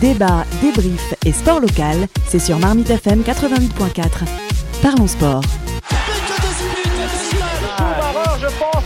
Débat, 0.00 0.44
débrief 0.60 1.14
et 1.24 1.32
sport 1.32 1.58
local, 1.60 2.06
c'est 2.28 2.38
sur 2.38 2.58
Marmite 2.58 2.90
FM 2.90 3.22
88.4. 3.22 4.02
Parlons 4.82 5.06
sport. 5.06 5.40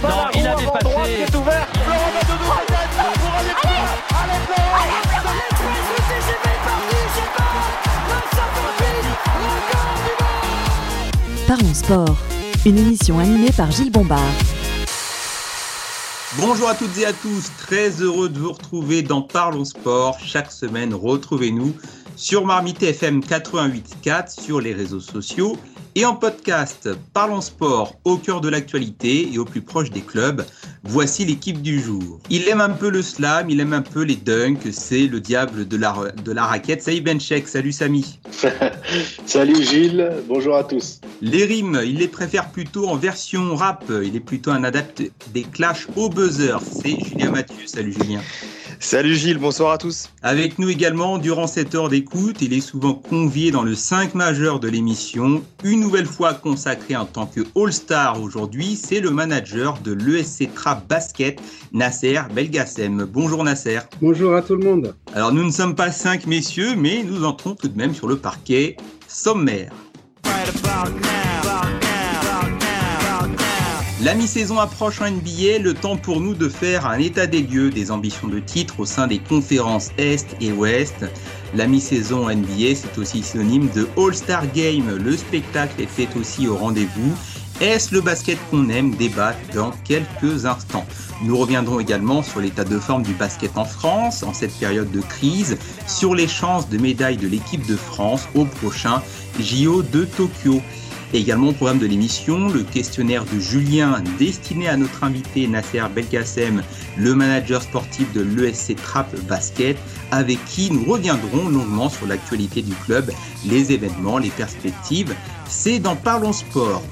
Non, 0.02 0.10
il. 0.34 0.48
Parlons 11.46 11.74
sport, 11.74 12.16
une 12.64 12.78
émission 12.78 13.18
animée 13.18 13.50
par 13.50 13.72
Gilles 13.72 13.90
Bombard. 13.90 14.20
Bonjour 16.40 16.70
à 16.70 16.74
toutes 16.74 16.96
et 16.96 17.04
à 17.04 17.12
tous, 17.12 17.50
très 17.58 17.90
heureux 18.00 18.30
de 18.30 18.38
vous 18.38 18.52
retrouver 18.52 19.02
dans 19.02 19.20
Parlons 19.20 19.66
Sport. 19.66 20.18
Chaque 20.24 20.50
semaine, 20.50 20.94
retrouvez-nous 20.94 21.74
sur 22.16 22.46
Marmite 22.46 22.82
FM 22.82 23.20
88.4 23.20 24.42
sur 24.42 24.58
les 24.58 24.72
réseaux 24.72 25.00
sociaux 25.00 25.58
et 26.00 26.06
en 26.06 26.14
podcast. 26.14 26.88
Parlons 27.12 27.42
sport 27.42 27.94
au 28.04 28.16
cœur 28.16 28.40
de 28.40 28.48
l'actualité 28.48 29.30
et 29.30 29.38
au 29.38 29.44
plus 29.44 29.60
proche 29.60 29.90
des 29.90 30.00
clubs. 30.00 30.46
Voici 30.82 31.26
l'équipe 31.26 31.60
du 31.60 31.78
jour. 31.78 32.20
Il 32.30 32.48
aime 32.48 32.62
un 32.62 32.70
peu 32.70 32.88
le 32.88 33.02
slam, 33.02 33.50
il 33.50 33.60
aime 33.60 33.74
un 33.74 33.82
peu 33.82 34.02
les 34.02 34.16
dunks, 34.16 34.72
c'est 34.72 35.06
le 35.06 35.20
diable 35.20 35.68
de 35.68 35.76
la, 35.76 35.94
de 36.24 36.32
la 36.32 36.44
raquette. 36.44 36.82
Salut 36.82 37.02
Benchek, 37.02 37.46
salut 37.46 37.72
Samy. 37.72 38.18
salut 39.26 39.62
Gilles, 39.62 40.10
bonjour 40.26 40.56
à 40.56 40.64
tous. 40.64 41.02
Les 41.20 41.44
rimes, 41.44 41.82
il 41.84 41.98
les 41.98 42.08
préfère 42.08 42.50
plutôt 42.50 42.88
en 42.88 42.96
version 42.96 43.54
rap, 43.54 43.84
il 44.02 44.16
est 44.16 44.20
plutôt 44.20 44.52
un 44.52 44.64
adepte 44.64 45.02
des 45.34 45.42
clashs 45.42 45.86
au 45.96 46.08
buzzer. 46.08 46.56
C'est 46.62 46.98
Julien 47.04 47.30
Mathieu, 47.30 47.66
salut 47.66 47.92
Julien. 47.92 48.20
Salut 48.82 49.14
Gilles, 49.14 49.36
bonsoir 49.36 49.72
à 49.72 49.78
tous. 49.78 50.08
Avec 50.22 50.58
nous 50.58 50.70
également, 50.70 51.18
durant 51.18 51.46
cette 51.46 51.74
heure 51.74 51.90
d'écoute, 51.90 52.38
il 52.40 52.54
est 52.54 52.62
souvent 52.62 52.94
convié 52.94 53.50
dans 53.50 53.62
le 53.62 53.74
5 53.74 54.14
majeur 54.14 54.58
de 54.58 54.68
l'émission. 54.68 55.44
Une 55.62 55.80
nouvelle 55.80 56.06
fois 56.06 56.32
consacré 56.32 56.96
en 56.96 57.04
tant 57.04 57.26
que 57.26 57.42
All-Star 57.54 58.22
aujourd'hui, 58.22 58.76
c'est 58.76 59.00
le 59.00 59.10
manager 59.10 59.78
de 59.84 59.92
l'ESC 59.92 60.48
Trap 60.54 60.88
Basket, 60.88 61.38
Nasser 61.74 62.22
Belgassem. 62.34 63.04
Bonjour 63.04 63.44
Nasser. 63.44 63.80
Bonjour 64.00 64.34
à 64.34 64.40
tout 64.40 64.56
le 64.56 64.64
monde. 64.64 64.96
Alors 65.14 65.30
nous 65.30 65.44
ne 65.44 65.52
sommes 65.52 65.74
pas 65.74 65.92
cinq 65.92 66.26
messieurs, 66.26 66.74
mais 66.74 67.02
nous 67.02 67.26
entrons 67.26 67.54
tout 67.54 67.68
de 67.68 67.76
même 67.76 67.94
sur 67.94 68.08
le 68.08 68.16
parquet 68.16 68.78
sommaire. 69.06 69.70
La 74.02 74.14
mi-saison 74.14 74.58
approche 74.58 75.02
en 75.02 75.10
NBA, 75.10 75.58
le 75.60 75.74
temps 75.74 75.98
pour 75.98 76.20
nous 76.22 76.32
de 76.32 76.48
faire 76.48 76.86
un 76.86 76.98
état 76.98 77.26
des 77.26 77.42
lieux 77.42 77.68
des 77.68 77.90
ambitions 77.90 78.28
de 78.28 78.40
titre 78.40 78.80
au 78.80 78.86
sein 78.86 79.06
des 79.06 79.18
conférences 79.18 79.90
Est 79.98 80.26
et 80.40 80.52
Ouest. 80.52 81.04
La 81.54 81.66
mi-saison 81.66 82.30
NBA, 82.30 82.76
c'est 82.76 82.96
aussi 82.96 83.22
synonyme 83.22 83.68
de 83.74 83.86
All-Star 83.98 84.50
Game. 84.52 84.96
Le 84.96 85.14
spectacle 85.18 85.82
était 85.82 86.08
aussi 86.18 86.48
au 86.48 86.56
rendez-vous. 86.56 87.14
Est-ce 87.60 87.94
le 87.94 88.00
basket 88.00 88.38
qu'on 88.50 88.70
aime? 88.70 88.94
Débat 88.94 89.34
dans 89.54 89.72
quelques 89.84 90.46
instants. 90.46 90.86
Nous 91.22 91.36
reviendrons 91.36 91.78
également 91.78 92.22
sur 92.22 92.40
l'état 92.40 92.64
de 92.64 92.78
forme 92.78 93.02
du 93.02 93.12
basket 93.12 93.58
en 93.58 93.66
France 93.66 94.22
en 94.22 94.32
cette 94.32 94.58
période 94.58 94.90
de 94.90 95.02
crise, 95.02 95.58
sur 95.86 96.14
les 96.14 96.26
chances 96.26 96.70
de 96.70 96.78
médaille 96.78 97.18
de 97.18 97.28
l'équipe 97.28 97.66
de 97.66 97.76
France 97.76 98.26
au 98.34 98.46
prochain 98.46 99.02
JO 99.38 99.82
de 99.82 100.06
Tokyo. 100.06 100.62
Et 101.12 101.18
également 101.18 101.48
au 101.48 101.52
programme 101.52 101.80
de 101.80 101.86
l'émission, 101.86 102.48
le 102.48 102.62
questionnaire 102.62 103.24
de 103.24 103.40
Julien 103.40 104.00
destiné 104.18 104.68
à 104.68 104.76
notre 104.76 105.02
invité 105.02 105.48
Nasser 105.48 105.82
Belkacem, 105.92 106.62
le 106.96 107.14
manager 107.16 107.62
sportif 107.62 108.12
de 108.12 108.20
l'ESC 108.20 108.76
Trap 108.76 109.12
Basket, 109.28 109.76
avec 110.12 110.44
qui 110.44 110.72
nous 110.72 110.84
reviendrons 110.84 111.48
longuement 111.48 111.88
sur 111.88 112.06
l'actualité 112.06 112.62
du 112.62 112.74
club, 112.74 113.10
les 113.44 113.72
événements, 113.72 114.18
les 114.18 114.30
perspectives. 114.30 115.12
C'est 115.48 115.80
dans 115.80 115.96
Parlons 115.96 116.32
Sport. 116.32 116.82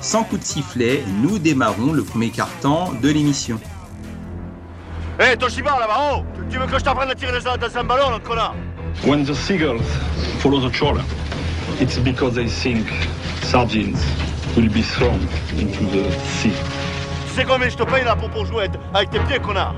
Sans 0.00 0.24
coup 0.24 0.38
de 0.38 0.44
sifflet, 0.44 1.04
nous 1.22 1.38
démarrons 1.38 1.92
le 1.92 2.02
premier 2.02 2.30
carton 2.30 2.92
de 3.00 3.08
l'émission. 3.08 3.60
Hé, 5.20 5.32
hey, 5.32 5.36
Toshiba 5.36 5.78
là-bas, 5.78 6.14
oh 6.14 6.22
Tu 6.50 6.58
veux 6.58 6.66
que 6.66 6.78
je 6.78 6.84
t'apprenne 6.84 7.10
à 7.10 7.14
tirer 7.14 7.32
les 7.32 7.44
dans 7.44 7.78
un 7.78 7.84
ballon, 7.84 8.18
connard? 8.24 8.54
When 9.04 9.24
the 9.24 9.34
seagulls 9.34 9.82
follow 10.40 10.60
the 10.60 10.72
trawler, 10.72 11.04
it's 11.80 11.98
because 11.98 12.34
they 12.34 12.48
think 12.48 12.86
sardines 13.48 13.96
will 14.56 14.68
be 14.68 14.82
thrown 14.82 15.18
into 15.58 15.82
the 15.86 16.10
sea. 16.38 16.52
Tu 17.28 17.34
sais 17.34 17.44
combien 17.44 17.70
je 17.70 17.76
te 17.76 17.82
paye 17.82 18.04
là 18.04 18.14
pour, 18.14 18.28
pour 18.28 18.44
jouer 18.44 18.66
avec 18.92 19.08
tes 19.08 19.20
pieds, 19.20 19.38
connard 19.38 19.74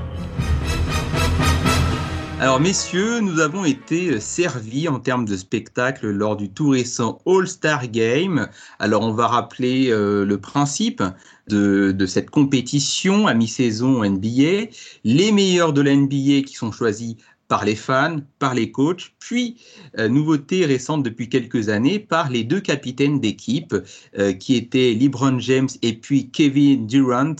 alors 2.41 2.59
messieurs, 2.59 3.19
nous 3.19 3.39
avons 3.39 3.65
été 3.65 4.19
servis 4.19 4.87
en 4.87 4.99
termes 4.99 5.25
de 5.25 5.37
spectacle 5.37 6.09
lors 6.09 6.35
du 6.35 6.49
tout 6.49 6.69
récent 6.69 7.21
All-Star 7.27 7.87
Game. 7.87 8.47
Alors 8.79 9.03
on 9.03 9.13
va 9.13 9.27
rappeler 9.27 9.91
euh, 9.91 10.25
le 10.25 10.39
principe 10.39 11.03
de, 11.47 11.91
de, 11.91 12.05
cette 12.07 12.31
compétition 12.31 13.27
à 13.27 13.35
mi-saison 13.35 14.03
NBA. 14.03 14.71
Les 15.03 15.31
meilleurs 15.31 15.71
de 15.71 15.81
la 15.81 15.95
NBA 15.95 16.41
qui 16.47 16.55
sont 16.55 16.71
choisis 16.71 17.15
par 17.51 17.65
les 17.65 17.75
fans, 17.75 18.19
par 18.39 18.53
les 18.53 18.71
coachs, 18.71 19.11
puis 19.19 19.57
euh, 19.99 20.07
nouveauté 20.07 20.65
récente 20.65 21.03
depuis 21.03 21.27
quelques 21.27 21.67
années 21.67 21.99
par 21.99 22.29
les 22.29 22.45
deux 22.45 22.61
capitaines 22.61 23.19
d'équipe 23.19 23.75
euh, 24.17 24.31
qui 24.31 24.55
étaient 24.55 24.93
LeBron 24.93 25.37
James 25.39 25.67
et 25.81 25.91
puis 25.91 26.29
Kevin 26.29 26.87
Durant. 26.87 27.35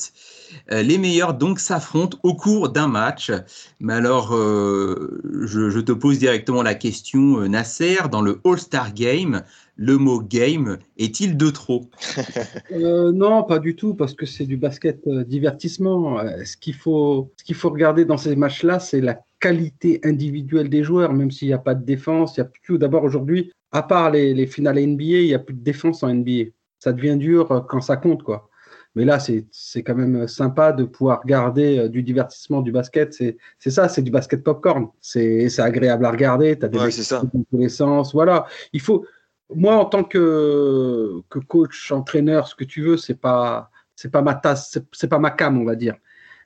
Euh, 0.74 0.82
les 0.82 0.98
meilleurs 0.98 1.34
donc 1.34 1.62
s'affrontent 1.62 2.18
au 2.24 2.36
cours 2.36 2.68
d'un 2.68 2.90
match. 2.90 3.32
Mais 3.80 3.94
alors, 3.94 4.34
je, 4.34 5.80
te 5.80 5.94
pose 5.94 6.20
directement 6.20 6.62
la 6.62 6.76
question, 6.76 7.48
Nasser, 7.48 7.96
dans 8.12 8.22
le 8.22 8.42
All-Star 8.44 8.94
Game, 8.94 9.44
le 9.78 9.98
mot 9.98 10.20
game 10.20 10.78
est-il 10.98 11.38
de 11.38 11.50
trop? 11.50 11.90
Non, 12.70 13.44
pas 13.44 13.60
du 13.60 13.78
tout, 13.78 13.94
parce 13.94 14.14
que 14.14 14.26
c'est 14.26 14.46
du 14.46 14.58
basket 14.58 15.08
divertissement. 15.08 16.18
ce 16.44 16.58
qu'il 16.58 16.76
faut, 16.76 17.32
ce 17.38 17.46
qu'il 17.46 17.56
faut 17.56 17.70
regarder 17.70 18.04
dans 18.04 18.18
ces 18.18 18.36
matchs-là, 18.36 18.80
c'est 18.82 19.00
la 19.00 19.22
qualité 19.42 20.00
individuelle 20.04 20.70
des 20.70 20.84
joueurs, 20.84 21.14
même 21.14 21.32
s'il 21.32 21.50
n'y 21.50 21.54
a 21.54 21.58
pas 21.58 21.76
de 21.76 21.84
défense. 21.84 22.38
Il 22.38 22.42
y 22.42 22.44
a 22.44 22.50
plus 22.64 22.78
d'abord 22.78 23.04
aujourd'hui, 23.04 23.52
à 23.72 23.82
part 23.82 24.12
les, 24.12 24.46
finales 24.48 24.80
NBA, 24.80 25.04
il 25.04 25.26
n'y 25.26 25.34
a 25.34 25.40
plus 25.40 25.56
de 25.56 25.64
défense 25.64 26.04
en 26.04 26.14
NBA. 26.14 26.52
Ça 26.80 26.94
devient 26.94 27.18
dur 27.18 27.52
euh, 27.52 27.60
quand 27.62 27.82
ça 27.82 27.98
compte, 27.98 28.24
quoi. 28.24 28.48
Mais 28.96 29.06
là, 29.06 29.20
c'est 29.20 29.84
quand 29.84 29.96
même 29.96 30.28
sympa 30.28 30.74
de 30.74 30.84
pouvoir 30.84 31.26
garder 31.26 31.80
euh, 31.80 31.90
du 31.90 32.04
divertissement 32.04 32.62
du 32.62 32.72
basket. 32.72 33.14
C'est 33.14 33.70
ça, 33.70 33.88
c'est 33.88 34.02
du 34.02 34.12
basket 34.12 34.44
popcorn. 34.44 34.90
C'est 35.00 35.60
agréable 35.60 36.06
à 36.06 36.12
regarder. 36.12 36.60
Tu 36.60 36.66
as 36.66 36.68
des 36.68 36.78
ouais, 36.78 36.92
ça. 36.92 37.22
dans 37.22 37.44
tous 37.50 37.58
les 37.58 37.70
sens. 37.70 38.14
Voilà. 38.14 38.46
Il 38.74 38.82
faut. 38.82 39.06
Moi, 39.54 39.76
en 39.76 39.86
tant 39.86 40.04
que, 40.04 41.22
que 41.30 41.40
coach, 41.40 41.92
entraîneur, 41.92 42.48
ce 42.48 42.56
que 42.56 42.64
tu 42.64 42.82
veux, 42.82 42.98
c'est 42.98 43.20
pas 43.20 43.70
c'est 43.96 44.12
pas 44.12 44.22
ma 44.22 44.34
tasse, 44.34 44.80
c'est 44.92 45.08
pas 45.08 45.20
ma 45.20 45.32
cam, 45.32 45.58
on 45.58 45.66
va 45.66 45.76
dire 45.76 45.96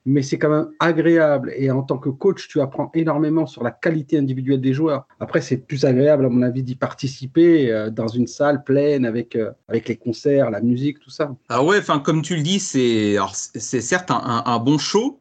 mais 0.05 0.21
c'est 0.21 0.37
quand 0.37 0.49
même 0.49 0.69
agréable. 0.79 1.51
Et 1.57 1.71
en 1.71 1.81
tant 1.81 1.97
que 1.97 2.09
coach, 2.09 2.47
tu 2.47 2.61
apprends 2.61 2.91
énormément 2.93 3.47
sur 3.47 3.63
la 3.63 3.71
qualité 3.71 4.17
individuelle 4.17 4.61
des 4.61 4.73
joueurs. 4.73 5.07
Après, 5.19 5.41
c'est 5.41 5.57
plus 5.57 5.85
agréable, 5.85 6.25
à 6.25 6.29
mon 6.29 6.41
avis, 6.41 6.63
d'y 6.63 6.75
participer 6.75 7.71
euh, 7.71 7.89
dans 7.89 8.07
une 8.07 8.27
salle 8.27 8.63
pleine 8.63 9.05
avec, 9.05 9.35
euh, 9.35 9.51
avec 9.67 9.87
les 9.87 9.95
concerts, 9.95 10.51
la 10.51 10.61
musique, 10.61 10.99
tout 10.99 11.09
ça. 11.09 11.35
Ah 11.49 11.63
ouais, 11.63 11.79
comme 12.03 12.21
tu 12.21 12.35
le 12.35 12.43
dis, 12.43 12.59
c'est 12.59 13.17
certes 13.59 14.11
un, 14.11 14.43
un, 14.45 14.59
bon 14.59 14.77
show, 14.77 15.19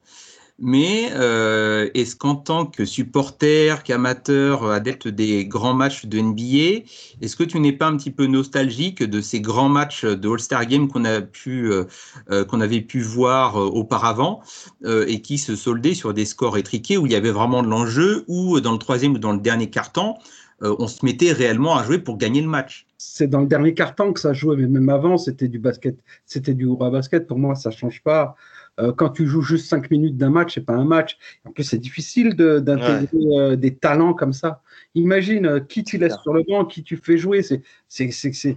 mais 0.58 1.10
euh, 1.12 1.90
est-ce 1.94 2.14
qu'en 2.14 2.36
tant 2.36 2.66
que 2.66 2.84
supporter, 2.84 3.82
qu'amateur, 3.82 4.70
adepte 4.70 5.08
des 5.08 5.46
grands 5.46 5.74
matchs 5.74 6.06
de 6.06 6.20
NBA, 6.20 6.84
est-ce 7.20 7.34
que 7.34 7.42
tu 7.42 7.58
n'es 7.58 7.72
pas 7.72 7.86
un 7.86 7.96
petit 7.96 8.12
peu 8.12 8.26
nostalgique 8.26 9.02
de 9.02 9.20
ces 9.20 9.40
grands 9.40 9.68
matchs 9.68 10.04
de 10.04 10.28
All-Star 10.28 10.66
Game 10.66 10.88
qu'on 10.88 11.04
euh, 11.04 11.84
euh 12.30 12.44
avait 12.52 12.80
pu 12.80 13.00
voir 13.00 13.56
euh, 13.56 13.66
auparavant 13.66 14.42
euh, 14.84 15.04
et 15.08 15.20
qui 15.20 15.38
se 15.38 15.56
soldaient 15.56 15.94
sur 15.94 16.14
des 16.14 16.24
scores 16.24 16.56
étriqués 16.56 16.96
où 16.96 17.06
il 17.06 17.12
y 17.12 17.16
avait 17.16 17.32
vraiment 17.32 17.62
de 17.62 17.68
l'enjeu, 17.68 18.24
ou 18.28 18.60
dans 18.60 18.72
le 18.72 18.78
troisième 18.78 19.14
ou 19.14 19.18
dans 19.18 19.32
le 19.32 19.40
dernier 19.40 19.70
quart-temps, 19.70 20.18
on 20.60 20.86
se 20.86 21.04
mettait 21.04 21.32
réellement 21.32 21.76
à 21.76 21.84
jouer 21.84 21.98
pour 21.98 22.16
gagner 22.16 22.40
le 22.40 22.48
match? 22.48 22.86
C'est 22.96 23.26
dans 23.26 23.40
le 23.40 23.46
dernier 23.46 23.74
quart-temps 23.74 24.14
que 24.14 24.20
ça 24.20 24.32
jouait, 24.32 24.56
mais 24.56 24.66
même 24.66 24.88
avant, 24.88 25.18
c'était 25.18 25.48
du 25.48 25.58
basket, 25.58 25.98
c'était 26.24 26.54
du 26.54 26.68
à 26.80 26.88
basket. 26.88 27.26
Pour 27.26 27.38
moi, 27.38 27.54
ça 27.54 27.70
change 27.70 28.02
pas. 28.02 28.34
Euh, 28.80 28.92
quand 28.92 29.10
tu 29.10 29.26
joues 29.26 29.42
juste 29.42 29.68
5 29.68 29.90
minutes 29.90 30.16
d'un 30.16 30.30
match, 30.30 30.54
c'est 30.54 30.64
pas 30.64 30.74
un 30.74 30.84
match. 30.84 31.16
En 31.44 31.52
plus, 31.52 31.64
c'est 31.64 31.78
difficile 31.78 32.34
d'intégrer 32.34 33.08
euh, 33.14 33.56
des 33.56 33.74
talents 33.76 34.14
comme 34.14 34.32
ça. 34.32 34.62
Imagine 34.94 35.46
euh, 35.46 35.60
qui 35.60 35.84
tu 35.84 35.98
laisses 35.98 36.18
sur 36.22 36.32
le 36.32 36.42
banc, 36.42 36.64
qui 36.64 36.82
tu 36.82 36.96
fais 36.96 37.16
jouer. 37.16 37.42
C'est, 37.42 37.62
c'est, 37.88 38.10
c'est, 38.10 38.56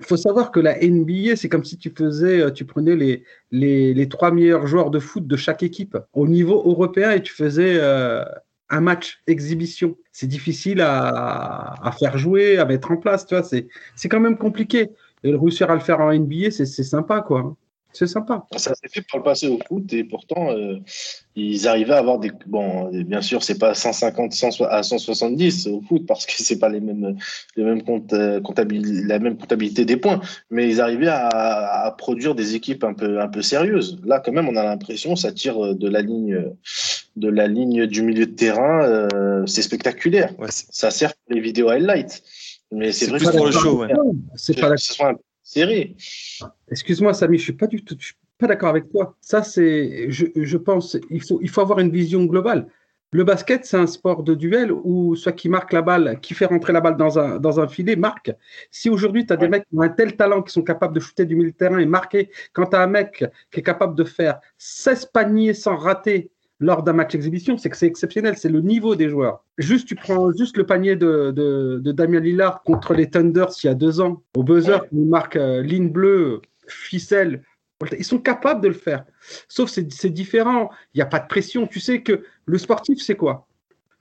Il 0.00 0.06
faut 0.06 0.16
savoir 0.16 0.50
que 0.50 0.58
la 0.58 0.78
NBA, 0.80 1.36
c'est 1.36 1.48
comme 1.48 1.64
si 1.64 1.78
tu 1.78 1.92
faisais, 1.96 2.52
tu 2.52 2.64
prenais 2.64 2.96
les, 2.96 3.24
les, 3.52 3.94
les, 3.94 4.08
trois 4.08 4.32
meilleurs 4.32 4.66
joueurs 4.66 4.90
de 4.90 4.98
foot 4.98 5.26
de 5.26 5.36
chaque 5.36 5.62
équipe 5.62 5.96
au 6.12 6.26
niveau 6.26 6.56
européen 6.66 7.12
et 7.12 7.22
tu 7.22 7.32
faisais 7.32 7.80
un 7.80 8.80
match 8.80 9.20
exhibition. 9.26 9.96
C'est 10.10 10.26
difficile 10.26 10.80
à, 10.80 11.74
à, 11.82 11.92
faire 11.92 12.18
jouer, 12.18 12.58
à 12.58 12.64
mettre 12.64 12.90
en 12.90 12.96
place. 12.96 13.26
Tu 13.26 13.36
vois, 13.36 13.44
c'est, 13.44 13.68
quand 14.08 14.20
même 14.20 14.38
compliqué. 14.38 14.90
Et 15.22 15.34
réussir 15.34 15.70
à 15.70 15.74
le 15.74 15.80
faire 15.80 16.00
en 16.00 16.14
NBA, 16.14 16.50
c'est, 16.50 16.64
c'est 16.64 16.82
sympa, 16.82 17.20
quoi. 17.20 17.54
C'est 17.92 18.06
sympa. 18.06 18.46
Ça 18.56 18.74
s'est 18.74 18.88
fait 18.88 19.02
pour 19.02 19.18
le 19.18 19.24
passé 19.24 19.48
au 19.48 19.58
foot 19.66 19.92
et 19.92 20.04
pourtant 20.04 20.52
euh, 20.52 20.76
ils 21.34 21.66
arrivaient 21.66 21.94
à 21.94 21.98
avoir 21.98 22.18
des 22.18 22.30
bon 22.46 22.88
bien 22.88 23.20
sûr 23.20 23.42
c'est 23.42 23.58
pas 23.58 23.74
150 23.74 24.32
à 24.68 24.82
170 24.82 25.66
au 25.66 25.80
foot 25.82 26.06
parce 26.06 26.24
que 26.24 26.32
c'est 26.36 26.58
pas 26.58 26.68
les 26.68 26.80
mêmes 26.80 27.16
les 27.56 27.64
mêmes 27.64 27.82
comptes, 27.82 28.12
euh, 28.12 28.40
la 29.06 29.18
même 29.18 29.36
comptabilité 29.36 29.84
des 29.84 29.96
points 29.96 30.20
mais 30.50 30.68
ils 30.68 30.80
arrivaient 30.80 31.08
à, 31.10 31.94
produire 31.98 32.34
des 32.34 32.54
équipes 32.54 32.84
un 32.84 32.94
peu 32.94 33.20
un 33.20 33.28
peu 33.28 33.42
sérieuses. 33.42 34.00
Là 34.04 34.20
quand 34.24 34.32
même 34.32 34.48
on 34.48 34.56
a 34.56 34.62
l'impression 34.62 35.16
ça 35.16 35.32
tire 35.32 35.74
de 35.74 35.88
la 35.88 36.02
ligne 36.02 36.44
de 37.16 37.28
la 37.28 37.48
ligne 37.48 37.86
du 37.86 38.02
milieu 38.02 38.26
de 38.26 38.32
terrain 38.32 38.84
euh, 38.84 39.44
c'est 39.46 39.62
spectaculaire. 39.62 40.32
ça 40.48 40.90
sert 40.90 41.12
pour 41.14 41.34
les 41.34 41.40
vidéos 41.40 41.68
highlights. 41.68 42.22
Mais 42.72 42.92
c'est 42.92 43.06
vrai 43.06 43.18
que 43.18 43.36
pour 43.36 43.46
le 43.46 43.52
show. 43.52 43.84
C'est 44.36 44.58
pas 44.58 44.68
la 44.68 44.76
série. 45.50 45.96
Excuse-moi, 46.70 47.12
Samy, 47.12 47.38
je 47.38 47.42
suis 47.42 47.52
pas 47.52 47.66
du 47.66 47.84
tout, 47.84 47.96
suis 47.98 48.14
pas 48.38 48.46
d'accord 48.46 48.68
avec 48.70 48.88
toi. 48.90 49.16
Ça, 49.20 49.42
c'est, 49.42 50.10
je, 50.10 50.26
je, 50.34 50.56
pense, 50.56 50.96
il 51.10 51.22
faut, 51.22 51.40
il 51.42 51.50
faut 51.50 51.60
avoir 51.60 51.80
une 51.80 51.90
vision 51.90 52.24
globale. 52.24 52.68
Le 53.12 53.24
basket, 53.24 53.64
c'est 53.64 53.76
un 53.76 53.88
sport 53.88 54.22
de 54.22 54.34
duel 54.34 54.70
où 54.70 55.16
soit 55.16 55.32
qui 55.32 55.48
marque 55.48 55.72
la 55.72 55.82
balle, 55.82 56.20
qui 56.20 56.32
fait 56.32 56.44
rentrer 56.44 56.72
la 56.72 56.80
balle 56.80 56.96
dans 56.96 57.18
un, 57.18 57.40
dans 57.40 57.58
un 57.58 57.66
filet, 57.66 57.96
marque. 57.96 58.30
Si 58.70 58.88
aujourd'hui, 58.88 59.26
tu 59.26 59.32
as 59.32 59.36
des 59.36 59.48
mecs 59.48 59.64
qui 59.68 59.76
ont 59.76 59.80
un 59.80 59.88
tel 59.88 60.16
talent, 60.16 60.42
qui 60.42 60.52
sont 60.52 60.62
capables 60.62 60.94
de 60.94 61.00
shooter 61.00 61.24
du 61.24 61.34
milieu 61.34 61.50
de 61.50 61.56
terrain 61.56 61.78
et 61.78 61.86
marquer, 61.86 62.30
quand 62.52 62.66
tu 62.66 62.76
as 62.76 62.82
un 62.82 62.86
mec 62.86 63.24
qui 63.50 63.58
est 63.58 63.64
capable 63.64 63.96
de 63.96 64.04
faire 64.04 64.38
16 64.58 65.06
paniers 65.06 65.54
sans 65.54 65.74
rater 65.74 66.30
lors 66.60 66.82
d'un 66.82 66.92
match 66.92 67.14
exhibition, 67.14 67.56
c'est 67.56 67.70
que 67.70 67.76
c'est 67.76 67.86
exceptionnel, 67.86 68.36
c'est 68.36 68.50
le 68.50 68.60
niveau 68.60 68.94
des 68.94 69.08
joueurs. 69.08 69.44
Juste, 69.56 69.88
tu 69.88 69.94
prends 69.94 70.30
juste 70.32 70.58
le 70.58 70.66
panier 70.66 70.94
de, 70.94 71.30
de, 71.30 71.92
Damien 71.92 72.20
Lillard 72.20 72.62
contre 72.62 72.94
les 72.94 73.08
Thunders 73.08 73.50
il 73.62 73.66
y 73.66 73.70
a 73.70 73.74
deux 73.74 74.00
ans, 74.00 74.22
au 74.36 74.42
buzzer, 74.42 74.84
il 74.92 75.06
marque 75.06 75.36
euh, 75.36 75.62
ligne 75.62 75.88
bleue, 75.88 76.42
ficelle. 76.68 77.42
Ils 77.98 78.04
sont 78.04 78.18
capables 78.18 78.60
de 78.60 78.68
le 78.68 78.74
faire. 78.74 79.04
Sauf 79.48 79.70
c'est 79.70 80.10
différent. 80.10 80.70
Il 80.92 80.98
n'y 80.98 81.02
a 81.02 81.06
pas 81.06 81.18
de 81.18 81.26
pression. 81.26 81.66
Tu 81.66 81.80
sais 81.80 82.02
que 82.02 82.24
le 82.44 82.58
sportif, 82.58 83.00
c'est 83.00 83.16
quoi? 83.16 83.46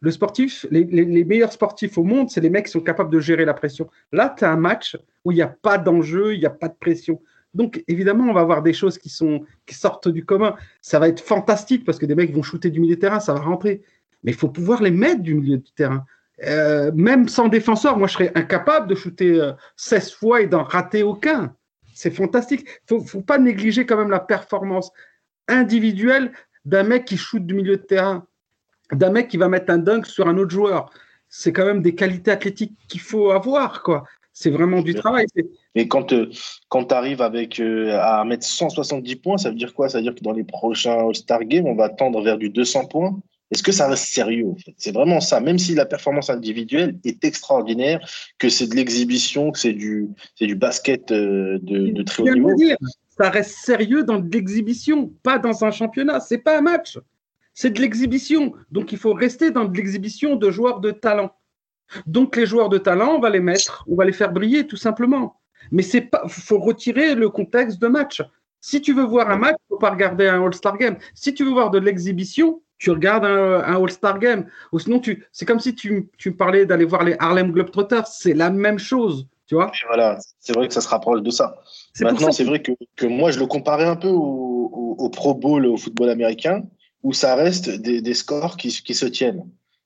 Le 0.02 0.12
sportif, 0.12 0.66
les, 0.70 0.84
les, 0.84 1.24
meilleurs 1.24 1.54
sportifs 1.54 1.98
au 1.98 2.04
monde, 2.04 2.30
c'est 2.30 2.42
les 2.42 2.50
mecs 2.50 2.66
qui 2.66 2.72
sont 2.72 2.82
capables 2.82 3.12
de 3.12 3.20
gérer 3.20 3.46
la 3.46 3.54
pression. 3.54 3.90
Là, 4.12 4.34
tu 4.38 4.44
as 4.44 4.52
un 4.52 4.58
match 4.58 4.98
où 5.24 5.32
il 5.32 5.36
n'y 5.36 5.42
a 5.42 5.48
pas 5.48 5.78
d'enjeu, 5.78 6.34
il 6.34 6.40
n'y 6.40 6.46
a 6.46 6.50
pas 6.50 6.68
de 6.68 6.76
pression. 6.78 7.22
Donc, 7.54 7.84
évidemment, 7.88 8.26
on 8.26 8.34
va 8.34 8.42
avoir 8.42 8.62
des 8.62 8.74
choses 8.74 8.98
qui, 8.98 9.10
sont, 9.10 9.46
qui 9.66 9.76
sortent 9.76 10.08
du 10.08 10.24
commun. 10.24 10.56
Ça 10.82 11.00
va 11.00 11.08
être 11.08 11.20
fantastique 11.20 11.84
parce 11.86 11.98
que 11.98 12.06
des 12.06 12.16
mecs 12.16 12.34
vont 12.34 12.44
shooter 12.44 12.70
du 12.70 12.80
milieu 12.80 12.96
de 12.96 13.00
terrain, 13.02 13.20
ça 13.20 13.34
va 13.34 13.40
rentrer. 13.40 13.82
Mais 14.24 14.32
il 14.32 14.38
faut 14.38 14.50
pouvoir 14.50 14.82
les 14.82 14.92
mettre 14.92 15.22
du 15.22 15.34
milieu 15.34 15.58
du 15.58 15.72
terrain. 15.72 16.06
Euh, 16.46 16.92
même 16.94 17.28
sans 17.28 17.48
défenseur, 17.48 17.98
moi, 17.98 18.08
je 18.08 18.14
serais 18.14 18.32
incapable 18.36 18.88
de 18.88 18.96
shooter 18.96 19.52
16 19.76 20.08
euh, 20.08 20.16
fois 20.16 20.42
et 20.42 20.48
d'en 20.48 20.64
rater 20.64 21.04
aucun. 21.04 21.56
C'est 21.94 22.12
fantastique. 22.12 22.68
Il 22.90 22.98
ne 22.98 23.04
faut 23.04 23.22
pas 23.22 23.38
négliger 23.38 23.86
quand 23.86 23.98
même 23.98 24.12
la 24.12 24.20
performance 24.20 24.92
individuelle 25.48 26.32
d'un 26.66 26.84
mec 26.84 27.06
qui 27.06 27.18
shoot 27.18 27.46
du 27.46 27.56
milieu 27.56 27.78
de 27.78 27.82
terrain, 27.82 28.26
d'un 28.92 29.10
mec 29.10 29.28
qui 29.28 29.38
va 29.38 29.50
mettre 29.50 29.72
un 29.74 29.80
dunk 29.80 30.06
sur 30.06 30.28
un 30.28 30.38
autre 30.38 30.52
joueur. 30.52 30.92
C'est 31.28 31.52
quand 31.52 31.66
même 31.66 31.82
des 31.82 31.96
qualités 31.96 32.32
athlétiques 32.32 32.78
qu'il 32.88 33.02
faut 33.02 33.32
avoir, 33.32 33.84
quoi. 33.84 34.06
C'est 34.34 34.50
vraiment 34.50 34.82
du 34.82 34.94
travail. 34.94 35.26
Mais 35.76 35.88
quand, 35.88 36.14
euh, 36.14 36.30
quand 36.68 36.86
tu 36.86 36.96
arrives 36.96 37.22
avec, 37.22 37.60
euh, 37.60 37.98
à 38.02 38.24
mettre 38.26 38.46
170 38.46 39.16
points, 39.18 39.38
ça 39.38 39.50
veut 39.50 39.56
dire 39.56 39.74
quoi? 39.74 39.90
Ça 39.90 40.00
veut 40.00 40.04
dire 40.04 40.16
que 40.16 40.22
dans 40.22 40.32
les 40.32 40.44
prochains 40.44 41.08
All-Star 41.08 41.44
Games, 41.44 41.68
on 41.68 41.76
va 41.76 41.90
tendre 41.90 42.22
vers 42.22 42.38
du 42.38 42.50
200 42.50 42.86
points? 42.88 43.20
Est-ce 43.52 43.64
que 43.64 43.72
ça 43.72 43.88
reste 43.88 44.06
sérieux 44.06 44.54
C'est 44.78 44.94
vraiment 44.94 45.20
ça. 45.20 45.40
Même 45.40 45.58
si 45.58 45.74
la 45.74 45.86
performance 45.86 46.30
individuelle 46.30 47.00
est 47.04 47.24
extraordinaire, 47.24 48.00
que 48.38 48.48
c'est 48.48 48.68
de 48.68 48.76
l'exhibition, 48.76 49.52
que 49.52 49.60
c'est 49.60 49.74
du, 49.74 50.10
du 50.40 50.56
basket 50.56 51.12
euh, 51.12 51.58
de, 51.64 52.04
très 52.04 52.24
haut 52.24 52.34
niveau. 52.34 52.54
Dire, 52.56 52.78
ça 53.18 53.30
reste 53.30 53.58
sérieux 53.64 54.04
dans 54.04 54.20
de 54.20 54.32
l'exhibition, 54.32 55.12
pas 55.24 55.40
dans 55.40 55.66
un 55.66 55.72
championnat. 55.72 56.20
C'est 56.20 56.38
pas 56.38 56.60
un 56.60 56.62
match. 56.62 57.00
C'est 57.54 57.72
de 57.72 57.82
l'exhibition. 57.82 58.54
Donc 58.72 58.92
il 58.92 59.00
faut 59.00 59.14
rester 59.14 59.50
dans 59.50 59.66
de 59.66 59.76
l'exhibition 59.76 60.36
de 60.36 60.52
joueurs 60.52 60.80
de 60.80 60.92
talent. 60.92 61.32
Donc 62.06 62.36
les 62.36 62.46
joueurs 62.46 62.70
de 62.70 62.78
talent, 62.78 63.16
on 63.16 63.20
va 63.20 63.32
les 63.32 63.40
mettre, 63.40 63.84
on 63.88 63.96
va 63.96 64.06
les 64.06 64.14
faire 64.14 64.32
briller 64.32 64.68
tout 64.68 64.78
simplement. 64.78 65.39
Mais 65.72 65.84
c'est 65.84 66.02
pas, 66.02 66.24
faut 66.28 66.60
retirer 66.60 67.16
le 67.16 67.30
contexte 67.30 67.80
de 67.80 67.88
match. 67.88 68.22
Si 68.62 68.82
tu 68.82 68.94
veux 68.94 69.04
voir 69.04 69.30
un 69.30 69.38
match, 69.38 69.56
faut 69.70 69.78
pas 69.78 69.92
regarder 69.92 70.28
un 70.28 70.44
All-Star 70.44 70.78
Game. 70.78 70.98
Si 71.14 71.34
tu 71.34 71.46
veux 71.46 71.52
voir 71.52 71.72
de 71.72 71.80
l'exhibition, 71.80 72.62
tu 72.78 72.92
regardes 72.92 73.26
un, 73.26 73.62
All-Star 73.62 74.20
Game. 74.20 74.48
Ou 74.72 74.80
sinon, 74.80 75.00
tu, 75.00 75.26
c'est 75.32 75.46
comme 75.46 75.60
si 75.60 75.76
tu, 75.76 76.10
tu 76.18 76.36
parlais 76.36 76.66
d'aller 76.66 76.86
voir 76.86 77.04
les 77.04 77.16
Harlem 77.20 77.52
Globetrotters. 77.52 78.08
C'est 78.08 78.34
la 78.34 78.50
même 78.50 78.80
chose, 78.80 79.28
tu 79.48 79.56
vois. 79.56 79.72
voilà, 79.88 80.18
c'est 80.40 80.54
vrai 80.54 80.68
que 80.68 80.74
ça 80.74 80.82
se 80.82 80.90
rapproche 80.90 81.22
de 81.22 81.30
ça. 81.30 81.56
Maintenant, 82.02 82.32
c'est 82.32 82.44
vrai 82.44 82.62
que, 82.62 82.72
que, 82.96 83.06
moi, 83.06 83.32
je 83.32 83.40
le 83.40 83.46
comparais 83.46 83.86
un 83.86 83.96
peu 83.96 84.10
au, 84.10 84.96
au, 84.98 85.10
Pro 85.10 85.34
Bowl, 85.34 85.66
au 85.66 85.78
football 85.78 86.10
américain, 86.10 86.64
où 87.04 87.14
ça 87.14 87.36
reste 87.36 87.70
des, 87.70 88.02
des 88.02 88.14
scores 88.14 88.58
qui, 88.58 88.70
qui 88.70 88.94
se 88.94 89.06
tiennent. 89.06 89.46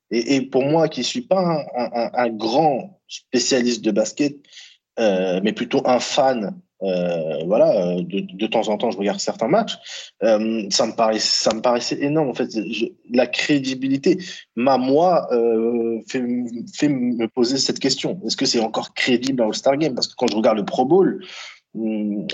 Et, 0.09 0.35
et, 0.35 0.41
pour 0.41 0.63
moi, 0.63 0.87
qui 0.87 1.03
suis 1.03 1.21
pas 1.21 1.39
un, 1.39 1.65
un, 1.75 2.11
un 2.13 2.29
grand 2.29 2.99
spécialiste 3.07 3.83
de 3.83 3.91
basket, 3.91 4.37
euh, 4.99 5.39
mais 5.43 5.53
plutôt 5.53 5.81
un 5.85 5.99
fan. 5.99 6.55
Euh, 6.81 7.43
voilà, 7.45 7.95
de, 7.95 8.19
de, 8.19 8.47
temps 8.47 8.67
en 8.67 8.77
temps, 8.77 8.91
je 8.91 8.97
regarde 8.97 9.19
certains 9.19 9.47
matchs. 9.47 9.77
Euh, 10.21 10.65
ça 10.69 10.85
me 10.85 10.91
paraît, 10.91 11.19
ça 11.19 11.53
me 11.53 11.61
paraissait 11.61 12.01
énorme. 12.01 12.27
En 12.27 12.33
fait, 12.33 12.49
la 13.09 13.25
crédibilité 13.25 14.17
m'a 14.57 14.77
moi 14.77 15.29
euh, 15.31 16.01
fait, 16.09 16.21
fait, 16.75 16.89
me 16.89 17.25
poser 17.27 17.57
cette 17.57 17.79
question. 17.79 18.19
Est-ce 18.25 18.35
que 18.35 18.45
c'est 18.45 18.59
encore 18.59 18.93
crédible 18.93 19.41
à 19.41 19.45
All-Star 19.45 19.77
Game? 19.77 19.95
Parce 19.95 20.07
que 20.07 20.15
quand 20.17 20.27
je 20.27 20.35
regarde 20.35 20.57
le 20.57 20.65
Pro 20.65 20.83
Bowl, 20.83 21.23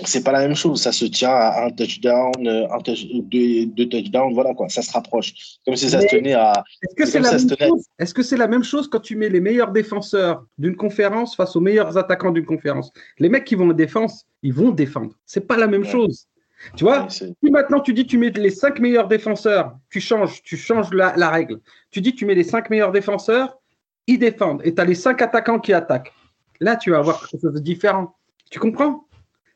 c'est 0.04 0.22
pas 0.22 0.32
la 0.32 0.40
même 0.40 0.54
chose. 0.54 0.82
Ça 0.82 0.92
se 0.92 1.06
tient 1.06 1.30
à 1.30 1.66
un 1.66 1.70
touchdown, 1.70 2.32
euh, 2.46 2.68
un 2.70 2.78
deux, 2.78 3.88
touchdowns, 3.88 4.34
voilà 4.34 4.54
quoi. 4.54 4.68
Ça 4.68 4.82
se 4.82 4.92
rapproche. 4.92 5.32
Comme 5.64 5.76
si 5.76 5.88
ça 5.88 6.00
se 6.00 6.06
tenait 6.08 6.34
à. 6.34 6.62
Est-ce 6.82 6.94
que 6.94 7.06
c'est 7.06 7.20
la, 7.20 7.30
même 7.32 7.48
chose? 7.48 7.86
Est-ce 7.98 8.14
que 8.14 8.22
c'est 8.22 8.36
la 8.36 8.48
même 8.48 8.64
chose 8.64 8.88
quand 8.88 9.00
tu 9.00 9.16
mets 9.16 9.30
les 9.30 9.40
meilleurs 9.40 9.72
défenseurs 9.72 10.44
d'une 10.58 10.76
conférence 10.76 11.36
face 11.36 11.56
aux 11.56 11.60
meilleurs 11.60 11.96
attaquants 11.96 12.32
d'une 12.32 12.44
conférence? 12.44 12.92
Les 13.18 13.30
mecs 13.30 13.44
qui 13.44 13.54
vont 13.54 13.70
en 13.70 13.74
défense, 13.74 14.26
ils 14.42 14.52
vont 14.52 14.70
défendre. 14.70 15.14
C'est 15.24 15.46
pas 15.46 15.56
la 15.56 15.66
même 15.66 15.84
chose. 15.84 16.26
Tu 16.76 16.84
vois, 16.84 17.08
si 17.08 17.34
maintenant 17.42 17.80
tu 17.80 17.94
dis 17.94 18.06
tu 18.06 18.18
mets 18.18 18.28
les 18.28 18.50
cinq 18.50 18.78
meilleurs 18.80 19.08
défenseurs, 19.08 19.74
tu 19.88 19.98
changes, 20.00 20.42
tu 20.42 20.58
changes 20.58 20.92
la, 20.92 21.14
la 21.16 21.30
règle. 21.30 21.60
Tu 21.90 22.02
dis 22.02 22.14
tu 22.14 22.26
mets 22.26 22.34
les 22.34 22.44
cinq 22.44 22.68
meilleurs 22.68 22.92
défenseurs, 22.92 23.58
ils 24.06 24.18
défendent, 24.18 24.60
et 24.64 24.74
tu 24.74 24.80
as 24.82 24.84
les 24.84 24.94
cinq 24.94 25.22
attaquants 25.22 25.58
qui 25.58 25.72
attaquent. 25.72 26.12
Là, 26.60 26.76
tu 26.76 26.90
vas 26.90 26.98
avoir 26.98 27.26
quelque 27.26 27.40
chose 27.40 27.54
de 27.54 27.60
différent. 27.60 28.14
Tu 28.50 28.58
comprends? 28.58 29.06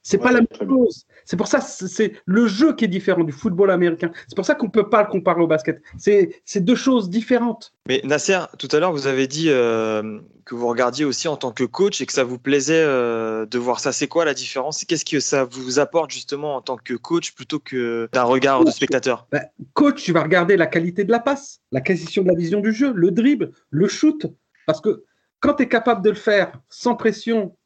C'est 0.04 0.18
pas 0.18 0.32
la 0.32 0.40
même 0.40 0.68
chose. 0.68 1.06
C'est 1.24 1.36
pour 1.36 1.48
ça 1.48 1.60
c'est 1.60 2.12
le 2.26 2.46
jeu 2.46 2.74
qui 2.76 2.84
est 2.84 2.88
différent 2.88 3.24
du 3.24 3.32
football 3.32 3.70
américain. 3.70 4.12
C'est 4.28 4.36
pour 4.36 4.44
ça 4.44 4.54
qu'on 4.54 4.68
peut 4.68 4.90
pas 4.90 5.02
le 5.02 5.08
comparer 5.08 5.40
au 5.40 5.46
basket. 5.46 5.82
C'est 5.96 6.60
deux 6.60 6.76
choses 6.76 7.08
différentes. 7.08 7.74
Mais 7.88 8.02
Nasser, 8.04 8.38
tout 8.58 8.68
à 8.72 8.78
l'heure, 8.78 8.92
vous 8.92 9.06
avez 9.06 9.26
dit 9.26 9.48
euh, 9.48 10.20
que 10.44 10.54
vous 10.54 10.68
regardiez 10.68 11.06
aussi 11.06 11.26
en 11.26 11.36
tant 11.36 11.52
que 11.52 11.64
coach 11.64 12.02
et 12.02 12.06
que 12.06 12.12
ça 12.12 12.22
vous 12.22 12.38
plaisait 12.38 12.82
euh, 12.84 13.46
de 13.46 13.58
voir 13.58 13.80
ça. 13.80 13.92
C'est 13.92 14.06
quoi 14.06 14.26
la 14.26 14.34
différence? 14.34 14.84
Qu'est-ce 14.84 15.06
que 15.06 15.20
ça 15.20 15.44
vous 15.44 15.78
apporte 15.78 16.10
justement 16.10 16.56
en 16.56 16.60
tant 16.60 16.76
que 16.76 16.94
coach 16.94 17.32
plutôt 17.32 17.58
que 17.58 18.08
d'un 18.12 18.24
regard 18.24 18.62
de 18.62 18.70
spectateur? 18.70 19.26
Bah, 19.32 19.40
Coach, 19.72 20.02
tu 20.02 20.12
vas 20.12 20.22
regarder 20.22 20.58
la 20.58 20.66
qualité 20.66 21.04
de 21.04 21.10
la 21.10 21.20
passe, 21.20 21.60
la 21.72 21.80
question 21.80 22.22
de 22.22 22.28
la 22.28 22.34
vision 22.34 22.60
du 22.60 22.72
jeu, 22.72 22.92
le 22.94 23.10
dribble, 23.10 23.52
le 23.70 23.88
shoot. 23.88 24.26
Parce 24.66 24.82
que 24.82 25.04
quand 25.40 25.54
tu 25.54 25.62
es 25.62 25.68
capable 25.68 26.02
de 26.02 26.10
le 26.10 26.16
faire 26.16 26.52
sans 26.68 26.94
pression, 26.94 27.56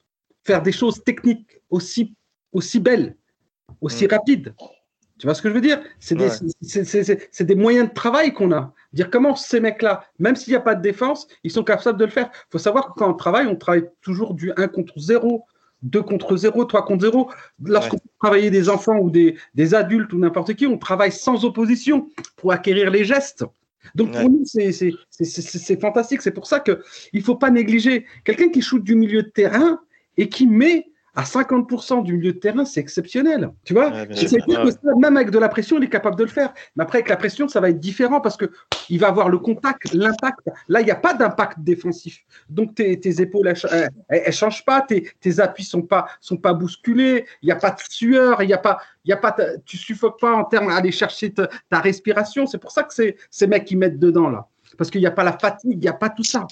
faire 0.44 0.62
des 0.62 0.72
choses 0.72 1.02
techniques 1.04 1.60
aussi 1.70 2.14
aussi 2.52 2.80
belle, 2.80 3.16
aussi 3.80 4.06
mm. 4.06 4.10
rapide. 4.10 4.54
Tu 5.18 5.26
vois 5.26 5.34
ce 5.34 5.42
que 5.42 5.48
je 5.48 5.54
veux 5.54 5.60
dire? 5.60 5.80
C'est 5.98 6.14
des, 6.14 7.44
des, 7.44 7.54
moyens 7.56 7.88
de 7.88 7.94
travail 7.94 8.32
qu'on 8.32 8.52
a. 8.52 8.72
Dire 8.92 9.10
comment 9.10 9.34
ces 9.34 9.58
mecs-là, 9.58 10.04
même 10.20 10.36
s'il 10.36 10.52
n'y 10.52 10.56
a 10.56 10.60
pas 10.60 10.76
de 10.76 10.82
défense, 10.82 11.26
ils 11.42 11.50
sont 11.50 11.64
capables 11.64 11.98
de 11.98 12.04
le 12.04 12.10
faire. 12.10 12.30
Il 12.32 12.52
faut 12.52 12.58
savoir 12.58 12.88
que 12.88 12.92
quand 13.00 13.10
on 13.10 13.14
travaille, 13.14 13.46
on 13.46 13.56
travaille 13.56 13.88
toujours 14.00 14.34
du 14.34 14.52
1 14.56 14.68
contre 14.68 14.96
0, 14.96 15.44
2 15.82 16.02
contre 16.02 16.36
0, 16.36 16.64
3 16.64 16.84
contre 16.84 17.02
0. 17.02 17.30
Lorsqu'on 17.64 17.98
travaille 18.20 18.48
des 18.52 18.68
enfants 18.68 18.98
ou 18.98 19.10
des, 19.10 19.36
des 19.54 19.74
adultes 19.74 20.12
ou 20.12 20.18
n'importe 20.18 20.54
qui, 20.54 20.68
on 20.68 20.78
travaille 20.78 21.12
sans 21.12 21.44
opposition 21.44 22.08
pour 22.36 22.52
acquérir 22.52 22.90
les 22.92 23.04
gestes. 23.04 23.44
Donc 23.96 24.12
pour 24.12 24.30
nous, 24.30 24.44
c'est 24.44 25.80
fantastique. 25.80 26.22
C'est 26.22 26.30
pour 26.30 26.46
ça 26.46 26.60
qu'il 26.60 26.78
ne 27.14 27.20
faut 27.20 27.36
pas 27.36 27.50
négliger 27.50 28.06
quelqu'un 28.24 28.50
qui 28.50 28.62
shoot 28.62 28.82
du 28.82 28.94
milieu 28.94 29.24
de 29.24 29.30
terrain 29.30 29.80
et 30.16 30.28
qui 30.28 30.46
met 30.46 30.86
à 31.14 31.24
50% 31.24 32.04
du 32.04 32.14
milieu 32.14 32.32
de 32.32 32.38
terrain, 32.38 32.64
c'est 32.64 32.80
exceptionnel. 32.80 33.50
Tu 33.64 33.74
vois 33.74 33.92
C'est 34.14 34.40
que 34.40 34.98
même 35.00 35.16
avec 35.16 35.30
de 35.30 35.38
la 35.38 35.48
pression, 35.48 35.78
il 35.78 35.84
est 35.84 35.88
capable 35.88 36.16
de 36.16 36.24
le 36.24 36.30
faire. 36.30 36.52
Mais 36.76 36.84
après, 36.84 36.98
avec 36.98 37.08
la 37.08 37.16
pression, 37.16 37.48
ça 37.48 37.60
va 37.60 37.70
être 37.70 37.80
différent 37.80 38.20
parce 38.20 38.36
qu'il 38.36 39.00
va 39.00 39.08
avoir 39.08 39.28
le 39.28 39.38
contact, 39.38 39.92
l'impact. 39.94 40.48
Là, 40.68 40.80
il 40.80 40.84
n'y 40.84 40.90
a 40.90 40.96
pas 40.96 41.14
d'impact 41.14 41.58
défensif. 41.60 42.20
Donc, 42.48 42.74
tes, 42.74 43.20
épaules, 43.20 43.52
elles 44.08 44.22
ne 44.26 44.32
changent 44.32 44.64
pas, 44.64 44.82
tes, 44.82 45.40
appuis 45.40 45.64
ne 45.64 45.68
sont 45.68 45.82
pas, 45.82 46.06
sont 46.20 46.36
pas 46.36 46.52
bousculés, 46.52 47.24
il 47.42 47.46
n'y 47.46 47.52
a 47.52 47.56
pas 47.56 47.70
de 47.70 47.80
sueur, 47.88 48.42
il 48.42 48.50
y 48.50 48.54
a 48.54 48.58
pas, 48.58 48.78
il 49.04 49.10
y 49.10 49.12
a 49.12 49.16
pas, 49.16 49.34
tu 49.64 49.76
suffoques 49.76 50.20
pas 50.20 50.34
en 50.34 50.44
termes 50.44 50.68
d'aller 50.68 50.92
chercher 50.92 51.32
ta, 51.32 51.80
respiration. 51.80 52.46
C'est 52.46 52.58
pour 52.58 52.70
ça 52.70 52.84
que 52.84 52.94
ces 52.94 53.46
mecs 53.46 53.64
qui 53.64 53.76
mettent 53.76 53.98
dedans, 53.98 54.30
là. 54.30 54.46
Parce 54.76 54.90
qu'il 54.90 55.00
n'y 55.00 55.06
a 55.06 55.10
pas 55.10 55.24
la 55.24 55.36
fatigue, 55.36 55.72
il 55.72 55.80
n'y 55.80 55.88
a 55.88 55.94
pas 55.94 56.10
tout 56.10 56.24
ça. 56.24 56.46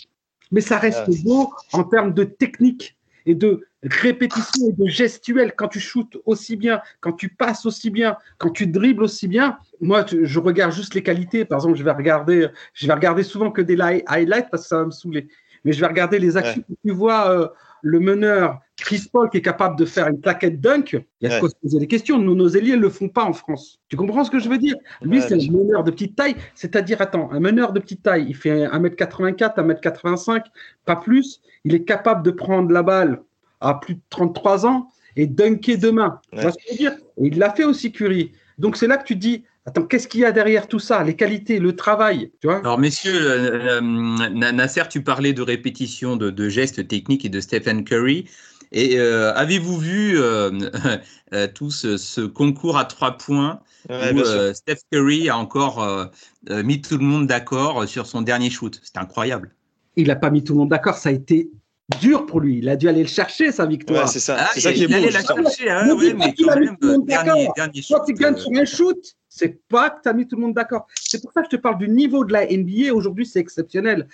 Mais 0.51 0.61
ça 0.61 0.79
reste 0.79 1.23
beau 1.25 1.53
en 1.73 1.85
termes 1.85 2.15
de 2.15 2.25
technique 2.25 2.97
et 3.27 3.35
de 3.35 3.67
répétition 3.89 4.69
et 4.69 4.73
de 4.73 4.89
gestuelle. 4.89 5.53
Quand 5.57 5.69
tu 5.69 5.81
shootes 5.81 6.17
aussi 6.25 6.57
bien, 6.57 6.81
quand 7.01 7.13
tu 7.13 7.29
passes 7.29 7.67
aussi 7.67 7.91
bien, 7.91 8.17
quand 8.39 8.51
tu 8.51 8.67
dribbles 8.67 9.05
aussi 9.05 9.29
bien, 9.29 9.59
moi, 9.81 10.05
je 10.09 10.39
regarde 10.39 10.73
juste 10.73 10.95
les 10.95 11.03
qualités. 11.03 11.45
Par 11.45 11.59
exemple, 11.59 11.77
je 11.77 11.85
vais 11.85 11.93
regarder, 11.93 12.49
je 12.75 12.87
vais 12.87 12.93
regarder 12.93 13.23
souvent 13.23 13.51
que 13.51 13.63
des 13.63 13.77
highlights 13.81 14.49
parce 14.51 14.65
que 14.65 14.69
ça 14.69 14.79
va 14.79 14.87
me 14.87 14.91
saouler. 14.91 15.29
Mais 15.65 15.73
je 15.73 15.81
vais 15.81 15.87
regarder 15.87 16.19
les 16.19 16.37
actions. 16.37 16.63
Tu 16.85 16.93
vois 16.93 17.31
euh, 17.31 17.49
le 17.83 18.01
meneur 18.01 18.61
Chris 18.77 19.09
Paul 19.11 19.31
qui 19.31 19.39
est 19.39 19.43
capable 19.43 19.79
de 19.79 19.85
faire 19.85 20.07
une 20.09 20.21
plaquette 20.21 20.61
dunk. 20.61 20.93
Il 21.21 21.29
y 21.29 21.33
a 21.33 21.41
ce 21.41 21.49
se 21.49 21.55
poser 21.63 21.79
des 21.79 21.87
questions. 21.87 22.19
Nous, 22.19 22.35
nos 22.35 22.49
ailiers 22.49 22.77
ne 22.77 22.83
le 22.83 22.91
font 22.91 23.09
pas 23.09 23.25
en 23.25 23.33
France. 23.33 23.81
Tu 23.89 23.97
comprends 23.97 24.25
ce 24.25 24.31
que 24.31 24.39
je 24.39 24.49
veux 24.49 24.59
dire? 24.59 24.77
Lui, 25.03 25.21
c'est 25.23 25.35
un 25.35 25.53
meneur 25.53 25.83
de 25.83 25.91
petite 25.91 26.15
taille. 26.17 26.37
C'est-à-dire, 26.55 27.01
attends, 27.01 27.31
un 27.33 27.41
meneur 27.41 27.73
de 27.73 27.81
petite 27.81 28.03
taille, 28.03 28.27
il 28.29 28.37
fait 28.37 28.67
1m84, 28.67 29.57
1m85, 29.57 30.43
pas 30.85 30.97
plus. 30.97 31.41
Il 31.65 31.75
est 31.75 31.85
capable 31.85 32.23
de 32.23 32.31
prendre 32.31 32.71
la 32.71 32.83
balle 32.83 33.23
à 33.67 33.75
plus 33.75 33.95
de 33.95 34.01
33 34.11 34.67
ans 34.67 34.89
et 35.17 35.27
dunker 35.27 35.77
demain. 35.79 36.21
Tu 36.33 36.41
vois 36.41 36.53
ce 36.53 36.57
que 36.57 36.63
je 36.67 36.73
veux 36.73 36.79
dire? 36.79 36.93
Et 37.19 37.27
il 37.29 37.39
l'a 37.39 37.51
fait 37.51 37.65
aussi, 37.65 37.93
Curry. 37.93 38.33
Donc, 38.59 38.77
c'est 38.77 38.87
là 38.87 38.97
que 38.97 39.05
tu 39.05 39.17
dis, 39.17 39.45
Attends, 39.67 39.83
qu'est-ce 39.83 40.07
qu'il 40.07 40.21
y 40.21 40.25
a 40.25 40.31
derrière 40.31 40.69
tout 40.69 40.79
ça? 40.79 41.03
Les 41.03 41.17
qualités, 41.17 41.59
le 41.59 41.75
travail, 41.75 42.31
tu 42.41 42.47
vois? 42.47 42.59
Alors, 42.59 42.79
messieurs, 42.79 43.21
euh, 43.21 43.81
euh, 43.81 44.31
Nasser, 44.53 44.85
tu 44.89 45.03
parlais 45.03 45.33
de 45.33 45.43
répétition 45.43 46.15
de, 46.15 46.49
gestes 46.49 46.87
techniques 46.87 47.25
et 47.25 47.29
de 47.29 47.41
Stephen 47.41 47.83
Curry. 47.85 48.27
Et 48.71 48.99
euh, 49.01 49.35
avez-vous 49.35 49.79
vu 49.79 50.19
tout 51.55 51.73
ce, 51.73 52.27
concours 52.27 52.79
à 52.79 52.85
trois 52.85 53.19
points 53.19 53.59
où 53.91 54.23
Steph 54.55 54.83
Curry 54.93 55.29
a 55.29 55.37
encore 55.37 56.11
mis 56.49 56.81
tout 56.81 56.97
le 56.97 57.05
monde 57.05 57.27
d'accord 57.27 57.89
sur 57.89 58.07
son 58.07 58.23
dernier 58.23 58.51
shoot? 58.51 58.81
C'est 58.85 58.99
incroyable. 58.99 59.53
Il 59.97 60.07
n'a 60.09 60.17
pas 60.17 60.31
mis 60.31 60.45
tout 60.45 60.53
le 60.53 60.61
monde 60.61 60.69
d'accord, 60.69 60.97
ça 60.97 61.09
a 61.09 61.13
été 61.13 61.51
dur 62.01 62.27
pour 62.27 62.41
lui. 62.41 62.59
Il 62.59 62.69
a 62.69 62.77
dû 62.77 62.89
aller 62.89 63.03
le 63.03 63.09
chercher, 63.09 63.53
sa 63.53 63.67
victoire. 63.67 64.09
c'est 64.09 64.21
ça, 64.21 64.37
ah, 64.39 64.51
c'est 64.53 64.61
ça 64.61 64.73
qui 64.73 64.85
est 64.85 64.89
beau. 64.89 64.95
Il 64.99 65.13
la 65.13 65.23
chercher, 65.23 65.71
hein, 65.71 65.97
mais 66.17 66.35
quand 66.35 66.57
même, 66.57 66.77
dernier, 67.05 67.49
dernier 67.55 67.83
shoot, 67.83 67.99
Quand 67.99 68.05
tu 68.05 68.15
gagnes 68.15 68.37
sur 68.37 68.51
un 68.55 68.65
shoot, 68.65 69.17
c'est 69.29 69.61
pas 69.69 69.91
que 69.91 70.03
tu 70.03 70.09
as 70.09 70.13
mis 70.13 70.27
tout 70.27 70.37
le 70.37 70.43
monde 70.43 70.55
d'accord. 70.55 70.87
C'est 70.95 71.23
pour 71.23 71.33
ça 71.33 71.43
que 71.43 71.49
je 71.51 71.57
te 71.57 71.61
parle 71.61 71.79
du 71.79 71.89
niveau 71.89 72.25
de 72.25 72.33
la 72.33 72.47
NBA. 72.47 72.93
Aujourd'hui, 72.93 73.27
c'est 73.27 73.41
exceptionnel. 73.41 74.09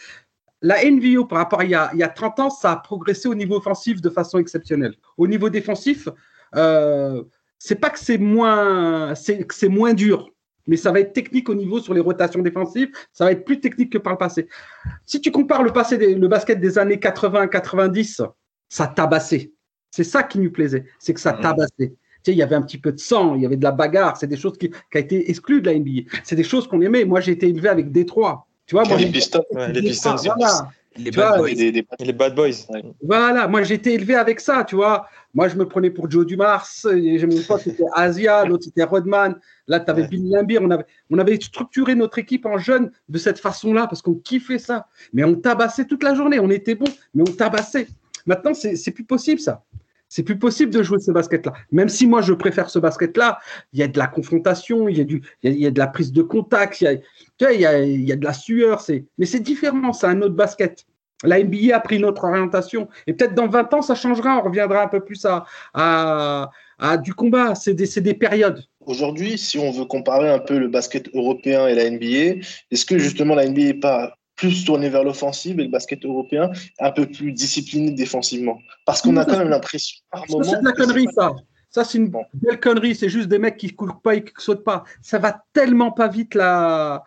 La 0.61 0.85
NBA, 0.85 1.25
par 1.29 1.39
rapport 1.39 1.61
à 1.61 1.65
il 1.65 1.71
y, 1.71 1.75
a, 1.75 1.91
il 1.93 1.99
y, 1.99 2.05
a, 2.05 2.09
30 2.09 2.41
ans, 2.41 2.51
ça 2.51 2.73
a 2.73 2.77
progressé 2.77 3.29
au 3.29 3.35
niveau 3.35 3.57
offensif 3.57 4.01
de 4.01 4.11
façon 4.11 4.39
exceptionnelle. 4.39 4.95
Au 5.17 5.27
niveau 5.27 5.51
défensif, 5.51 6.09
euh, 6.55 7.25
c'est 7.59 7.77
pas 7.77 7.91
que 7.91 7.99
c'est 7.99 8.19
moins, 8.19 9.15
c'est, 9.15 9.47
c'est 9.53 9.69
moins 9.69 9.95
dur, 9.95 10.32
mais 10.67 10.77
ça 10.77 10.93
va 10.93 11.01
être 11.01 11.13
technique 11.13 11.49
au 11.49 11.55
niveau 11.55 11.81
sur 11.81 11.95
les 11.95 12.01
rotations 12.01 12.41
défensives. 12.41 12.91
Ça 13.13 13.25
va 13.25 13.33
être 13.33 13.45
plus 13.45 13.61
technique 13.61 13.93
que 13.93 13.99
par 13.99 14.13
le 14.13 14.19
passé. 14.19 14.49
Si 15.07 15.21
tu 15.21 15.31
compares 15.31 15.63
le 15.63 15.73
passé, 15.73 15.97
le 15.97 16.29
basket 16.29 16.61
des 16.61 16.79
années 16.79 16.97
80-90, 16.97 18.27
ça 18.69 18.87
tabassé. 18.87 19.53
C'est 19.91 20.05
ça 20.05 20.23
qui 20.23 20.39
nous 20.39 20.51
plaisait, 20.51 20.85
c'est 20.99 21.13
que 21.13 21.21
ça 21.21 21.35
mmh. 21.35 21.41
tabassait 21.41 21.95
il 22.31 22.37
y 22.37 22.43
avait 22.43 22.55
un 22.55 22.63
petit 22.63 22.79
peu 22.79 22.93
de 22.93 23.01
sang, 23.01 23.35
il 23.35 23.43
y 23.43 23.47
avait 23.47 23.57
de 23.57 23.65
la 23.65 23.73
bagarre. 23.73 24.17
C'est 24.17 24.29
des 24.29 24.37
choses 24.37 24.57
qui, 24.57 24.69
ont 24.69 24.99
été 24.99 25.29
exclues 25.29 25.61
de 25.61 25.71
la 25.71 25.79
NBA. 25.79 26.03
C'est 26.23 26.37
des 26.37 26.45
choses 26.45 26.69
qu'on 26.69 26.81
aimait. 26.81 27.05
Moi, 27.05 27.21
j'ai 27.21 27.33
été 27.33 27.49
élevé 27.49 27.69
avec 27.69 27.91
Détroit. 27.91 28.47
Tu 28.67 28.77
vois, 28.77 28.85
moi, 28.85 28.97
les 28.97 29.07
Pistons. 29.07 29.43
les 29.73 29.81
Pistons. 29.81 30.15
Les 30.97 31.11
bad, 31.11 31.39
boys. 31.39 31.49
les 32.01 32.13
bad 32.13 32.35
boys. 32.35 32.51
Voilà, 33.03 33.49
moi 33.49 33.63
j'ai 33.63 33.75
été 33.75 33.95
élevé 33.95 34.15
avec 34.15 34.41
ça, 34.41 34.65
tu 34.65 34.77
vois. 34.77 35.07
Moi 35.35 35.49
je 35.49 35.57
me 35.57 35.67
prenais 35.67 35.91
pour 35.91 36.11
Joe 36.11 36.27
Dumars, 36.27 36.69
mon 36.85 37.43
pote 37.49 37.61
c'était 37.63 37.85
Asia, 37.95 38.45
l'autre 38.45 38.65
c'était 38.65 38.85
Rodman, 38.85 39.37
là 39.67 39.81
tu 39.81 39.91
avais 39.91 40.07
Billy 40.07 40.31
Lambier. 40.31 40.59
On 40.61 40.71
avait, 40.71 40.85
on 41.11 41.19
avait 41.19 41.37
structuré 41.41 41.95
notre 41.95 42.19
équipe 42.19 42.45
en 42.45 42.59
jeune 42.59 42.91
de 43.09 43.19
cette 43.19 43.39
façon-là 43.39 43.87
parce 43.87 44.03
qu'on 44.03 44.15
kiffait 44.15 44.59
ça. 44.59 44.87
Mais 45.13 45.25
on 45.25 45.35
tabassait 45.35 45.87
toute 45.87 46.03
la 46.03 46.15
journée, 46.15 46.39
on 46.39 46.51
était 46.51 46.75
bon, 46.75 46.89
mais 47.15 47.23
on 47.23 47.33
tabassait. 47.33 47.87
Maintenant 48.27 48.53
c'est 48.55 48.91
plus 48.91 49.05
possible 49.05 49.41
ça. 49.41 49.65
C'est 50.13 50.25
plus 50.25 50.39
possible 50.39 50.71
de 50.71 50.83
jouer 50.83 50.99
ce 50.99 51.11
basket-là. 51.11 51.55
Même 51.71 51.89
si 51.89 52.07
moi, 52.07 52.21
je 52.21 52.35
préfère 52.35 52.69
ce 52.69 52.79
basket-là, 52.79 53.39
il 53.73 53.81
y 53.81 53.83
a 53.83 53.89
de 53.89 53.99
la 53.99 54.07
confrontation, 54.07 54.87
il 54.87 54.99
y 54.99 55.01
a, 55.01 55.51
y 55.51 55.67
a, 55.67 55.71
de 55.71 55.79
la 55.79 55.87
prise 55.87 56.13
de 56.13 56.21
contact, 56.21 56.83
il 56.83 56.85
y 57.41 57.47
a, 57.47 57.83
y 57.83 58.13
a, 58.13 58.17
de 58.17 58.23
la 58.25 58.35
sueur. 58.35 58.85
Mais 59.17 59.25
c'est 59.25 59.41
différent, 59.41 59.95
c'est 59.95 60.09
un 60.09 60.21
autre 60.21 60.35
basket. 60.35 60.85
La 61.25 61.43
NBA 61.43 61.75
a 61.75 61.81
pris 61.81 61.99
notre 61.99 62.25
orientation. 62.25 62.89
Et 63.07 63.15
peut-être 63.15 63.35
dans 63.35 63.49
20 63.49 63.73
ans, 63.73 63.81
ça 63.81 63.95
changera. 63.95 64.37
On 64.37 64.43
reviendra 64.43 64.83
un 64.83 64.89
peu 64.89 65.01
plus 65.01 65.25
à, 65.25 65.47
à, 65.73 66.51
à 66.79 66.99
du 66.99 67.15
combat. 67.15 67.55
C'est 67.55 67.73
des, 67.73 67.89
des 68.03 68.15
périodes. 68.15 68.63
Aujourd'hui, 68.85 69.39
si 69.39 69.59
on 69.59 69.71
veut 69.71 69.87
comparer 69.87 70.29
un 70.29 70.41
peu 70.41 70.59
le 70.59 70.69
basket 70.69 71.09
européen 71.15 71.69
et 71.69 71.75
la 71.75 71.89
NBA, 71.89 72.45
est-ce 72.71 72.85
que 72.85 72.99
justement 72.99 73.35
la 73.35 73.49
NBA 73.49 73.63
n'est 73.63 73.75
pas 73.75 74.19
plus 74.43 74.65
tourné 74.65 74.89
vers 74.89 75.05
l'offensive 75.05 75.61
et 75.61 75.63
le 75.63 75.69
basket 75.69 76.05
européen 76.05 76.51
un 76.81 76.91
peu 76.91 77.07
plus 77.07 77.31
discipliné 77.31 77.93
défensivement. 77.93 78.59
Parce 78.85 79.01
qu'on 79.01 79.17
a 79.17 79.25
quand 79.25 79.39
même 79.39 79.51
l'impression 79.51 79.99
par 80.11 80.25
moment. 80.29 80.43
C'est 80.43 80.59
de 80.59 80.65
la 80.65 80.73
connerie, 80.73 81.07
ça. 81.15 81.31
Ça, 81.75 81.85
c'est 81.85 81.97
une 81.97 82.13
belle 82.35 82.61
connerie. 82.61 82.95
C'est 82.95 83.09
juste 83.09 83.29
des 83.29 83.39
mecs 83.39 83.57
qui 83.57 83.69
ne 83.69 83.73
courent 83.73 84.03
pas 84.03 84.15
et 84.15 84.23
qui 84.23 84.35
ne 84.37 84.43
sautent 84.43 84.63
pas. 84.63 84.85
Ça 85.01 85.19
va 85.19 85.43
tellement 85.55 85.91
pas 85.91 86.07
vite, 86.07 86.37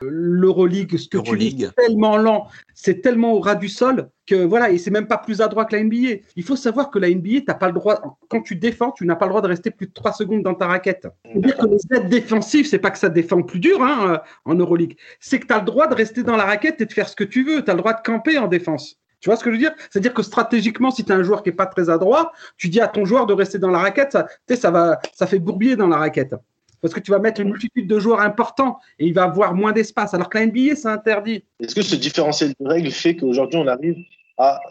l'Euroleague. 0.01 0.97
Ce 0.97 1.07
que 1.07 1.19
tu 1.19 1.37
dis, 1.37 1.67
tellement 1.77 2.17
lent. 2.17 2.47
C'est 2.73 3.01
tellement 3.01 3.33
au 3.33 3.39
ras 3.39 3.53
du 3.53 3.69
sol 3.69 4.09
que 4.25 4.35
voilà. 4.35 4.71
Et 4.71 4.79
c'est 4.79 4.89
même 4.89 5.05
pas 5.07 5.19
plus 5.19 5.39
adroit 5.39 5.65
que 5.65 5.75
la 5.75 5.83
NBA. 5.83 6.23
Il 6.35 6.43
faut 6.43 6.55
savoir 6.55 6.89
que 6.89 6.97
la 6.97 7.11
NBA, 7.11 7.41
t'as 7.45 7.53
pas 7.53 7.67
le 7.67 7.73
droit, 7.73 8.17
quand 8.27 8.41
tu 8.41 8.55
défends, 8.55 8.91
tu 8.91 9.05
n'as 9.05 9.15
pas 9.15 9.25
le 9.25 9.29
droit 9.29 9.41
de 9.41 9.47
rester 9.47 9.69
plus 9.69 9.85
de 9.85 9.93
3 9.93 10.13
secondes 10.13 10.41
dans 10.41 10.55
ta 10.55 10.65
raquette. 10.65 11.07
C'est-à-dire 11.25 11.57
que 11.57 11.67
les 11.67 11.97
aides 11.97 12.09
défensives, 12.09 12.65
c'est 12.65 12.79
pas 12.79 12.89
que 12.89 12.97
ça 12.97 13.09
défend 13.09 13.43
plus 13.43 13.59
dur 13.59 13.83
hein, 13.83 14.19
en 14.45 14.55
Euroleague. 14.55 14.97
C'est 15.19 15.39
que 15.39 15.45
tu 15.45 15.53
as 15.53 15.59
le 15.59 15.65
droit 15.65 15.85
de 15.85 15.93
rester 15.93 16.23
dans 16.23 16.37
la 16.37 16.45
raquette 16.45 16.81
et 16.81 16.85
de 16.85 16.91
faire 16.91 17.07
ce 17.07 17.15
que 17.15 17.23
tu 17.23 17.43
veux. 17.43 17.63
Tu 17.63 17.69
as 17.69 17.75
le 17.75 17.81
droit 17.81 17.93
de 17.93 18.01
camper 18.03 18.39
en 18.39 18.47
défense. 18.47 18.99
Tu 19.25 19.29
vois 19.31 19.37
ce 19.37 19.43
que 19.43 19.49
je 19.49 19.55
veux 19.55 19.59
dire? 19.59 19.73
C'est-à-dire 19.89 20.13
que 20.13 20.21
stratégiquement, 20.21 20.91
si 20.91 21.03
tu 21.03 21.11
as 21.11 21.15
un 21.15 21.23
joueur 21.23 21.41
qui 21.41 21.49
n'est 21.49 21.55
pas 21.55 21.65
très 21.65 21.89
adroit, 21.89 22.31
tu 22.57 22.69
dis 22.69 22.79
à 22.79 22.87
ton 22.87 23.05
joueur 23.05 23.25
de 23.25 23.33
rester 23.33 23.57
dans 23.57 23.71
la 23.71 23.79
raquette, 23.79 24.11
ça, 24.11 24.27
ça, 24.55 24.99
ça 25.15 25.25
fait 25.25 25.39
bourbier 25.39 25.75
dans 25.75 25.87
la 25.87 25.97
raquette. 25.97 26.35
Parce 26.79 26.93
que 26.93 26.99
tu 26.99 27.09
vas 27.09 27.17
mettre 27.17 27.41
une 27.41 27.49
multitude 27.49 27.87
de 27.87 27.97
joueurs 27.97 28.19
importants 28.19 28.77
et 28.99 29.07
il 29.07 29.15
va 29.15 29.23
avoir 29.23 29.55
moins 29.55 29.71
d'espace. 29.71 30.13
Alors 30.13 30.29
que 30.29 30.37
la 30.37 30.45
NBA, 30.45 30.75
c'est 30.75 30.89
interdit. 30.89 31.43
Est-ce 31.59 31.73
que 31.73 31.81
ce 31.81 31.95
différentiel 31.95 32.53
de 32.59 32.67
règles 32.67 32.91
fait 32.91 33.15
qu'aujourd'hui, 33.15 33.57
on 33.57 33.65
arrive 33.65 33.97
à 34.37 34.61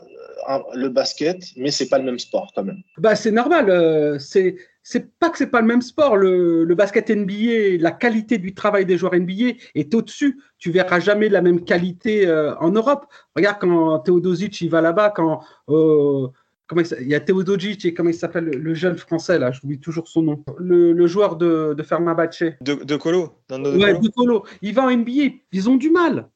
le 0.75 0.89
basket, 0.89 1.43
mais 1.57 1.71
c'est 1.71 1.89
pas 1.89 1.99
le 1.99 2.05
même 2.05 2.19
sport 2.19 2.53
quand 2.55 2.65
même. 2.65 2.83
Bah, 2.99 3.15
c'est 3.15 3.31
normal. 3.31 3.71
Euh, 3.71 4.19
c'est 4.19 4.57
c'est 4.83 5.19
pas 5.19 5.31
que 5.31 5.39
c'est 5.39 5.49
pas 5.49 5.61
le 5.61 5.67
même 5.67 5.83
sport. 5.83 6.17
Le, 6.17 6.65
le, 6.65 6.75
basket 6.75 7.09
NBA, 7.11 7.79
la 7.81 7.91
qualité 7.91 8.37
du 8.37 8.55
travail 8.55 8.85
des 8.85 8.99
joueurs 8.99 9.15
NBA 9.15 9.57
est 9.75 9.95
au-dessus. 9.95 10.39
Tu 10.59 10.71
verras 10.71 11.01
jamais 11.01 11.29
la 11.31 11.41
même 11.41 11.65
qualité 11.65 12.27
euh, 12.27 12.55
en 12.57 12.71
Europe. 12.71 13.07
Regarde 13.35 13.57
quand 13.61 13.99
Teodosic 14.01 14.61
il 14.61 14.69
va 14.69 14.83
là-bas, 14.83 15.11
quand 15.11 15.41
euh, 15.71 16.29
comment 16.67 16.83
il, 17.01 17.09
y 17.09 17.15
a 17.15 17.21
Teodosic 17.21 17.87
et 17.87 17.95
comment 17.95 18.11
il 18.11 18.15
s'appelle 18.15 18.45
le 18.45 18.75
jeune 18.75 18.99
français 18.99 19.39
là, 19.39 19.53
j'oublie 19.53 19.81
toujours 19.81 20.07
son 20.07 20.23
nom. 20.23 20.45
Le, 20.59 20.93
le 20.93 21.07
joueur 21.07 21.37
de, 21.37 21.75
de 21.77 21.83
Fermabache. 21.83 22.45
De, 22.61 22.75
de 22.75 22.97
Colo. 22.97 23.39
ouais, 23.51 23.99
de 23.99 24.09
Colo. 24.09 24.45
Il 24.61 24.75
va 24.75 24.85
en 24.85 24.91
NBA, 24.95 25.33
ils 25.53 25.71
ont 25.71 25.77
du 25.77 25.91
mal 25.91 26.29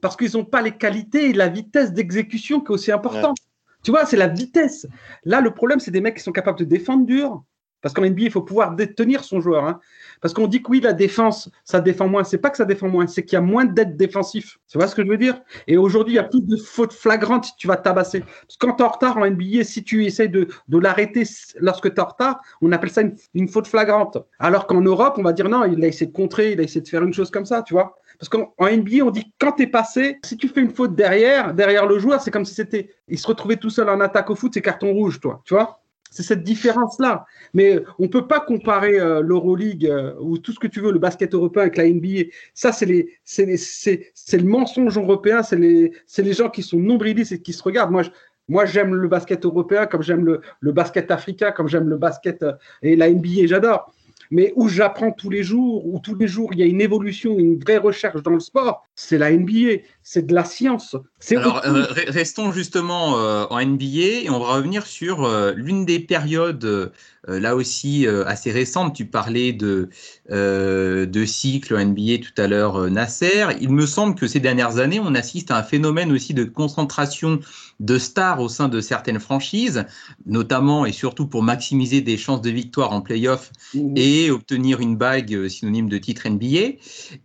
parce 0.00 0.16
qu'ils 0.16 0.32
n'ont 0.34 0.44
pas 0.44 0.62
les 0.62 0.72
qualités 0.72 1.30
et 1.30 1.32
la 1.32 1.48
vitesse 1.48 1.92
d'exécution 1.92 2.60
qui 2.60 2.66
est 2.66 2.74
aussi 2.74 2.92
important. 2.92 3.34
Tu 3.82 3.90
vois, 3.90 4.06
c'est 4.06 4.16
la 4.16 4.28
vitesse. 4.28 4.86
Là, 5.24 5.40
le 5.40 5.52
problème, 5.52 5.80
c'est 5.80 5.90
des 5.90 6.00
mecs 6.00 6.16
qui 6.16 6.22
sont 6.22 6.32
capables 6.32 6.58
de 6.58 6.64
défendre 6.64 7.04
dur. 7.04 7.42
Parce 7.82 7.92
qu'en 7.92 8.02
NBA, 8.02 8.22
il 8.22 8.30
faut 8.30 8.42
pouvoir 8.42 8.76
détenir 8.76 9.24
son 9.24 9.40
joueur. 9.40 9.64
Hein. 9.64 9.80
Parce 10.20 10.32
qu'on 10.32 10.46
dit 10.46 10.62
que 10.62 10.70
oui, 10.70 10.80
la 10.80 10.92
défense, 10.92 11.50
ça 11.64 11.80
défend 11.80 12.06
moins. 12.08 12.22
C'est 12.22 12.38
pas 12.38 12.50
que 12.50 12.56
ça 12.56 12.64
défend 12.64 12.88
moins, 12.88 13.08
c'est 13.08 13.24
qu'il 13.24 13.34
y 13.34 13.36
a 13.36 13.42
moins 13.42 13.64
d'aide 13.64 13.96
défensif. 13.96 14.58
Tu 14.68 14.78
vois 14.78 14.86
ce 14.86 14.94
que 14.94 15.04
je 15.04 15.08
veux 15.08 15.16
dire? 15.18 15.42
Et 15.66 15.76
aujourd'hui, 15.76 16.14
il 16.14 16.16
y 16.16 16.20
a 16.20 16.24
plus 16.24 16.46
de 16.46 16.56
fautes 16.56 16.92
flagrantes 16.92 17.46
si 17.46 17.56
tu 17.56 17.66
vas 17.66 17.76
tabasser. 17.76 18.20
Parce 18.20 18.56
que 18.56 18.66
quand 18.66 18.74
tu 18.74 18.84
es 18.84 18.86
en 18.86 18.90
retard 18.90 19.18
en 19.18 19.28
NBA, 19.28 19.64
si 19.64 19.82
tu 19.82 20.06
essaies 20.06 20.28
de, 20.28 20.46
de 20.68 20.78
l'arrêter 20.78 21.24
lorsque 21.58 21.92
tu 21.92 21.96
es 21.96 22.00
en 22.00 22.06
retard, 22.06 22.40
on 22.60 22.70
appelle 22.70 22.90
ça 22.90 23.02
une, 23.02 23.16
une 23.34 23.48
faute 23.48 23.66
flagrante. 23.66 24.16
Alors 24.38 24.68
qu'en 24.68 24.80
Europe, 24.80 25.16
on 25.18 25.22
va 25.22 25.32
dire 25.32 25.48
non, 25.48 25.64
il 25.64 25.82
a 25.84 25.88
essayé 25.88 26.06
de 26.06 26.12
contrer, 26.16 26.52
il 26.52 26.60
a 26.60 26.62
essayé 26.62 26.82
de 26.82 26.88
faire 26.88 27.02
une 27.02 27.12
chose 27.12 27.32
comme 27.32 27.46
ça, 27.46 27.62
tu 27.62 27.74
vois 27.74 27.96
parce 28.22 28.28
qu'en 28.28 28.54
NBA, 28.70 29.04
on 29.04 29.10
dit 29.10 29.32
quand 29.40 29.50
tu 29.50 29.64
es 29.64 29.66
passé, 29.66 30.20
si 30.24 30.36
tu 30.36 30.46
fais 30.46 30.60
une 30.60 30.70
faute 30.70 30.94
derrière, 30.94 31.54
derrière 31.54 31.86
le 31.86 31.98
joueur, 31.98 32.20
c'est 32.20 32.30
comme 32.30 32.44
si 32.44 32.54
c'était. 32.54 32.88
Il 33.08 33.18
se 33.18 33.26
retrouvait 33.26 33.56
tout 33.56 33.68
seul 33.68 33.88
en 33.88 33.98
attaque 33.98 34.30
au 34.30 34.36
foot, 34.36 34.52
c'est 34.54 34.62
carton 34.62 34.92
rouge, 34.92 35.18
toi. 35.18 35.42
Tu 35.44 35.54
vois? 35.54 35.82
C'est 36.08 36.22
cette 36.22 36.44
différence-là. 36.44 37.24
Mais 37.52 37.82
on 37.98 38.04
ne 38.04 38.08
peut 38.08 38.28
pas 38.28 38.38
comparer 38.38 39.00
euh, 39.00 39.22
l'Euroleague 39.22 39.86
euh, 39.86 40.14
ou 40.20 40.38
tout 40.38 40.52
ce 40.52 40.60
que 40.60 40.68
tu 40.68 40.80
veux, 40.80 40.92
le 40.92 41.00
basket 41.00 41.34
européen 41.34 41.62
avec 41.62 41.76
la 41.76 41.90
NBA. 41.90 42.30
Ça, 42.54 42.70
c'est 42.70 42.86
le 42.86 44.44
mensonge 44.44 44.96
européen, 44.96 45.42
c'est 45.42 45.56
les, 45.56 45.90
les 46.16 46.32
gens 46.32 46.48
qui 46.48 46.62
sont 46.62 46.78
nombrilistes 46.78 47.32
et 47.32 47.42
qui 47.42 47.52
se 47.52 47.62
regardent. 47.64 47.90
Moi, 47.90 48.02
moi, 48.46 48.66
j'aime 48.66 48.94
le 48.94 49.08
basket 49.08 49.44
européen 49.44 49.86
comme 49.86 50.02
j'aime 50.02 50.24
le, 50.24 50.42
le, 50.60 50.70
basket 50.70 51.10
africain, 51.10 51.50
comme 51.50 51.66
j'aime 51.66 51.88
le 51.88 51.96
basket 51.96 52.44
euh, 52.44 52.52
et 52.82 52.94
la 52.94 53.10
NBA, 53.10 53.46
j'adore 53.46 53.92
mais 54.32 54.50
où 54.56 54.66
j'apprends 54.68 55.12
tous 55.12 55.28
les 55.28 55.42
jours, 55.42 55.86
où 55.86 56.00
tous 56.00 56.14
les 56.14 56.26
jours 56.26 56.52
il 56.54 56.58
y 56.58 56.62
a 56.62 56.66
une 56.66 56.80
évolution, 56.80 57.38
une 57.38 57.58
vraie 57.58 57.76
recherche 57.76 58.22
dans 58.22 58.32
le 58.32 58.40
sport, 58.40 58.82
c'est 58.94 59.18
la 59.18 59.32
NBA, 59.32 59.82
c'est 60.02 60.26
de 60.26 60.34
la 60.34 60.44
science. 60.44 60.96
Alors, 61.30 61.62
euh, 61.64 61.86
restons 62.08 62.52
justement 62.52 63.18
euh, 63.18 63.46
en 63.48 63.64
NBA 63.64 64.24
et 64.24 64.30
on 64.30 64.38
va 64.38 64.54
revenir 64.54 64.86
sur 64.86 65.24
euh, 65.24 65.52
l'une 65.54 65.84
des 65.86 66.00
périodes, 66.00 66.92
là 67.28 67.54
aussi 67.54 68.04
assez 68.26 68.50
récentes. 68.50 68.96
Tu 68.96 69.06
parlais 69.06 69.52
de, 69.52 69.90
de 70.28 71.24
cycle 71.24 71.78
NBA 71.78 72.18
tout 72.18 72.42
à 72.42 72.48
l'heure, 72.48 72.90
Nasser. 72.90 73.44
Il 73.60 73.70
me 73.70 73.86
semble 73.86 74.16
que 74.16 74.26
ces 74.26 74.40
dernières 74.40 74.78
années, 74.78 74.98
on 74.98 75.14
assiste 75.14 75.52
à 75.52 75.56
un 75.56 75.62
phénomène 75.62 76.10
aussi 76.10 76.34
de 76.34 76.42
concentration 76.42 77.38
de 77.78 77.98
stars 77.98 78.40
au 78.40 78.48
sein 78.48 78.68
de 78.68 78.80
certaines 78.80 79.20
franchises, 79.20 79.84
notamment 80.26 80.84
et 80.84 80.90
surtout 80.90 81.28
pour 81.28 81.44
maximiser 81.44 82.00
des 82.00 82.16
chances 82.16 82.42
de 82.42 82.50
victoire 82.50 82.90
en 82.90 83.02
playoff 83.02 83.52
mmh. 83.74 83.94
et 83.96 84.30
obtenir 84.32 84.80
une 84.80 84.96
bague 84.96 85.46
synonyme 85.46 85.88
de 85.88 85.98
titre 85.98 86.28
NBA. 86.28 86.78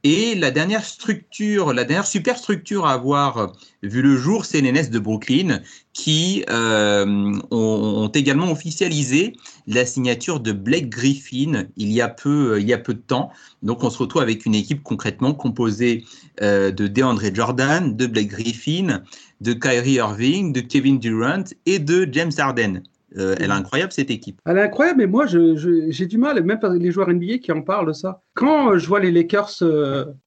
Et 0.03 0.35
la 0.35 0.51
dernière 0.51 0.85
structure, 0.85 1.56
la 1.65 1.83
dernière 1.83 2.05
superstructure 2.05 2.85
à 2.85 2.93
avoir 2.93 3.37
euh, 3.37 3.47
vu 3.83 4.01
le 4.01 4.15
jour, 4.15 4.45
c'est 4.45 4.61
les 4.61 4.71
Nets 4.71 4.91
de 4.91 4.99
Brooklyn 4.99 5.61
qui 5.93 6.45
euh, 6.49 7.33
ont, 7.51 8.07
également 8.13 8.51
officialisé 8.51 9.35
la 9.65 9.85
signature 9.85 10.39
de 10.39 10.51
Blake 10.51 10.89
Griffin 10.89 11.65
il 11.75 11.91
y 11.91 12.01
a 12.01 12.09
peu, 12.09 12.53
euh, 12.53 12.59
il 12.59 12.67
y 12.67 12.73
a 12.73 12.77
peu 12.77 12.93
de 12.93 12.99
temps. 12.99 13.31
Donc 13.63 13.83
on 13.83 13.89
se 13.89 13.97
retrouve 13.97 14.21
avec 14.21 14.45
une 14.45 14.55
équipe 14.55 14.83
concrètement 14.83 15.33
composée 15.33 16.05
de 16.39 16.69
DeAndre 16.69 17.33
Jordan, 17.33 17.97
de 17.97 18.05
Blake 18.05 18.27
Griffin, 18.27 19.01
de 19.41 19.53
Kyrie 19.53 19.93
Irving, 19.93 20.53
de 20.53 20.61
Kevin 20.61 20.99
Durant 20.99 21.43
et 21.65 21.79
de 21.79 22.07
James 22.11 22.31
Harden. 22.37 22.83
Euh, 23.15 23.35
elle 23.39 23.51
est 23.51 23.53
incroyable 23.53 23.93
cette 23.93 24.11
équipe. 24.11 24.41
Elle 24.45 24.57
est 24.57 24.63
incroyable, 24.63 24.99
mais 24.99 25.07
moi 25.07 25.25
j'ai 25.27 26.05
du 26.05 26.17
mal, 26.17 26.43
même 26.43 26.59
les 26.77 26.91
joueurs 26.91 27.09
NBA 27.09 27.37
qui 27.37 27.51
en 27.51 27.61
parlent 27.61 27.95
ça. 27.95 28.21
Quand 28.33 28.71
euh, 28.71 28.77
je 28.77 28.87
vois 28.87 28.99
les 28.99 29.11
Lakers 29.11 29.63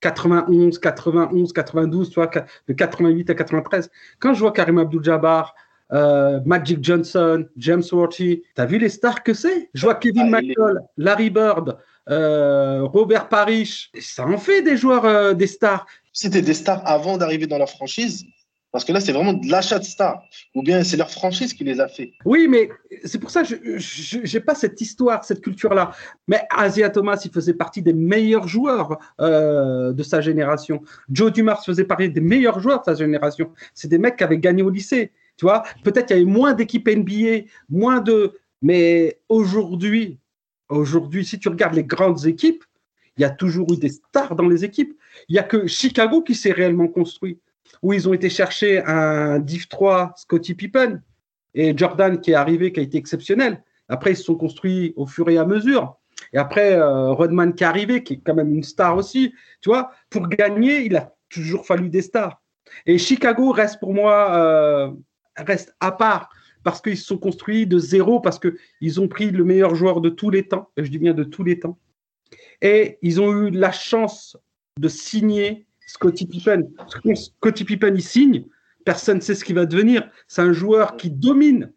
91, 0.00 0.78
91, 0.78 1.52
92, 1.52 2.08
tu 2.08 2.14
vois, 2.14 2.30
de 2.68 2.72
88 2.72 3.30
à 3.30 3.34
93, 3.34 3.90
quand 4.18 4.32
je 4.32 4.40
vois 4.40 4.52
Karim 4.52 4.78
Abdul-Jabbar, 4.78 5.54
euh, 5.92 6.40
Magic 6.46 6.82
Johnson, 6.82 7.46
James 7.56 7.82
Worthy, 7.92 8.42
t'as 8.54 8.64
vu 8.64 8.78
les 8.78 8.88
stars 8.88 9.22
que 9.22 9.34
c'est? 9.34 9.68
Je 9.74 9.82
vois 9.82 9.96
Kevin 9.96 10.32
ah, 10.34 10.40
McCall, 10.40 10.80
Larry 10.96 11.30
Bird, 11.30 11.76
Robert 12.06 13.28
Parrish, 13.28 13.90
ça 14.00 14.26
en 14.26 14.38
fait 14.38 14.62
des 14.62 14.76
joueurs, 14.76 15.34
des 15.34 15.46
stars. 15.46 15.86
C'était 16.12 16.42
des 16.42 16.54
stars 16.54 16.82
avant 16.86 17.18
d'arriver 17.18 17.46
dans 17.46 17.58
la 17.58 17.66
franchise. 17.66 18.24
Parce 18.72 18.84
que 18.84 18.92
là, 18.92 19.00
c'est 19.00 19.12
vraiment 19.12 19.32
de 19.32 19.50
l'achat 19.50 19.78
de 19.78 19.84
stars. 19.84 20.22
Ou 20.54 20.62
bien 20.62 20.84
c'est 20.84 20.96
leur 20.96 21.10
franchise 21.10 21.54
qui 21.54 21.64
les 21.64 21.80
a 21.80 21.88
fait. 21.88 22.12
Oui, 22.24 22.46
mais 22.48 22.70
c'est 23.04 23.18
pour 23.18 23.30
ça 23.30 23.42
que 23.42 23.78
je 23.78 24.32
n'ai 24.32 24.40
pas 24.40 24.54
cette 24.54 24.80
histoire, 24.80 25.24
cette 25.24 25.40
culture-là. 25.40 25.90
Mais 26.28 26.42
Asia 26.50 26.88
Thomas, 26.90 27.20
il 27.24 27.32
faisait 27.32 27.54
partie 27.54 27.82
des 27.82 27.92
meilleurs 27.92 28.46
joueurs 28.46 28.98
euh, 29.20 29.92
de 29.92 30.02
sa 30.02 30.20
génération. 30.20 30.82
Joe 31.10 31.32
Dumars 31.32 31.64
faisait 31.64 31.84
partie 31.84 32.10
des 32.10 32.20
meilleurs 32.20 32.60
joueurs 32.60 32.80
de 32.80 32.84
sa 32.84 32.94
génération. 32.94 33.50
C'est 33.74 33.88
des 33.88 33.98
mecs 33.98 34.16
qui 34.16 34.24
avaient 34.24 34.38
gagné 34.38 34.62
au 34.62 34.70
lycée. 34.70 35.12
Tu 35.36 35.46
vois, 35.46 35.64
peut-être 35.82 36.10
il 36.10 36.12
y 36.12 36.16
avait 36.16 36.30
moins 36.30 36.52
d'équipes 36.52 36.88
NBA, 36.88 37.46
moins 37.68 38.00
de. 38.00 38.38
Mais 38.62 39.20
aujourd'hui, 39.28 40.18
aujourd'hui, 40.68 41.24
si 41.24 41.38
tu 41.38 41.48
regardes 41.48 41.74
les 41.74 41.84
grandes 41.84 42.26
équipes, 42.26 42.62
il 43.16 43.22
y 43.22 43.24
a 43.24 43.30
toujours 43.30 43.72
eu 43.72 43.76
des 43.76 43.88
stars 43.88 44.36
dans 44.36 44.48
les 44.48 44.64
équipes. 44.64 44.96
Il 45.28 45.32
n'y 45.32 45.38
a 45.38 45.42
que 45.42 45.66
Chicago 45.66 46.22
qui 46.22 46.34
s'est 46.34 46.52
réellement 46.52 46.88
construit 46.88 47.38
où 47.82 47.92
ils 47.92 48.08
ont 48.08 48.12
été 48.12 48.28
chercher 48.28 48.82
un 48.84 49.38
Div 49.38 49.68
3 49.68 50.14
Scotty 50.16 50.54
Pippen 50.54 51.02
et 51.54 51.76
Jordan 51.76 52.20
qui 52.20 52.32
est 52.32 52.34
arrivé, 52.34 52.72
qui 52.72 52.80
a 52.80 52.82
été 52.82 52.98
exceptionnel. 52.98 53.62
Après, 53.88 54.12
ils 54.12 54.16
se 54.16 54.24
sont 54.24 54.36
construits 54.36 54.92
au 54.96 55.06
fur 55.06 55.28
et 55.28 55.38
à 55.38 55.44
mesure. 55.44 55.96
Et 56.32 56.38
après, 56.38 56.74
euh, 56.74 57.12
Rodman 57.12 57.54
qui 57.54 57.64
est 57.64 57.66
arrivé, 57.66 58.02
qui 58.02 58.14
est 58.14 58.20
quand 58.24 58.34
même 58.34 58.54
une 58.54 58.62
star 58.62 58.96
aussi. 58.96 59.34
Tu 59.60 59.70
vois, 59.70 59.90
pour 60.10 60.28
gagner, 60.28 60.84
il 60.84 60.96
a 60.96 61.14
toujours 61.28 61.66
fallu 61.66 61.88
des 61.88 62.02
stars. 62.02 62.40
Et 62.86 62.98
Chicago 62.98 63.50
reste 63.50 63.80
pour 63.80 63.94
moi, 63.94 64.36
euh, 64.36 64.90
reste 65.36 65.74
à 65.80 65.92
part 65.92 66.30
parce 66.62 66.80
qu'ils 66.80 66.98
se 66.98 67.06
sont 67.06 67.18
construits 67.18 67.66
de 67.66 67.78
zéro, 67.78 68.20
parce 68.20 68.38
qu'ils 68.38 69.00
ont 69.00 69.08
pris 69.08 69.30
le 69.30 69.44
meilleur 69.44 69.74
joueur 69.74 70.00
de 70.00 70.10
tous 70.10 70.30
les 70.30 70.46
temps, 70.46 70.68
et 70.76 70.84
je 70.84 70.90
dis 70.90 70.98
bien 70.98 71.14
de 71.14 71.24
tous 71.24 71.42
les 71.42 71.58
temps. 71.58 71.78
Et 72.60 72.98
ils 73.02 73.20
ont 73.20 73.32
eu 73.32 73.50
la 73.50 73.72
chance 73.72 74.36
de 74.78 74.88
signer 74.88 75.66
Scotty 75.92 76.26
Pippen. 76.26 76.68
Scotty 77.14 77.64
Pippen, 77.64 77.94
il 77.94 78.02
signe, 78.02 78.44
personne 78.84 79.16
ne 79.16 79.22
sait 79.22 79.34
ce 79.34 79.44
qu'il 79.44 79.56
va 79.56 79.66
devenir. 79.66 80.08
C'est 80.28 80.42
un 80.42 80.52
joueur 80.52 80.96
qui 80.96 81.10
domine, 81.10 81.72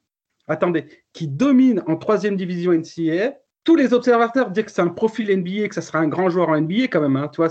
attendez, 0.47 0.85
qui 1.13 1.27
domine 1.27 1.81
en 1.87 1.95
troisième 1.97 2.35
division 2.35 2.71
NCAA. 2.73 3.33
Tous 3.63 3.75
les 3.75 3.93
observateurs 3.93 4.51
disent 4.51 4.65
que 4.65 4.71
c'est 4.71 4.81
un 4.81 4.89
profil 4.89 5.35
NBA, 5.35 5.69
que 5.69 5.75
ça 5.75 5.81
sera 5.81 5.99
un 5.99 6.07
grand 6.07 6.29
joueur 6.29 6.49
en 6.49 6.59
NBA 6.59 6.87
quand 6.91 7.01
même. 7.01 7.15
Hein. 7.15 7.29
Tu 7.29 7.41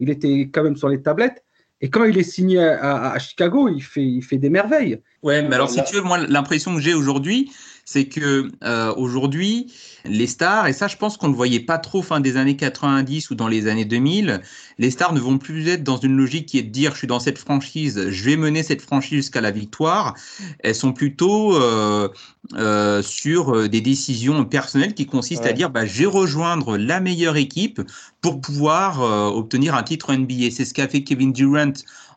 il 0.00 0.10
était 0.10 0.50
quand 0.52 0.64
même 0.64 0.76
sur 0.76 0.88
les 0.88 1.02
tablettes. 1.02 1.44
Et 1.80 1.90
quand 1.90 2.04
il 2.04 2.16
est 2.16 2.22
signé 2.22 2.60
à, 2.60 3.18
Chicago, 3.18 3.68
il 3.68 3.82
fait, 3.82 4.04
il 4.04 4.22
fait 4.22 4.38
des 4.38 4.50
merveilles. 4.50 5.00
Ouais, 5.22 5.42
mais 5.42 5.56
alors 5.56 5.68
si 5.68 5.82
tu 5.84 5.96
veux, 5.96 6.02
moi, 6.02 6.18
l'impression 6.18 6.74
que 6.74 6.80
j'ai 6.80 6.94
aujourd'hui, 6.94 7.50
c'est 7.84 8.06
que 8.06 8.50
euh, 8.62 8.94
aujourd'hui, 8.96 9.72
les 10.04 10.26
stars, 10.26 10.66
et 10.68 10.72
ça 10.72 10.88
je 10.88 10.96
pense 10.96 11.16
qu'on 11.16 11.28
ne 11.28 11.34
voyait 11.34 11.60
pas 11.60 11.78
trop 11.78 12.02
fin 12.02 12.20
des 12.20 12.36
années 12.36 12.56
90 12.56 13.30
ou 13.30 13.34
dans 13.34 13.48
les 13.48 13.66
années 13.66 13.84
2000, 13.84 14.40
les 14.78 14.90
stars 14.90 15.12
ne 15.12 15.20
vont 15.20 15.38
plus 15.38 15.68
être 15.68 15.82
dans 15.82 15.96
une 15.96 16.16
logique 16.16 16.46
qui 16.46 16.58
est 16.58 16.62
de 16.62 16.70
dire 16.70 16.92
je 16.92 16.98
suis 16.98 17.06
dans 17.06 17.20
cette 17.20 17.38
franchise, 17.38 18.08
je 18.08 18.24
vais 18.24 18.36
mener 18.36 18.62
cette 18.62 18.82
franchise 18.82 19.18
jusqu'à 19.18 19.40
la 19.40 19.50
victoire. 19.50 20.14
Elles 20.60 20.74
sont 20.74 20.92
plutôt 20.92 21.56
euh, 21.56 22.08
euh, 22.54 23.02
sur 23.02 23.68
des 23.68 23.80
décisions 23.80 24.44
personnelles 24.44 24.94
qui 24.94 25.06
consistent 25.06 25.46
à 25.46 25.52
dire 25.52 25.70
bah, 25.70 25.84
je 25.84 25.98
vais 25.98 26.06
rejoindre 26.06 26.76
la 26.76 27.00
meilleure 27.00 27.36
équipe 27.36 27.80
pour 28.20 28.40
pouvoir 28.40 29.00
obtenir 29.34 29.74
un 29.74 29.82
titre 29.82 30.14
NBA. 30.14 30.50
C'est 30.52 30.64
ce 30.64 30.74
qu'a 30.74 30.88
fait 30.88 31.02
Kevin 31.02 31.32
Durant 31.32 31.72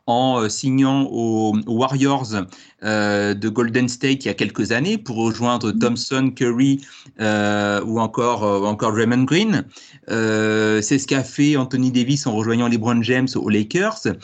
en 0.07 0.47
signant 0.49 1.03
aux, 1.03 1.55
Warriors 1.65 2.33
de 2.81 3.49
Golden 3.49 3.87
State 3.87 4.25
il 4.25 4.27
y 4.27 4.29
a 4.29 4.33
quelques 4.33 4.71
années 4.71 4.97
pour 4.97 5.17
rejoindre 5.17 5.71
mm. 5.71 5.79
Thompson, 5.79 6.31
Curry 6.35 6.81
euh, 7.19 7.81
ou 7.83 7.99
encore, 7.99 8.43
encore 8.43 8.93
Raymond 8.93 9.23
Green. 9.23 9.63
c'est 10.07 10.99
ce 10.99 11.07
qu'a 11.07 11.23
fait 11.23 11.55
Anthony 11.55 11.91
Davis 11.91 12.27
en 12.27 12.35
rejoignant 12.35 12.67
LeBron 12.67 13.01
James 13.01 13.27
aux 13.35 13.49
Lakers. 13.49 13.97
c'est 13.97 14.15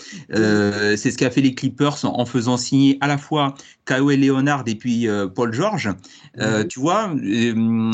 ce 1.11 1.17
qu'a 1.17 1.31
fait 1.31 1.41
les 1.41 1.55
Clippers 1.55 2.03
en, 2.03 2.25
faisant 2.25 2.57
signer 2.57 2.97
à 3.01 3.07
la 3.07 3.17
fois 3.17 3.55
Kawhi 3.85 4.17
Leonard 4.17 4.63
et 4.67 4.75
puis 4.75 5.07
Paul 5.33 5.53
George. 5.53 5.89
Mm. 6.37 6.67
Tu 6.67 6.79
vois, 6.79 7.13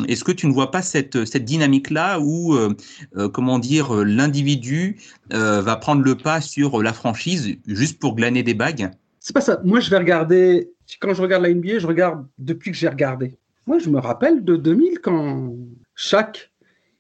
est-ce 0.08 0.24
que 0.24 0.32
tu 0.32 0.48
ne 0.48 0.54
vois 0.54 0.72
pas 0.72 0.82
cette, 0.82 1.26
cette 1.26 1.46
dynamique-là 1.46 2.20
où, 2.20 2.58
comment 3.34 3.60
dire, 3.60 3.94
l'individu 3.94 4.98
va 5.30 5.76
prendre 5.78 6.02
le 6.02 6.16
pas 6.16 6.42
sur 6.42 6.82
la 6.82 6.94
franchise 6.94 7.58
juste 7.68 8.00
pour 8.00 8.16
glaner 8.16 8.44
des 8.44 8.54
bagues? 8.54 8.92
C'est 9.28 9.34
pas 9.34 9.42
ça. 9.42 9.60
Moi, 9.66 9.82
je 9.82 9.90
vais 9.90 9.98
regarder. 9.98 10.72
Quand 11.02 11.14
je 11.14 11.22
regarde 11.22 11.44
la 11.44 11.54
NBA, 11.54 11.80
je 11.80 11.88
regarde 11.88 12.26
depuis 12.38 12.72
que 12.72 12.78
j'ai 12.78 12.88
regardé. 12.88 13.36
Moi, 13.66 13.78
je 13.78 13.90
me 13.90 14.00
rappelle 14.00 14.46
de 14.46 14.56
2000 14.56 15.00
quand 15.02 15.54
Shaq, 15.96 16.50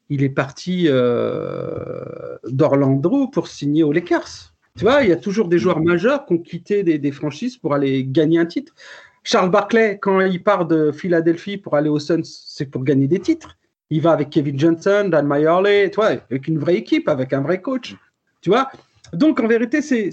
il 0.09 0.21
est 0.23 0.29
parti 0.29 0.87
euh, 0.87 2.03
d'Orlando 2.49 3.29
pour 3.29 3.47
signer 3.47 3.83
aux 3.83 3.93
Lakers. 3.93 4.53
Tu 4.77 4.83
vois, 4.83 5.03
il 5.03 5.09
y 5.09 5.13
a 5.13 5.15
toujours 5.15 5.47
des 5.47 5.57
joueurs 5.57 5.79
majeurs 5.79 6.25
qui 6.25 6.33
ont 6.33 6.37
quitté 6.39 6.83
des, 6.83 7.11
franchises 7.13 7.55
pour 7.55 7.73
aller 7.73 8.03
gagner 8.03 8.39
un 8.39 8.45
titre. 8.45 8.75
Charles 9.23 9.49
Barkley, 9.49 9.97
quand 9.97 10.19
il 10.19 10.43
part 10.43 10.65
de 10.65 10.91
Philadelphie 10.91 11.55
pour 11.55 11.77
aller 11.77 11.87
aux 11.87 11.99
Suns, 11.99 12.25
c'est 12.25 12.65
pour 12.65 12.83
gagner 12.83 13.07
des 13.07 13.19
titres. 13.19 13.57
Il 13.89 14.01
va 14.01 14.11
avec 14.11 14.31
Kevin 14.31 14.59
Johnson, 14.59 15.07
Dan 15.09 15.27
Mayerley, 15.27 15.91
tu 15.91 15.95
vois, 15.95 16.07
avec 16.07 16.49
une 16.49 16.59
vraie 16.59 16.75
équipe, 16.75 17.07
avec 17.07 17.31
un 17.31 17.39
vrai 17.39 17.61
coach. 17.61 17.95
Tu 18.41 18.49
vois? 18.49 18.69
Donc, 19.13 19.39
en 19.39 19.47
vérité, 19.47 19.81
c'est 19.81 20.11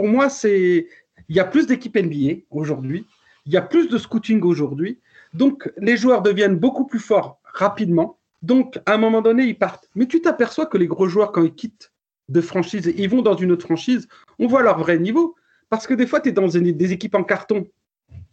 pour 0.00 0.08
moi, 0.08 0.30
c'est 0.30 0.86
il 1.30 1.36
y 1.36 1.40
a 1.40 1.44
plus 1.44 1.66
d'équipes 1.66 1.96
NBA 1.96 2.42
aujourd'hui, 2.50 3.06
il 3.46 3.52
y 3.52 3.56
a 3.56 3.62
plus 3.62 3.88
de 3.88 3.96
scouting 3.96 4.42
aujourd'hui, 4.42 4.98
donc 5.32 5.72
les 5.78 5.96
joueurs 5.96 6.22
deviennent 6.22 6.56
beaucoup 6.56 6.84
plus 6.84 6.98
forts 6.98 7.40
rapidement. 7.44 8.18
Donc, 8.42 8.80
à 8.84 8.94
un 8.94 8.98
moment 8.98 9.22
donné, 9.22 9.44
ils 9.44 9.58
partent. 9.58 9.88
Mais 9.94 10.06
tu 10.06 10.20
t'aperçois 10.20 10.66
que 10.66 10.76
les 10.76 10.88
gros 10.88 11.08
joueurs, 11.08 11.30
quand 11.30 11.42
ils 11.42 11.54
quittent 11.54 11.92
de 12.28 12.40
franchise, 12.40 12.92
ils 12.96 13.08
vont 13.08 13.22
dans 13.22 13.36
une 13.36 13.52
autre 13.52 13.64
franchise, 13.64 14.08
on 14.38 14.48
voit 14.48 14.62
leur 14.62 14.78
vrai 14.78 14.98
niveau. 14.98 15.36
Parce 15.68 15.86
que 15.86 15.94
des 15.94 16.06
fois, 16.06 16.20
tu 16.20 16.30
es 16.30 16.32
dans 16.32 16.48
des 16.48 16.92
équipes 16.92 17.14
en 17.14 17.22
carton. 17.22 17.68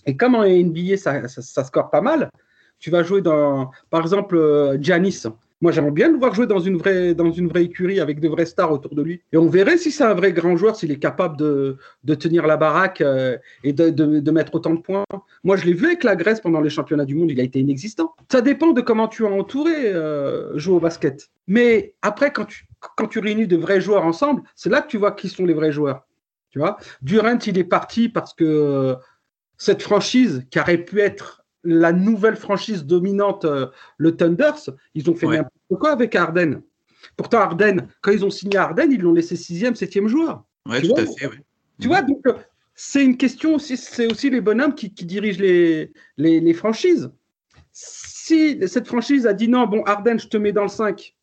Et 0.08 0.18
comme 0.18 0.34
en 0.34 0.44
NBA, 0.44 0.98
ça, 0.98 1.28
ça, 1.28 1.64
score 1.64 1.92
pas 1.92 2.02
mal, 2.02 2.32
tu 2.80 2.90
vas 2.90 3.04
jouer 3.04 3.22
dans, 3.22 3.70
par 3.92 4.02
exemple, 4.02 4.36
euh, 4.38 4.78
Giannis. 4.82 5.24
Moi, 5.60 5.72
j'aimerais 5.72 5.92
bien 5.92 6.12
le 6.12 6.18
voir 6.18 6.36
jouer 6.36 6.46
dans 6.46 6.60
une, 6.60 6.78
vraie, 6.78 7.16
dans 7.16 7.32
une 7.32 7.48
vraie 7.48 7.64
écurie 7.64 8.00
avec 8.00 8.20
de 8.20 8.28
vrais 8.28 8.46
stars 8.46 8.72
autour 8.72 8.94
de 8.94 9.02
lui. 9.02 9.22
Et 9.34 9.38
on 9.38 9.48
verrait 9.48 9.78
si 9.78 9.92
c'est 9.92 10.04
un 10.04 10.14
vrai 10.14 10.32
grand 10.32 10.56
joueur, 10.56 10.76
s'il 10.76 10.92
est 10.92 11.00
capable 11.00 11.36
de, 11.36 11.78
de, 12.04 12.16
tenir 12.16 12.46
la 12.46 12.58
baraque 12.58 13.02
euh, 13.02 13.38
et 13.64 13.74
de, 13.74 13.90
de, 13.90 14.32
mettre 14.32 14.54
autant 14.54 14.76
de 14.76 14.82
points. 14.82 15.06
Moi, 15.44 15.58
je 15.58 15.66
l'ai 15.66 15.74
vu 15.74 15.88
avec 15.88 16.04
la 16.04 16.16
Grèce 16.16 16.42
pendant 16.42 16.62
les 16.62 16.70
championnats 16.70 17.06
du 17.06 17.16
monde, 17.16 17.32
il 17.32 17.40
a 17.40 17.44
été 17.44 17.60
inexistant. 17.60 18.14
Ça 18.32 18.42
dépend 18.42 18.72
de 18.72 18.82
comment 18.82 19.08
tu 19.08 19.26
as 19.26 19.30
entouré 19.30 19.74
euh, 19.88 20.56
jouer 20.60 20.76
au 20.76 20.80
basket. 20.80 21.30
Mais 21.48 21.96
après, 22.04 22.32
quand 22.32 22.46
tu, 22.46 22.68
quand 22.96 23.08
tu 23.08 23.18
réunis 23.18 23.48
de 23.48 23.58
vrais 23.58 23.82
joueurs 23.82 24.06
ensemble, 24.06 24.44
c'est 24.56 24.70
là 24.70 24.82
que 24.82 24.88
tu 24.88 24.98
vois 24.98 25.12
qui 25.12 25.28
sont 25.28 25.46
les 25.46 25.56
vrais 25.56 25.72
joueurs. 25.72 26.06
Tu 26.52 26.60
vois? 26.60 26.78
Durant, 27.02 27.40
il 27.46 27.58
est 27.58 27.64
parti 27.64 28.10
parce 28.10 28.34
que 28.34 28.44
euh, 28.44 28.96
cette 29.58 29.82
franchise 29.82 30.46
qui 30.52 30.60
aurait 30.60 30.78
pu 30.78 31.02
être 31.02 31.44
la 31.68 31.92
nouvelle 31.92 32.36
franchise 32.36 32.86
dominante, 32.86 33.46
euh, 33.46 33.68
le 33.98 34.16
Thunders, 34.16 34.70
ils 34.96 35.10
ont 35.10 35.16
fait 35.16 35.28
n'importe 35.28 35.80
quoi 35.80 35.92
avec 35.92 36.16
Arden. 36.16 36.62
Pourtant, 37.16 37.40
Arden, 37.40 37.88
quand 38.02 38.12
ils 38.12 38.26
ont 38.26 38.30
signé 38.30 38.58
Arden, 38.58 38.92
ils 38.92 39.02
l'ont 39.02 39.14
laissé 39.14 39.36
sixième, 39.36 39.76
septième 39.76 40.08
joueur. 40.08 40.44
Oui, 40.66 40.82
tout 40.82 40.96
à 40.96 41.06
fait. 41.06 41.30
Tu 41.80 41.88
vois, 41.88 42.02
donc 42.02 42.24
c'est 42.74 43.04
une 43.04 43.18
question 43.18 43.56
aussi, 43.56 43.78
c'est 43.78 44.12
aussi 44.12 44.30
les 44.30 44.42
bonhommes 44.42 44.74
qui, 44.74 44.90
dirigent 44.90 45.40
les, 45.40 45.92
les, 46.18 46.54
franchises. 46.54 47.12
Si 47.72 48.60
cette 48.68 48.88
franchise 48.88 49.28
a 49.28 49.34
dit 49.34 49.48
non, 49.48 49.68
bon, 49.68 49.84
Arden, 49.84 50.20
je 50.20 50.28
te 50.28 50.38
mets 50.38 50.52
dans 50.52 50.64
le 50.64 50.70
5, 50.70 51.16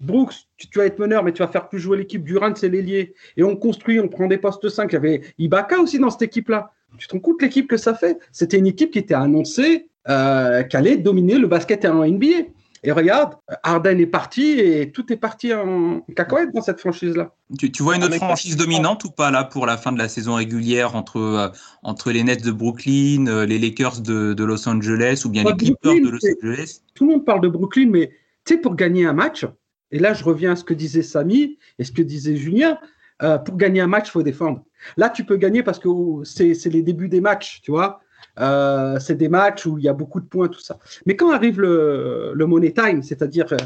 Brooks, 0.00 0.34
tu, 0.56 0.66
vas 0.78 0.86
être 0.86 0.98
meneur, 0.98 1.22
mais 1.22 1.32
tu 1.32 1.42
vas 1.42 1.48
faire 1.48 1.68
plus 1.68 1.78
jouer 1.78 1.98
l'équipe. 1.98 2.24
Durant, 2.24 2.54
c'est 2.54 2.70
l'ailier. 2.70 3.14
Et 3.36 3.42
on 3.42 3.56
construit, 3.56 4.00
on 4.00 4.08
prend 4.08 4.26
des 4.26 4.38
postes 4.38 4.68
5. 4.68 4.90
Il 4.90 4.94
y 4.94 4.96
avait 4.96 5.22
Ibaka 5.38 5.78
aussi 5.78 5.98
dans 5.98 6.10
cette 6.10 6.22
équipe-là. 6.22 6.72
Tu 6.98 7.06
te 7.06 7.12
rends 7.12 7.20
compte 7.20 7.42
l'équipe 7.42 7.68
que 7.68 7.76
ça 7.76 7.94
fait? 7.94 8.18
C'était 8.32 8.58
une 8.58 8.66
équipe 8.66 8.90
qui 8.90 8.98
était 8.98 9.14
annoncée 9.14 9.88
euh, 10.08 10.62
qu'elle 10.64 10.80
allait 10.80 10.96
dominer 10.96 11.38
le 11.38 11.46
basket 11.46 11.84
en 11.84 12.06
NBA. 12.06 12.48
Et 12.82 12.92
regarde, 12.92 13.34
Arden 13.62 14.00
est 14.00 14.06
parti 14.06 14.58
et 14.58 14.90
tout 14.90 15.12
est 15.12 15.16
parti 15.16 15.52
en 15.52 16.00
cacahuète 16.16 16.54
dans 16.54 16.62
cette 16.62 16.80
franchise-là. 16.80 17.34
Tu, 17.58 17.82
vois 17.82 17.96
une 17.96 18.04
autre 18.04 18.16
franchise 18.16 18.56
dominante 18.56 19.04
ou 19.04 19.10
pas 19.10 19.30
là 19.30 19.44
pour 19.44 19.66
la 19.66 19.76
fin 19.76 19.92
de 19.92 19.98
la 19.98 20.08
saison 20.08 20.36
régulière 20.36 20.96
entre, 20.96 21.18
euh, 21.18 21.48
entre 21.82 22.10
les 22.10 22.24
Nets 22.24 22.42
de 22.42 22.50
Brooklyn, 22.50 23.26
euh, 23.26 23.44
les 23.44 23.58
Lakers 23.58 24.00
de, 24.00 24.42
Los 24.42 24.66
Angeles 24.66 25.22
ou 25.26 25.28
bien 25.28 25.44
les 25.44 25.54
Clippers 25.56 25.94
de 25.94 26.08
Los 26.08 26.20
Angeles? 26.24 26.80
Tout 26.94 27.06
le 27.06 27.12
monde 27.12 27.24
parle 27.26 27.42
de 27.42 27.48
Brooklyn, 27.48 27.90
mais 27.90 28.08
tu 28.46 28.54
sais, 28.54 28.60
pour 28.60 28.74
gagner 28.74 29.04
un 29.04 29.12
match, 29.12 29.44
et 29.90 29.98
là 29.98 30.14
je 30.14 30.24
reviens 30.24 30.52
à 30.52 30.56
ce 30.56 30.64
que 30.64 30.72
disait 30.72 31.02
Samy 31.02 31.58
et 31.78 31.84
ce 31.84 31.92
que 31.92 32.00
disait 32.00 32.36
Julien, 32.36 32.78
euh, 33.22 33.38
pour 33.38 33.56
gagner 33.56 33.80
un 33.80 33.86
match, 33.86 34.08
il 34.08 34.12
faut 34.12 34.22
défendre. 34.22 34.64
Là, 34.96 35.10
tu 35.10 35.24
peux 35.24 35.36
gagner 35.36 35.62
parce 35.62 35.78
que 35.78 35.88
c'est 36.24 36.66
les 36.66 36.82
débuts 36.82 37.08
des 37.08 37.20
matchs, 37.20 37.60
tu 37.62 37.70
vois. 37.70 38.00
Euh, 38.38 38.98
c'est 38.98 39.16
des 39.16 39.28
matchs 39.28 39.66
où 39.66 39.78
il 39.78 39.84
y 39.84 39.88
a 39.88 39.92
beaucoup 39.92 40.20
de 40.20 40.26
points, 40.26 40.48
tout 40.48 40.60
ça. 40.60 40.78
Mais 41.06 41.16
quand 41.16 41.30
arrive 41.30 41.60
le, 41.60 42.32
le 42.34 42.46
money 42.46 42.72
time, 42.72 43.02
c'est-à-dire 43.02 43.52
euh, 43.52 43.58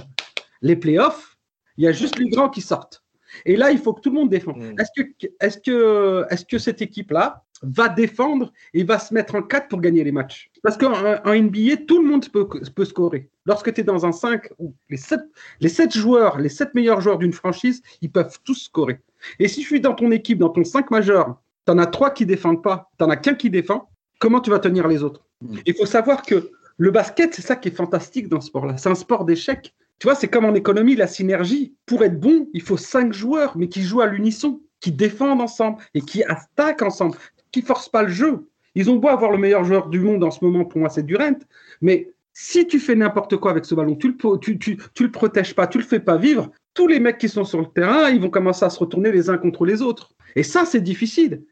les 0.62 0.76
playoffs, 0.76 1.36
il 1.76 1.84
y 1.84 1.88
a 1.88 1.92
juste 1.92 2.18
les 2.18 2.28
grands 2.28 2.48
qui 2.48 2.60
sortent. 2.60 3.04
Et 3.44 3.56
là, 3.56 3.70
il 3.70 3.78
faut 3.78 3.92
que 3.92 4.00
tout 4.00 4.10
le 4.10 4.16
monde 4.16 4.30
défende. 4.30 4.58
Mm. 4.58 4.80
Est-ce 4.80 5.02
que, 5.02 5.08
est 5.40 5.64
que, 5.64 6.24
est 6.30 6.48
que 6.48 6.58
cette 6.58 6.82
équipe-là 6.82 7.43
va 7.66 7.88
défendre 7.88 8.52
et 8.72 8.84
va 8.84 8.98
se 8.98 9.12
mettre 9.14 9.34
en 9.34 9.42
4 9.42 9.68
pour 9.68 9.80
gagner 9.80 10.04
les 10.04 10.12
matchs 10.12 10.50
Parce 10.62 10.76
qu'en 10.76 10.92
NBA, 10.92 11.76
tout 11.86 12.02
le 12.02 12.08
monde 12.08 12.28
peut, 12.30 12.48
peut 12.48 12.84
scorer. 12.84 13.30
Lorsque 13.46 13.72
tu 13.72 13.80
es 13.80 13.84
dans 13.84 14.06
un 14.06 14.12
5, 14.12 14.48
les 14.90 14.96
7, 14.96 15.20
les 15.60 15.68
7 15.68 15.94
joueurs, 15.96 16.38
les 16.38 16.48
7 16.48 16.74
meilleurs 16.74 17.00
joueurs 17.00 17.18
d'une 17.18 17.32
franchise, 17.32 17.82
ils 18.00 18.10
peuvent 18.10 18.38
tous 18.44 18.64
scorer. 18.64 19.00
Et 19.38 19.48
si 19.48 19.62
je 19.62 19.66
suis 19.66 19.80
dans 19.80 19.94
ton 19.94 20.10
équipe, 20.10 20.38
dans 20.38 20.50
ton 20.50 20.64
5 20.64 20.90
majeur, 20.90 21.40
tu 21.66 21.72
en 21.72 21.78
as 21.78 21.86
3 21.86 22.10
qui 22.10 22.26
défendent 22.26 22.62
pas, 22.62 22.90
tu 22.98 23.04
n'en 23.04 23.10
as 23.10 23.16
qu'un 23.16 23.34
qui 23.34 23.50
défend, 23.50 23.88
comment 24.18 24.40
tu 24.40 24.50
vas 24.50 24.58
tenir 24.58 24.88
les 24.88 25.02
autres? 25.02 25.24
Mm. 25.40 25.58
Il 25.66 25.74
faut 25.74 25.86
savoir 25.86 26.22
que 26.22 26.50
le 26.76 26.90
basket, 26.90 27.34
c'est 27.34 27.42
ça 27.42 27.56
qui 27.56 27.68
est 27.68 27.76
fantastique 27.76 28.28
dans 28.28 28.40
ce 28.40 28.48
sport-là. 28.48 28.76
C'est 28.76 28.88
un 28.88 28.94
sport 28.94 29.24
d'échecs. 29.24 29.74
Tu 30.00 30.06
vois, 30.06 30.14
c'est 30.16 30.28
comme 30.28 30.44
en 30.44 30.54
économie, 30.54 30.96
la 30.96 31.06
synergie. 31.06 31.74
Pour 31.86 32.02
être 32.02 32.18
bon, 32.18 32.48
il 32.52 32.62
faut 32.62 32.76
cinq 32.76 33.12
joueurs, 33.12 33.56
mais 33.56 33.68
qui 33.68 33.82
jouent 33.82 34.00
à 34.00 34.06
l'unisson, 34.06 34.60
qui 34.80 34.92
défendent 34.92 35.40
ensemble 35.40 35.82
et 35.94 36.00
qui 36.00 36.24
attaquent 36.24 36.82
ensemble, 36.82 37.16
qui 37.54 37.62
forcent 37.62 37.88
pas 37.88 38.02
le 38.02 38.08
jeu. 38.08 38.48
Ils 38.74 38.90
ont 38.90 38.96
beau 38.96 39.08
avoir 39.08 39.30
le 39.30 39.38
meilleur 39.38 39.64
joueur 39.64 39.86
du 39.88 40.00
monde 40.00 40.24
en 40.24 40.32
ce 40.32 40.44
moment, 40.44 40.64
pour 40.64 40.80
moi, 40.80 40.90
c'est 40.90 41.06
Durant, 41.06 41.38
mais 41.80 42.12
si 42.32 42.66
tu 42.66 42.80
fais 42.80 42.96
n'importe 42.96 43.36
quoi 43.36 43.52
avec 43.52 43.64
ce 43.64 43.76
ballon, 43.76 43.94
tu 43.94 44.08
le, 44.08 45.04
le 45.04 45.10
protèges 45.10 45.54
pas, 45.54 45.68
tu 45.68 45.78
le 45.78 45.84
fais 45.84 46.00
pas 46.00 46.16
vivre, 46.16 46.50
tous 46.74 46.88
les 46.88 46.98
mecs 46.98 47.18
qui 47.18 47.28
sont 47.28 47.44
sur 47.44 47.60
le 47.60 47.66
terrain, 47.66 48.10
ils 48.10 48.20
vont 48.20 48.30
commencer 48.30 48.64
à 48.64 48.70
se 48.70 48.80
retourner 48.80 49.12
les 49.12 49.30
uns 49.30 49.38
contre 49.38 49.64
les 49.64 49.80
autres. 49.82 50.10
Et 50.34 50.42
ça, 50.42 50.64
c'est 50.64 50.80
difficile. 50.80 51.44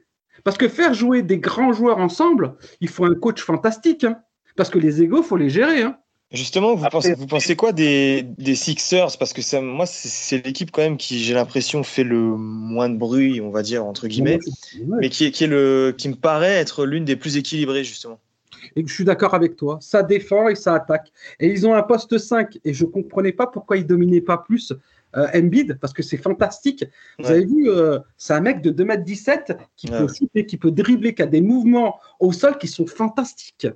Parce 0.42 0.58
que 0.58 0.66
faire 0.66 0.92
jouer 0.92 1.22
des 1.22 1.38
grands 1.38 1.72
joueurs 1.72 1.98
ensemble, 1.98 2.56
il 2.80 2.88
faut 2.88 3.04
un 3.04 3.14
coach 3.14 3.40
fantastique. 3.40 4.02
Hein. 4.02 4.18
Parce 4.56 4.70
que 4.70 4.80
les 4.80 5.02
égaux, 5.02 5.22
faut 5.22 5.36
les 5.36 5.50
gérer. 5.50 5.82
Hein. 5.82 5.98
Justement, 6.32 6.74
vous, 6.74 6.86
pensez, 6.88 7.14
vous 7.14 7.26
pensez 7.26 7.56
quoi 7.56 7.72
des, 7.72 8.22
des 8.22 8.54
Sixers? 8.54 9.18
Parce 9.18 9.34
que 9.34 9.42
ça, 9.42 9.60
moi, 9.60 9.84
c'est 9.86 10.44
l'équipe 10.44 10.70
quand 10.70 10.80
même 10.80 10.96
qui, 10.96 11.22
j'ai 11.22 11.34
l'impression, 11.34 11.82
fait 11.82 12.04
le 12.04 12.18
moins 12.18 12.88
de 12.88 12.96
bruit, 12.96 13.40
on 13.42 13.50
va 13.50 13.62
dire, 13.62 13.84
entre 13.84 14.08
guillemets, 14.08 14.38
mais 14.86 15.10
qui, 15.10 15.30
qui, 15.30 15.44
est 15.44 15.48
le, 15.48 15.94
qui 15.96 16.08
me 16.08 16.14
paraît 16.14 16.54
être 16.54 16.86
l'une 16.86 17.04
des 17.04 17.16
plus 17.16 17.36
équilibrées, 17.36 17.84
justement. 17.84 18.18
Et 18.76 18.86
je 18.86 18.92
suis 18.92 19.04
d'accord 19.04 19.34
avec 19.34 19.56
toi. 19.56 19.78
Ça 19.82 20.02
défend 20.02 20.48
et 20.48 20.54
ça 20.54 20.74
attaque. 20.74 21.12
Et 21.40 21.48
ils 21.48 21.66
ont 21.66 21.74
un 21.74 21.82
poste 21.82 22.16
5. 22.16 22.58
Et 22.64 22.72
je 22.72 22.84
ne 22.84 22.90
comprenais 22.90 23.32
pas 23.32 23.46
pourquoi 23.46 23.76
ils 23.76 23.86
dominaient 23.86 24.20
pas 24.20 24.38
plus 24.38 24.72
euh, 25.16 25.26
Embiid, 25.34 25.78
parce 25.80 25.92
que 25.92 26.02
c'est 26.02 26.16
fantastique. 26.16 26.84
Vous 27.18 27.30
avez 27.30 27.44
vu, 27.44 27.68
euh, 27.68 27.98
c'est 28.16 28.32
un 28.32 28.40
mec 28.40 28.62
de 28.62 28.70
2m17 28.70 29.58
qui 29.76 29.88
peut 29.88 30.08
shooter, 30.08 30.46
qui 30.46 30.56
peut 30.56 30.70
dribbler, 30.70 31.14
qui 31.14 31.22
a 31.22 31.26
des 31.26 31.42
mouvements 31.42 32.00
au 32.20 32.32
sol 32.32 32.56
qui 32.56 32.68
sont 32.68 32.86
fantastiques. 32.86 33.66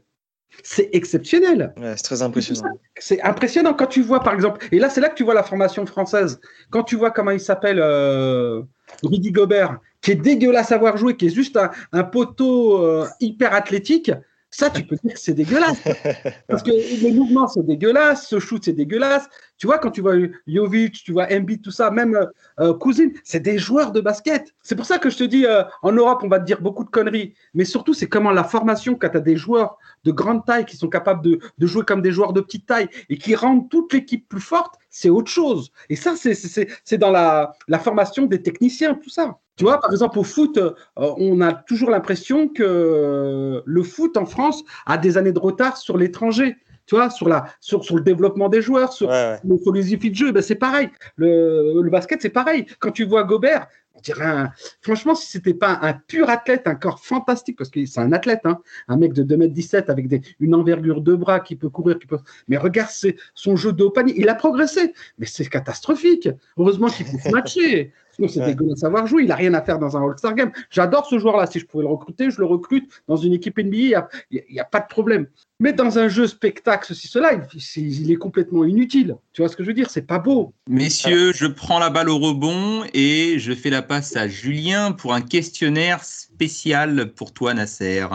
C'est 0.62 0.90
exceptionnel. 0.92 1.75
c'est 1.97 2.03
très 2.03 2.23
impressionnant. 2.23 2.71
C'est 2.99 3.21
impressionnant 3.23 3.75
quand 3.75 3.87
tu 3.87 4.03
vois, 4.03 4.21
par 4.21 4.35
exemple, 4.35 4.66
et 4.73 4.79
là, 4.79 4.90
c'est 4.90 5.01
là 5.01 5.09
que 5.09 5.14
tu 5.14 5.25
vois 5.25 5.35
la 5.35 5.42
formation 5.42 5.87
française. 5.87 6.40
Quand 6.71 6.83
tu 6.83 6.97
vois 6.97 7.11
comment 7.11 7.31
il 7.31 7.40
s'appelle, 7.40 7.79
euh, 7.81 8.62
Rudy 9.03 9.33
Gobert, 9.33 9.79
qui 10.01 10.12
est 10.12 10.16
dégueulasse 10.16 10.73
à 10.73 10.79
voir 10.79 10.97
jouer, 10.97 11.16
qui 11.16 11.27
est 11.27 11.35
juste 11.35 11.59
un, 11.92 12.05
poteau 12.05 12.83
euh, 12.83 13.07
hyper 13.21 13.55
athlétique, 13.55 14.11
ça, 14.51 14.71
tu 14.71 14.85
peux 14.85 14.97
dire 15.03 15.14
que 15.14 15.21
c'est 15.21 15.35
dégueulasse. 15.35 15.79
Parce 16.49 16.62
que 16.62 16.71
les 16.71 17.12
mouvements, 17.12 17.49
c'est 17.49 17.66
dégueulasse, 17.66 18.29
ce 18.29 18.38
shoot, 18.38 18.62
c'est 18.64 18.73
dégueulasse. 18.73 19.29
Tu 19.59 19.66
vois, 19.66 19.79
quand 19.79 19.90
tu 19.90 20.03
vois 20.03 20.14
Jovic, 20.47 21.03
tu 21.03 21.12
vois 21.12 21.27
Embiid, 21.33 21.62
tout 21.62 21.71
ça, 21.71 21.90
même 21.90 22.19
euh, 22.61 22.75
Cousine, 22.75 23.12
c'est 23.25 23.40
des 23.40 23.59
joueurs 23.59 23.92
de 23.92 24.01
basket. 24.01 24.55
C'est 24.62 24.77
pour 24.77 24.85
ça 24.85 24.99
que 24.99 25.09
je 25.09 25.16
te 25.16 25.25
dis, 25.25 25.47
euh, 25.47 25.62
en 25.83 25.92
Europe, 25.92 26.21
on 26.23 26.29
va 26.29 26.40
te 26.40 26.45
dire 26.45 26.61
beaucoup 26.61 26.85
de 26.85 26.90
conneries. 26.90 27.35
Mais 27.55 27.64
surtout, 27.64 27.95
c'est 27.95 28.09
comment 28.09 28.33
la 28.33 28.45
formation, 28.45 28.95
quand 28.95 29.09
tu 29.09 29.16
as 29.16 29.21
des 29.21 29.37
joueurs 29.37 29.79
de 30.05 30.12
grande 30.12 30.45
taille 30.45 30.66
qui 30.66 30.77
sont 30.77 30.88
capables 30.88 31.23
de, 31.23 31.66
jouer 31.66 31.85
comme 31.85 32.03
des 32.03 32.12
joueurs 32.12 32.33
de 32.33 32.40
petite 32.40 32.66
taille 32.66 32.88
et 33.09 33.16
qui 33.16 33.35
rendent 33.35 33.71
toute 33.71 33.92
l'équipe 33.92 34.29
plus 34.29 34.40
forte, 34.40 34.75
c'est 34.90 35.11
autre 35.11 35.31
chose. 35.31 35.71
Et 35.88 35.97
ça, 35.97 36.14
c'est 36.16 36.99
dans 36.99 37.11
la, 37.11 37.53
la 37.69 37.79
formation 37.79 38.27
des 38.27 38.42
techniciens, 38.42 38.95
tout 38.95 39.11
ça. 39.11 39.38
Tu 39.57 39.64
vois, 39.64 39.81
par 39.81 39.90
exemple, 39.90 40.19
au 40.19 40.23
foot, 40.23 40.59
euh, 40.59 40.75
on 40.97 41.40
a 41.40 41.55
toujours 41.55 41.88
l'impression 41.88 42.47
que 42.49 43.62
le 43.64 43.83
foot 43.83 44.19
en 44.19 44.27
France 44.27 44.62
a 44.85 44.99
des 44.99 45.16
années 45.16 45.33
de 45.33 45.38
retard 45.38 45.79
sur 45.79 45.97
l'étranger. 45.97 46.57
Tu 46.87 46.94
vois, 46.94 47.11
sur, 47.11 47.29
la, 47.29 47.46
sur, 47.61 47.85
sur 47.85 47.96
le 47.96 48.03
développement 48.03 48.49
des 48.49 48.62
joueurs, 48.62 48.92
sur 48.92 49.09
ouais, 49.09 49.38
ouais. 49.44 49.59
philosophie 49.59 50.11
de 50.11 50.14
jeu, 50.14 50.33
ben 50.33 50.42
c'est 50.42 50.55
pareil. 50.55 50.88
Le, 51.16 51.83
le 51.83 51.90
basket, 51.90 52.22
c'est 52.22 52.31
pareil. 52.31 52.66
Quand 52.79 52.92
tu 52.92 53.05
vois 53.05 53.25
Gobert, 53.25 53.66
on 53.96 54.01
dirait 54.01 54.25
un... 54.25 54.53
Franchement, 54.81 55.14
si 55.14 55.27
c'était 55.31 55.55
pas 55.55 55.79
un 55.83 55.94
pur 55.94 56.29
athlète, 56.29 56.66
un 56.66 56.75
corps 56.75 57.01
fantastique, 57.01 57.57
parce 57.57 57.70
que 57.70 57.85
c'est 57.87 58.01
un 58.01 58.12
athlète, 58.12 58.42
hein, 58.44 58.61
un 58.88 58.96
mec 58.96 59.12
de 59.12 59.22
2m17 59.22 59.90
avec 59.90 60.09
des, 60.09 60.20
une 60.38 60.55
envergure 60.55 61.01
de 61.01 61.14
bras 61.14 61.40
qui 61.40 61.57
peut 61.57 61.70
courir, 61.70 61.99
qui 61.99 62.07
peut... 62.07 62.18
mais 62.49 62.57
regarde 62.57 62.90
son 63.35 63.57
jeu 63.57 63.72
de 63.72 63.85
haut 63.85 63.90
panier, 63.90 64.14
il 64.16 64.29
a 64.29 64.35
progressé, 64.35 64.92
mais 65.18 65.27
c'est 65.27 65.46
catastrophique. 65.46 66.29
Heureusement 66.57 66.88
qu'il 66.88 67.07
peut 67.07 67.18
se 67.18 67.31
matcher. 67.31 67.92
Sinon, 68.16 68.29
c'est 68.29 68.40
ouais. 68.40 68.46
dégueulasse 68.46 68.79
savoir 68.79 69.07
jouer. 69.07 69.22
Il 69.22 69.29
n'a 69.29 69.35
rien 69.35 69.52
à 69.52 69.61
faire 69.61 69.79
dans 69.79 69.94
un 69.96 70.02
All-Star 70.02 70.35
Game. 70.35 70.50
J'adore 70.70 71.07
ce 71.07 71.18
joueur-là. 71.18 71.46
Si 71.46 71.61
je 71.61 71.66
pouvais 71.66 71.85
le 71.85 71.90
recruter, 71.90 72.31
je 72.31 72.40
le 72.40 72.46
recrute 72.46 72.90
dans 73.09 73.16
une 73.16 73.35
équipe 73.35 73.59
NBA. 73.59 73.76
Il 74.31 74.42
n'y 74.50 74.59
a, 74.59 74.62
a, 74.62 74.64
pas 74.64 74.81
de 74.81 74.87
problème. 74.87 75.26
Mais 75.61 75.74
dans 75.74 75.98
un 75.98 76.09
jeu 76.09 76.26
spectacle, 76.26 76.87
ceci, 76.88 77.09
cela, 77.09 77.35
il, 77.35 77.83
il, 77.83 78.11
est 78.11 78.16
complètement 78.16 78.64
inutile. 78.64 79.16
Tu 79.35 79.42
vois 79.42 79.50
ce 79.50 79.57
que 79.57 79.62
je 79.62 79.68
veux 79.68 79.74
dire? 79.74 79.90
C'est 79.90 80.07
pas 80.07 80.18
beau. 80.18 80.55
Messieurs, 80.68 81.33
je 81.35 81.46
prends 81.46 81.79
la 81.79 81.90
balle 81.90 82.09
au 82.09 82.18
rebond 82.18 82.85
et 82.94 83.38
je 83.38 83.52
fais 83.52 83.70
la 83.70 83.83
passe 83.83 84.16
à 84.16 84.29
Julien 84.29 84.92
pour 84.92 85.12
un 85.12 85.20
questionnaire 85.20 86.02
spécial 86.02 87.12
pour 87.14 87.33
toi, 87.33 87.52
Nasser. 87.52 88.07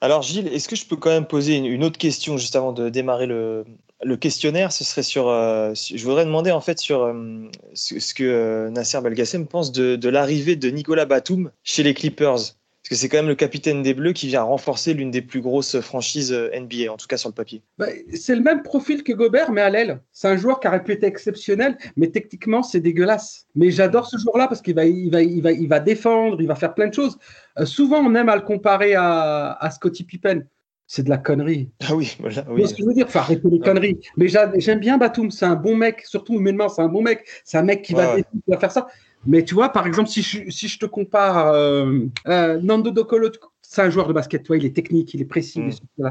Alors 0.00 0.22
Gilles, 0.22 0.48
est-ce 0.48 0.68
que 0.68 0.76
je 0.76 0.86
peux 0.86 0.96
quand 0.96 1.10
même 1.10 1.26
poser 1.26 1.56
une, 1.56 1.84
autre 1.84 1.96
question 1.98 2.36
juste 2.36 2.56
avant 2.56 2.72
de 2.72 2.90
démarrer 2.90 3.26
le, 3.26 3.64
le 4.02 4.16
questionnaire, 4.16 4.72
ce 4.72 4.84
serait 4.84 5.02
sur. 5.02 5.28
Euh, 5.28 5.72
je 5.74 6.02
voudrais 6.04 6.24
demander 6.24 6.50
en 6.50 6.60
fait 6.60 6.78
sur 6.78 7.02
euh, 7.02 7.48
ce, 7.74 8.14
que 8.14 8.24
euh, 8.24 8.70
Nasser 8.70 9.00
Belgassem 9.00 9.46
pense 9.46 9.72
de, 9.72 10.08
l'arrivée 10.08 10.56
de 10.56 10.68
Nicolas 10.68 11.06
Batum 11.06 11.50
chez 11.62 11.82
les 11.82 11.94
Clippers. 11.94 12.34
Parce 12.82 12.90
que 12.90 12.94
c'est 12.96 13.08
quand 13.08 13.16
même 13.16 13.28
le 13.28 13.34
capitaine 13.34 13.82
des 13.82 13.94
Bleus 13.94 14.12
qui 14.12 14.26
vient 14.26 14.42
renforcer 14.42 14.92
l'une 14.92 15.10
des 15.10 15.22
plus 15.22 15.40
grosses 15.40 15.80
franchises 15.80 16.32
NBA, 16.32 16.92
en 16.92 16.98
tout 16.98 17.06
cas 17.06 17.16
sur 17.16 17.30
le 17.30 17.34
papier. 17.34 17.62
Bah, 17.78 17.86
c'est 18.12 18.34
le 18.34 18.42
même 18.42 18.62
profil 18.62 19.02
que 19.02 19.14
Gobert, 19.14 19.52
mais 19.52 19.62
à 19.62 19.70
l'aile. 19.70 20.02
C'est 20.12 20.28
un 20.28 20.36
joueur 20.36 20.60
qui 20.60 20.68
aurait 20.68 20.84
pu 20.84 20.92
être 20.92 21.02
exceptionnel, 21.02 21.78
mais 21.96 22.08
techniquement, 22.08 22.62
c'est 22.62 22.80
dégueulasse. 22.80 23.46
Mais 23.54 23.70
j'adore 23.70 24.06
ce 24.06 24.18
joueur-là 24.18 24.48
parce 24.48 24.60
qu'il 24.60 24.74
va, 24.74 24.84
il 24.84 25.10
va, 25.10 25.22
il 25.22 25.40
va, 25.40 25.52
il 25.52 25.66
va 25.66 25.80
défendre, 25.80 26.42
il 26.42 26.46
va 26.46 26.56
faire 26.56 26.74
plein 26.74 26.88
de 26.88 26.92
choses. 26.92 27.16
Euh, 27.58 27.64
souvent, 27.64 28.00
on 28.00 28.14
aime 28.14 28.28
à 28.28 28.36
le 28.36 28.42
comparer 28.42 28.94
à, 28.94 29.52
à 29.52 29.70
Scottie 29.70 30.04
Pippen 30.04 30.42
c'est 30.86 31.02
de 31.02 31.10
la 31.10 31.18
connerie. 31.18 31.70
Ah 31.88 31.94
oui, 31.94 32.16
voilà. 32.20 32.44
Oui. 32.50 32.66
ce 32.66 32.74
que 32.74 32.82
je 32.82 32.86
veux 32.86 32.94
dire, 32.94 33.08
faut 33.08 33.18
arrêter 33.18 33.48
les 33.48 33.58
conneries. 33.58 34.00
Mais 34.16 34.28
j'aime 34.28 34.80
bien 34.80 34.98
Batum, 34.98 35.30
c'est 35.30 35.46
un 35.46 35.56
bon 35.56 35.76
mec, 35.76 36.04
surtout 36.06 36.34
humainement, 36.34 36.68
c'est 36.68 36.82
un 36.82 36.88
bon 36.88 37.02
mec. 37.02 37.24
C'est 37.44 37.58
un 37.58 37.62
mec 37.62 37.82
qui 37.82 37.94
va, 37.94 38.14
ouais. 38.14 38.22
qui 38.22 38.50
va 38.50 38.58
faire 38.58 38.72
ça. 38.72 38.86
Mais 39.26 39.44
tu 39.44 39.54
vois, 39.54 39.70
par 39.70 39.86
exemple, 39.86 40.08
si 40.08 40.22
je, 40.22 40.50
si 40.50 40.68
je 40.68 40.78
te 40.78 40.86
compare 40.86 41.48
euh, 41.48 42.00
euh, 42.26 42.60
Nando 42.60 42.90
Docolo, 42.90 43.30
c'est 43.62 43.82
un 43.82 43.90
joueur 43.90 44.06
de 44.06 44.12
basket, 44.12 44.42
toi, 44.42 44.56
il 44.56 44.64
est 44.66 44.76
technique, 44.76 45.14
il 45.14 45.22
est 45.22 45.26
précis. 45.26 45.60
Mm. 45.60 46.10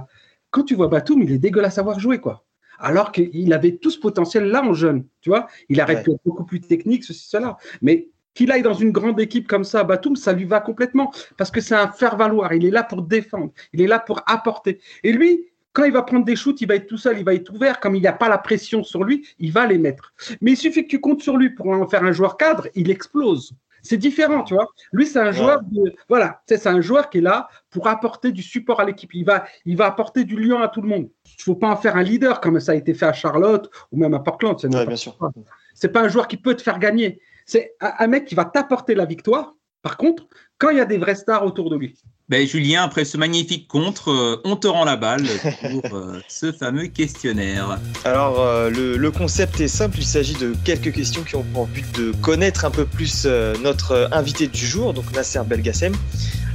Quand 0.49 0.63
tu 0.63 0.75
vois 0.75 0.87
Batum, 0.87 1.21
il 1.21 1.31
est 1.31 1.37
dégueulasse 1.37 1.73
à 1.73 1.75
savoir 1.77 1.99
jouer, 1.99 2.19
quoi. 2.19 2.45
Alors 2.79 3.11
qu'il 3.11 3.53
avait 3.53 3.77
tout 3.77 3.91
ce 3.91 3.99
potentiel-là 3.99 4.63
en 4.63 4.73
jeune, 4.73 5.05
tu 5.21 5.29
vois. 5.29 5.47
Il 5.69 5.79
aurait 5.81 5.97
ouais. 5.97 6.03
pu 6.03 6.11
être 6.11 6.21
beaucoup 6.25 6.43
plus 6.43 6.59
technique, 6.59 7.03
ceci, 7.03 7.29
cela. 7.29 7.57
Mais 7.81 8.09
qu'il 8.33 8.51
aille 8.51 8.61
dans 8.61 8.73
une 8.73 8.91
grande 8.91 9.19
équipe 9.19 9.47
comme 9.47 9.63
ça, 9.63 9.83
Batum, 9.83 10.15
ça 10.15 10.33
lui 10.33 10.45
va 10.45 10.59
complètement 10.59 11.11
parce 11.37 11.51
que 11.51 11.61
c'est 11.61 11.75
un 11.75 11.87
faire-valoir. 11.87 12.53
Il 12.53 12.65
est 12.65 12.71
là 12.71 12.83
pour 12.83 13.01
défendre, 13.01 13.51
il 13.73 13.81
est 13.81 13.87
là 13.87 13.99
pour 13.99 14.21
apporter. 14.27 14.79
Et 15.03 15.11
lui, 15.11 15.47
quand 15.73 15.83
il 15.85 15.91
va 15.91 16.03
prendre 16.03 16.25
des 16.25 16.35
shoots, 16.35 16.61
il 16.61 16.67
va 16.67 16.75
être 16.75 16.87
tout 16.87 16.97
seul, 16.97 17.17
il 17.17 17.25
va 17.25 17.33
être 17.33 17.51
ouvert. 17.51 17.79
Comme 17.79 17.95
il 17.95 18.01
n'y 18.01 18.07
a 18.07 18.13
pas 18.13 18.29
la 18.29 18.37
pression 18.37 18.83
sur 18.83 19.03
lui, 19.03 19.27
il 19.39 19.51
va 19.51 19.65
les 19.65 19.79
mettre. 19.79 20.13
Mais 20.41 20.51
il 20.51 20.57
suffit 20.57 20.83
que 20.83 20.89
tu 20.89 21.01
comptes 21.01 21.21
sur 21.21 21.35
lui 21.35 21.49
pour 21.49 21.67
en 21.69 21.87
faire 21.87 22.03
un 22.03 22.11
joueur 22.11 22.37
cadre, 22.37 22.67
il 22.75 22.91
explose. 22.91 23.53
C'est 23.85 23.97
différent, 23.97 24.43
tu 24.43 24.53
vois. 24.53 24.67
Lui, 24.93 25.05
c'est 25.05 25.19
un 25.19 25.33
joueur 25.33 25.61
de, 25.63 25.93
voilà, 26.07 26.41
c'est 26.47 26.67
un 26.67 26.79
joueur 26.79 27.09
qui 27.09 27.17
est 27.17 27.21
là 27.21 27.49
pour 27.69 27.87
apporter 27.87 28.31
du 28.31 28.41
support 28.41 28.79
à 28.79 28.85
l'équipe. 28.85 29.13
Il 29.13 29.25
va, 29.25 29.43
il 29.65 29.75
va 29.75 29.87
apporter 29.87 30.23
du 30.23 30.39
lien 30.39 30.61
à 30.61 30.69
tout 30.69 30.81
le 30.81 30.87
monde. 30.87 31.09
Il 31.37 31.43
faut 31.43 31.55
pas 31.55 31.67
en 31.67 31.75
faire 31.75 31.97
un 31.97 32.03
leader 32.03 32.39
comme 32.39 32.61
ça 32.61 32.71
a 32.71 32.75
été 32.75 32.93
fait 32.93 33.07
à 33.07 33.11
Charlotte 33.11 33.69
ou 33.91 33.97
même 33.97 34.13
à 34.13 34.19
Portland. 34.19 34.57
C'est. 34.57 34.69
C'est 35.73 35.89
pas 35.89 36.01
un 36.01 36.07
joueur 36.07 36.29
qui 36.29 36.37
peut 36.37 36.55
te 36.55 36.61
faire 36.61 36.79
gagner. 36.79 37.19
C'est 37.45 37.75
un 37.81 38.07
mec 38.07 38.25
qui 38.25 38.35
va 38.35 38.45
t'apporter 38.45 38.95
la 38.95 39.05
victoire. 39.05 39.53
Par 39.81 39.97
contre, 39.97 40.27
quand 40.57 40.69
il 40.69 40.77
y 40.77 40.81
a 40.81 40.85
des 40.85 40.97
vrais 40.97 41.15
stars 41.15 41.45
autour 41.45 41.69
de 41.69 41.75
lui. 41.75 41.97
Ben, 42.29 42.47
Julien, 42.47 42.83
après 42.83 43.03
ce 43.03 43.17
magnifique 43.17 43.67
contre, 43.67 44.09
euh, 44.09 44.41
on 44.45 44.55
te 44.55 44.65
rend 44.65 44.85
la 44.85 44.95
balle 44.95 45.25
pour 45.61 45.97
euh, 45.97 46.21
ce 46.29 46.53
fameux 46.53 46.87
questionnaire. 46.87 47.77
Alors, 48.05 48.39
euh, 48.39 48.69
le, 48.69 49.11
concept 49.11 49.59
est 49.59 49.67
simple. 49.67 49.97
Il 49.99 50.05
s'agit 50.05 50.35
de 50.35 50.55
quelques 50.63 50.93
questions 50.93 51.23
qui 51.23 51.35
ont 51.35 51.43
pour 51.43 51.67
but 51.67 51.85
de 51.99 52.13
connaître 52.21 52.63
un 52.63 52.71
peu 52.71 52.85
plus 52.85 53.27
notre 53.61 54.07
invité 54.13 54.47
du 54.47 54.65
jour, 54.65 54.93
donc 54.93 55.11
Nasser 55.13 55.41
Belgassem. 55.45 55.93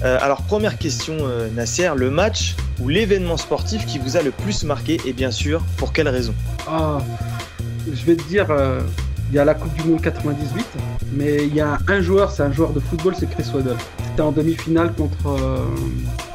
alors, 0.03 0.43
première 0.43 0.79
question, 0.79 1.29
Nasser, 1.55 1.91
le 1.95 2.11
match 2.11 2.57
ou 2.81 2.89
l'événement 2.89 3.37
sportif 3.37 3.85
qui 3.85 3.99
vous 3.99 4.17
a 4.17 4.23
le 4.23 4.31
plus 4.31 4.65
marqué? 4.65 4.99
Et 5.05 5.13
bien 5.13 5.31
sûr, 5.31 5.63
pour 5.77 5.93
quelle 5.93 6.09
raison? 6.09 6.35
Ah, 6.67 6.99
Je 7.87 8.05
vais 8.07 8.17
te 8.17 8.27
dire, 8.27 8.49
il 9.31 9.35
y 9.35 9.39
a 9.39 9.45
la 9.45 9.55
Coupe 9.55 9.75
du 9.75 9.89
Monde 9.89 10.01
98, 10.01 10.67
mais 11.13 11.47
il 11.47 11.55
y 11.55 11.61
a 11.61 11.79
un 11.87 12.01
joueur, 12.01 12.31
c'est 12.31 12.43
un 12.43 12.53
joueur 12.53 12.73
de 12.73 12.81
football, 12.81 13.15
c'est 13.19 13.29
Chris 13.29 13.45
Waddle. 13.55 13.77
C'était 14.07 14.23
en 14.23 14.33
demi-finale 14.33 14.93
contre, 14.95 15.29
euh, 15.29 15.59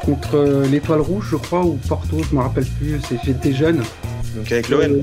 contre 0.04 0.66
l'Étoile 0.70 1.02
Rouge, 1.02 1.28
je 1.32 1.38
crois, 1.38 1.66
ou 1.66 1.80
Porto, 1.88 2.18
je 2.24 2.36
ne 2.36 2.40
me 2.40 2.44
rappelle 2.44 2.66
plus, 2.66 3.00
j'étais 3.24 3.54
jeune. 3.54 3.78
Donc 4.36 4.52
avec 4.52 4.70
l'OM 4.70 4.82
euh, 4.82 5.02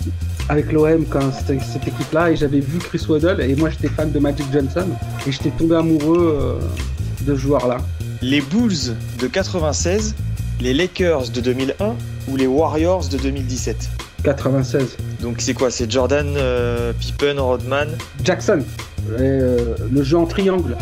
Avec 0.48 0.72
l'OM, 0.72 1.04
quand 1.06 1.32
c'était 1.32 1.58
cette 1.64 1.86
équipe-là, 1.86 2.30
et 2.30 2.36
j'avais 2.36 2.60
vu 2.60 2.78
Chris 2.78 3.04
Waddle, 3.08 3.40
et 3.40 3.54
moi 3.56 3.70
j'étais 3.70 3.88
fan 3.88 4.10
de 4.12 4.18
Magic 4.18 4.46
Johnson, 4.52 4.86
et 5.26 5.32
j'étais 5.32 5.50
tombé 5.50 5.76
amoureux 5.76 6.38
euh, 6.40 7.24
de 7.24 7.34
ce 7.34 7.40
joueur-là. 7.40 7.78
Les 8.22 8.40
Bulls 8.40 8.94
de 9.18 9.26
96, 9.26 10.14
les 10.60 10.74
Lakers 10.74 11.30
de 11.30 11.40
2001 11.40 11.94
ou 12.28 12.36
les 12.36 12.46
Warriors 12.46 13.08
de 13.08 13.16
2017 13.18 13.88
96. 14.22 14.96
Donc 15.22 15.36
c'est 15.38 15.54
quoi? 15.54 15.70
C'est 15.70 15.90
Jordan, 15.90 16.34
euh, 16.36 16.92
Pippen, 16.98 17.40
Rodman? 17.40 17.88
Jackson. 18.22 18.60
Euh, 19.18 19.74
le 19.90 20.02
jeu 20.02 20.18
en 20.18 20.26
triangle. 20.26 20.76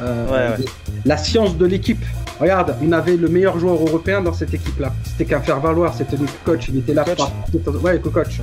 Euh, 0.00 0.56
la 1.04 1.16
science 1.16 1.56
de 1.56 1.66
l'équipe. 1.66 2.04
Regarde, 2.40 2.76
on 2.80 2.92
avait 2.92 3.16
le 3.16 3.28
meilleur 3.28 3.58
joueur 3.58 3.74
européen 3.74 4.22
dans 4.22 4.32
cette 4.32 4.54
équipe-là. 4.54 4.92
C'était 5.04 5.24
qu'un 5.24 5.40
faire 5.40 5.58
valoir, 5.58 5.92
c'était 5.92 6.16
le 6.16 6.26
coach. 6.44 6.68
Il 6.68 6.78
était 6.78 6.94
là 6.94 7.04
pour 7.04 7.82
ouais, 7.82 7.98
coach. 7.98 8.40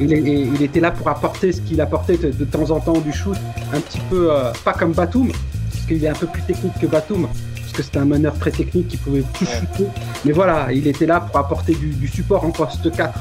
Il, 0.00 0.10
il, 0.10 0.62
était 0.62 0.80
là 0.80 0.90
pour 0.90 1.08
apporter 1.08 1.52
ce 1.52 1.60
qu'il 1.60 1.80
apportait 1.80 2.16
de, 2.16 2.44
temps 2.44 2.70
en 2.72 2.80
temps 2.80 2.98
du 2.98 3.12
shoot, 3.12 3.36
un 3.72 3.80
petit 3.80 4.00
peu 4.10 4.30
pas 4.64 4.72
comme 4.72 4.92
Batum, 4.92 5.30
parce 5.70 5.86
qu'il 5.86 6.04
est 6.04 6.08
un 6.08 6.14
peu 6.14 6.26
plus 6.26 6.42
technique 6.42 6.72
que 6.80 6.88
Batum, 6.88 7.28
parce 7.60 7.72
que 7.72 7.84
c'était 7.84 7.98
un 7.98 8.04
meneur 8.04 8.36
très 8.36 8.50
technique 8.50 8.88
qui 8.88 8.96
pouvait 8.96 9.22
tout 9.38 9.44
shooter. 9.44 9.88
Mais 10.24 10.32
voilà, 10.32 10.72
il 10.72 10.88
était 10.88 11.06
là 11.06 11.20
pour 11.20 11.36
apporter 11.36 11.74
du, 11.76 11.90
du 11.90 12.08
support 12.08 12.44
en 12.44 12.50
poste 12.50 12.90
4 12.90 13.20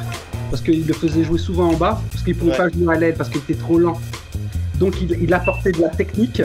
parce 0.49 0.61
qu'il 0.61 0.85
le 0.85 0.93
faisait 0.93 1.23
jouer 1.23 1.39
souvent 1.39 1.69
en 1.69 1.75
bas, 1.75 2.01
parce 2.11 2.23
qu'il 2.23 2.35
ne 2.35 2.39
pouvait 2.39 2.57
pas 2.57 2.69
jouer 2.69 2.95
à 2.95 2.99
l'aile, 2.99 3.15
parce 3.15 3.29
qu'il 3.29 3.39
était 3.39 3.55
trop 3.55 3.77
lent. 3.77 3.99
Donc 4.79 4.95
il, 5.01 5.33
apportait 5.33 5.71
de 5.71 5.81
la 5.81 5.89
technique 5.89 6.41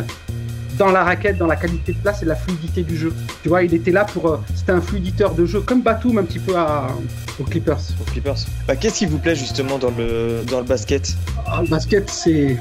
dans 0.79 0.91
la 0.91 1.05
raquette, 1.05 1.37
dans 1.37 1.47
la 1.47 1.57
qualité 1.57 1.93
de 1.93 1.99
place 1.99 2.23
et 2.23 2.27
la 2.27 2.37
fluidité 2.37 2.83
du 2.83 2.97
jeu. 2.97 3.13
Tu 3.43 3.49
vois, 3.49 3.63
il 3.63 3.75
était 3.75 3.91
là 3.91 4.05
pour. 4.05 4.29
Euh, 4.29 4.41
c'était 4.55 4.73
un 4.73 4.81
fluiditeur 4.81 5.35
de 5.35 5.45
jeu, 5.45 5.61
comme 5.61 5.83
Batum 5.83 6.19
un 6.19 6.25
petit 6.25 6.39
peu 6.39 6.57
à, 6.57 6.87
aux 7.39 7.45
Clippers. 7.45 7.81
Aux 8.01 8.11
Clippers. 8.11 8.37
Bah, 8.67 8.77
Qu'est-ce 8.77 9.01
qui 9.01 9.07
vous 9.07 9.19
plaît 9.19 9.35
justement 9.35 9.79
dans 9.79 9.91
le, 9.91 10.43
dans 10.49 10.59
le 10.59 10.65
basket? 10.65 11.17
Ah, 11.47 11.61
Le 11.63 11.69
basket, 11.69 12.09
c'est 12.09 12.57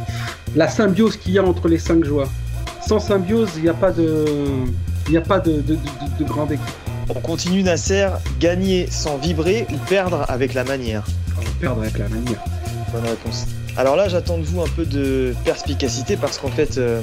la 0.56 0.68
symbiose 0.68 1.18
qu'il 1.18 1.34
y 1.34 1.40
a 1.40 1.44
entre 1.44 1.68
les 1.68 1.80
cinq 1.80 2.04
joueurs. 2.04 2.30
Sans 2.86 3.00
symbiose, 3.00 3.52
il 3.58 3.64
n'y 3.64 3.70
a 3.70 3.74
pas 3.74 3.92
de, 3.92 4.26
il 5.08 5.16
a 5.16 5.22
pas 5.22 5.40
de, 5.40 5.62
de, 5.62 5.78
de 6.20 6.24
grande 6.26 6.52
équipe. 6.52 6.66
On 7.10 7.20
continue 7.22 7.64
Nasser, 7.64 8.10
gagner 8.40 8.88
sans 8.92 9.18
vibrer 9.18 9.66
ou 9.72 9.78
perdre 9.88 10.26
avec 10.28 10.54
la 10.54 10.64
manière? 10.64 11.04
Perdre 11.60 11.82
avec 11.82 11.98
la 11.98 12.10
manière. 12.10 12.44
Bonne 12.92 13.06
réponse. 13.06 13.46
Alors 13.78 13.96
là, 13.96 14.10
j'attends 14.10 14.38
de 14.38 14.44
vous 14.44 14.62
un 14.62 14.68
peu 14.68 14.86
de 14.86 15.34
perspicacité 15.46 16.18
parce 16.18 16.38
qu'en 16.38 16.50
fait, 16.50 16.78
euh, 16.78 17.02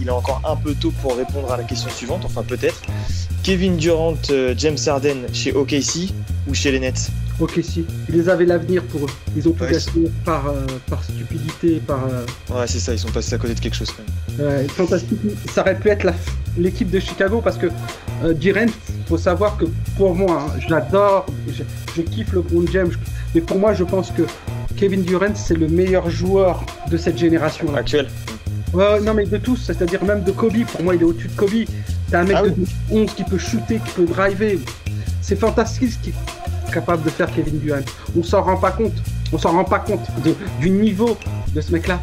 il 0.00 0.08
est 0.08 0.10
encore 0.10 0.40
un 0.44 0.56
peu 0.56 0.74
tôt 0.74 0.92
pour 1.02 1.16
répondre 1.16 1.50
à 1.50 1.56
la 1.56 1.64
question 1.64 1.90
suivante, 1.90 2.22
enfin 2.24 2.42
peut-être. 2.42 2.82
Kevin 3.42 3.76
Durant, 3.76 4.14
euh, 4.30 4.54
James 4.56 4.76
Harden 4.86 5.26
chez 5.32 5.52
OKC 5.52 6.12
ou 6.48 6.54
chez 6.54 6.70
les 6.70 6.80
Nets? 6.80 7.10
OKC. 7.40 7.84
Ils 8.12 8.30
avaient 8.30 8.44
l'avenir 8.44 8.84
pour 8.84 9.06
eux. 9.06 9.10
Ils 9.36 9.48
ont 9.48 9.52
tout 9.52 9.64
ouais, 9.64 9.78
par, 10.24 10.46
euh, 10.46 10.64
par 10.88 11.02
stupidité, 11.02 11.80
par. 11.84 12.04
Ouais, 12.50 12.66
c'est 12.66 12.78
ça, 12.78 12.92
ils 12.92 12.98
sont 12.98 13.10
passés 13.10 13.34
à 13.34 13.38
côté 13.38 13.54
de 13.54 13.60
quelque 13.60 13.76
chose 13.76 13.90
quand 13.90 14.44
même. 14.44 14.68
fantastique. 14.68 15.18
Ça 15.52 15.62
aurait 15.62 15.78
pu 15.78 15.88
être 15.88 16.06
l'équipe 16.56 16.90
de 16.90 17.00
Chicago 17.00 17.40
parce 17.42 17.56
que 17.56 17.68
Durant, 18.34 18.66
il 18.66 19.04
faut 19.08 19.18
savoir 19.18 19.56
que 19.56 19.64
pour 19.96 20.14
moi, 20.14 20.46
hein, 20.46 20.60
j'adore, 20.68 21.26
je, 21.48 21.64
je, 21.96 22.02
kiffe 22.02 22.32
le 22.32 22.42
Brown 22.42 22.68
James. 22.72 22.92
Mais 23.34 23.40
pour 23.40 23.58
moi, 23.58 23.72
je 23.72 23.84
pense 23.84 24.10
que 24.10 24.22
Kevin 24.76 25.02
Durant, 25.02 25.34
c'est 25.34 25.56
le 25.56 25.68
meilleur 25.68 26.10
joueur 26.10 26.64
de 26.90 26.96
cette 26.96 27.18
génération. 27.18 27.66
-là. 27.72 27.78
Actuelle 27.78 28.08
Non, 28.74 29.14
mais 29.14 29.26
de 29.26 29.38
tous, 29.38 29.56
c'est-à-dire 29.66 30.02
même 30.04 30.22
de 30.24 30.32
Kobe. 30.32 30.64
Pour 30.72 30.82
moi, 30.82 30.94
il 30.94 31.02
est 31.02 31.04
au-dessus 31.04 31.28
de 31.28 31.36
Kobe. 31.36 31.64
C'est 32.08 32.16
un 32.16 32.24
mec 32.24 32.36
ah 32.38 32.42
de 32.42 32.54
11 32.90 33.14
qui 33.14 33.24
peut 33.24 33.38
shooter, 33.38 33.78
qui 33.84 33.92
peut 33.96 34.04
driver. 34.04 34.58
C'est 35.20 35.36
fantastique 35.36 35.92
ce 35.92 35.98
qu'il 35.98 36.12
est 36.12 36.72
capable 36.72 37.02
de 37.04 37.10
faire 37.10 37.30
Kevin 37.34 37.58
Durant. 37.58 37.86
On 38.18 38.22
s'en 38.22 38.42
rend 38.42 38.56
pas 38.56 38.72
compte. 38.72 38.98
On 39.32 39.38
s'en 39.38 39.52
rend 39.52 39.64
pas 39.64 39.78
compte 39.78 40.06
du 40.60 40.70
niveau 40.70 41.16
de 41.54 41.60
ce 41.60 41.72
mec-là. 41.72 42.00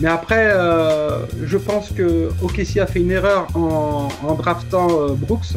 Mais 0.00 0.08
après, 0.08 0.50
euh, 0.50 1.20
je 1.44 1.56
pense 1.56 1.90
que 1.90 2.30
OKC 2.42 2.78
a 2.78 2.86
fait 2.86 3.00
une 3.00 3.12
erreur 3.12 3.46
en, 3.54 4.08
draftant 4.34 4.88
euh, 4.90 5.08
Brooks 5.14 5.54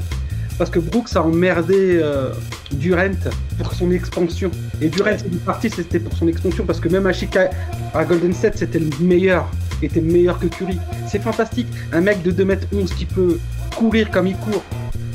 parce 0.57 0.69
que 0.69 0.79
Brooks 0.79 1.15
a 1.15 1.21
emmerdé 1.21 1.99
euh, 2.01 2.31
Durant 2.71 3.09
pour 3.57 3.73
son 3.73 3.91
expansion. 3.91 4.51
Et 4.81 4.89
Durant 4.89 5.11
est 5.11 5.45
parti, 5.45 5.69
c'était 5.69 5.99
pour 5.99 6.13
son 6.13 6.27
expansion 6.27 6.65
parce 6.65 6.79
que 6.79 6.89
même 6.89 7.05
à 7.05 7.13
Chicago, 7.13 7.51
à 7.93 8.03
Golden 8.03 8.33
State, 8.33 8.57
c'était 8.57 8.79
le 8.79 8.89
meilleur, 8.99 9.49
était 9.81 10.01
meilleur 10.01 10.39
que 10.39 10.47
Curry. 10.47 10.77
C'est 11.07 11.21
fantastique. 11.21 11.67
Un 11.93 12.01
mec 12.01 12.23
de 12.23 12.31
2m11 12.31 12.95
qui 12.95 13.05
peut 13.05 13.39
courir 13.75 14.09
comme 14.11 14.27
il 14.27 14.35
court, 14.37 14.63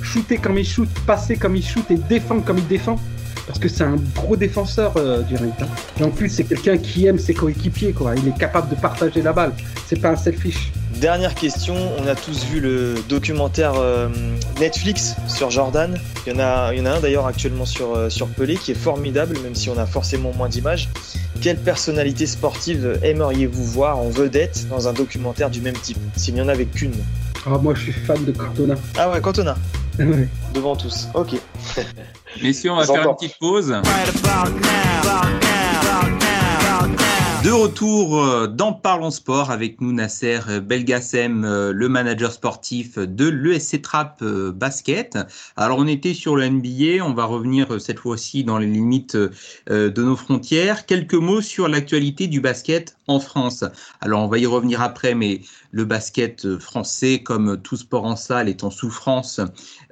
shooter 0.03 0.39
comme 0.39 0.59
il 0.59 0.65
shoot, 0.65 0.89
passer 1.07 1.37
comme 1.37 1.57
il 1.57 1.65
shoot 1.65 1.85
et 1.91 1.97
défendre 1.97 2.45
comme 2.45 2.59
il 2.59 2.67
défend. 2.67 2.99
Parce 3.47 3.59
que 3.59 3.69
c'est 3.69 3.85
un 3.85 3.97
gros 4.15 4.37
défenseur, 4.37 4.93
euh, 4.97 5.23
Durant. 5.23 5.45
Hein. 5.61 5.67
Et 6.01 6.05
en 6.05 6.11
plus, 6.11 6.29
c'est 6.29 6.45
quelqu'un 6.45 6.79
qui 6.79 7.07
aime 7.07 7.19
ses 7.19 7.35
coéquipiers, 7.35 7.93
quoi. 7.93 8.15
Il 8.17 8.29
est 8.29 8.39
capable 8.39 8.69
de 8.69 8.81
partager 8.81 9.23
la 9.23 9.33
balle. 9.33 9.53
C'est 9.87 10.01
pas 10.01 10.11
un 10.11 10.17
selfish. 10.17 10.73
Dernière 11.01 11.35
question, 11.35 11.75
on 11.99 12.07
a 12.07 12.15
tous 12.15 12.45
vu 12.45 12.61
le 12.61 12.95
documentaire 13.09 13.73
euh, 13.77 14.09
Netflix 14.61 15.17
sur 15.27 15.51
Jordan. 15.51 15.99
Il 16.27 16.33
y 16.33 16.37
en 16.37 16.39
a, 16.39 16.73
il 16.73 16.79
y 16.79 16.83
en 16.83 16.87
a 16.87 16.91
un 16.91 17.01
d'ailleurs 17.01 17.27
actuellement 17.27 17.65
sur, 17.65 17.97
euh, 17.97 18.09
sur 18.09 18.29
Pelé 18.29 18.57
qui 18.57 18.71
est 18.71 18.77
formidable, 18.77 19.37
même 19.43 19.55
si 19.55 19.69
on 19.69 19.79
a 19.79 19.87
forcément 19.87 20.33
moins 20.33 20.49
d'images. 20.49 20.89
Quelle 21.41 21.57
personnalité 21.57 22.27
sportive 22.27 23.01
aimeriez-vous 23.03 23.65
voir 23.65 23.99
en 23.99 24.11
vedette 24.11 24.69
dans 24.69 24.87
un 24.87 24.93
documentaire 24.93 25.51
du 25.51 25.61
même 25.61 25.75
type, 25.75 25.99
s'il 26.15 26.35
n'y 26.35 26.41
en 26.41 26.49
avait 26.49 26.67
qu'une? 26.67 26.95
Ah, 27.47 27.59
Moi 27.61 27.75
je 27.75 27.83
suis 27.83 27.93
fan 27.93 28.25
de 28.25 28.33
Cantona. 28.33 28.75
Ah 28.99 29.11
ouais, 29.11 29.21
Cantona. 29.21 29.57
Devant 30.55 30.77
tous, 30.77 31.09
ok. 31.15 31.35
Messieurs, 32.43 32.73
on 32.73 32.77
va 32.77 32.87
faire 32.87 33.09
une 33.09 33.17
petite 33.17 33.39
pause. 33.39 33.75
De 37.45 37.51
retour 37.51 38.23
euh, 38.23 38.47
dans 38.47 38.73
Parlons 38.73 39.11
Sport 39.11 39.51
avec 39.51 39.81
nous 39.81 39.93
Nasser 39.93 40.39
Belgassem, 40.63 41.45
euh, 41.45 41.73
le 41.73 41.89
manager 41.89 42.31
sportif 42.31 42.99
de 42.99 43.27
l'ESC 43.27 43.83
Trap 43.83 44.21
euh, 44.23 44.53
Basket. 44.53 45.19
Alors 45.57 45.79
on 45.79 45.89
était 45.89 46.15
sur 46.15 46.37
le 46.37 46.49
NBA, 46.49 47.05
on 47.05 47.15
va 47.15 47.25
revenir 47.25 47.81
cette 47.81 47.99
fois-ci 47.99 48.45
dans 48.45 48.59
les 48.59 48.69
limites 48.69 49.17
de 49.17 50.03
nos 50.03 50.15
frontières. 50.15 50.87
Quelques 50.87 51.15
mots 51.15 51.41
sur 51.41 51.67
l'actualité 51.67 52.29
du 52.29 52.41
basket 52.41 52.97
en 53.09 53.19
France. 53.19 53.65
Alors 54.01 54.23
on 54.23 54.29
va 54.29 54.39
y 54.39 54.47
revenir 54.47 54.81
après, 54.81 55.17
mais 55.17 55.41
le 55.73 55.85
basket 55.85 56.59
français, 56.59 57.25
comme 57.25 57.61
tout 57.61 57.77
sport 57.77 58.05
en 58.05 58.15
salle, 58.15 58.49
est 58.49 58.63
en 58.63 58.71
souffrance 58.71 59.41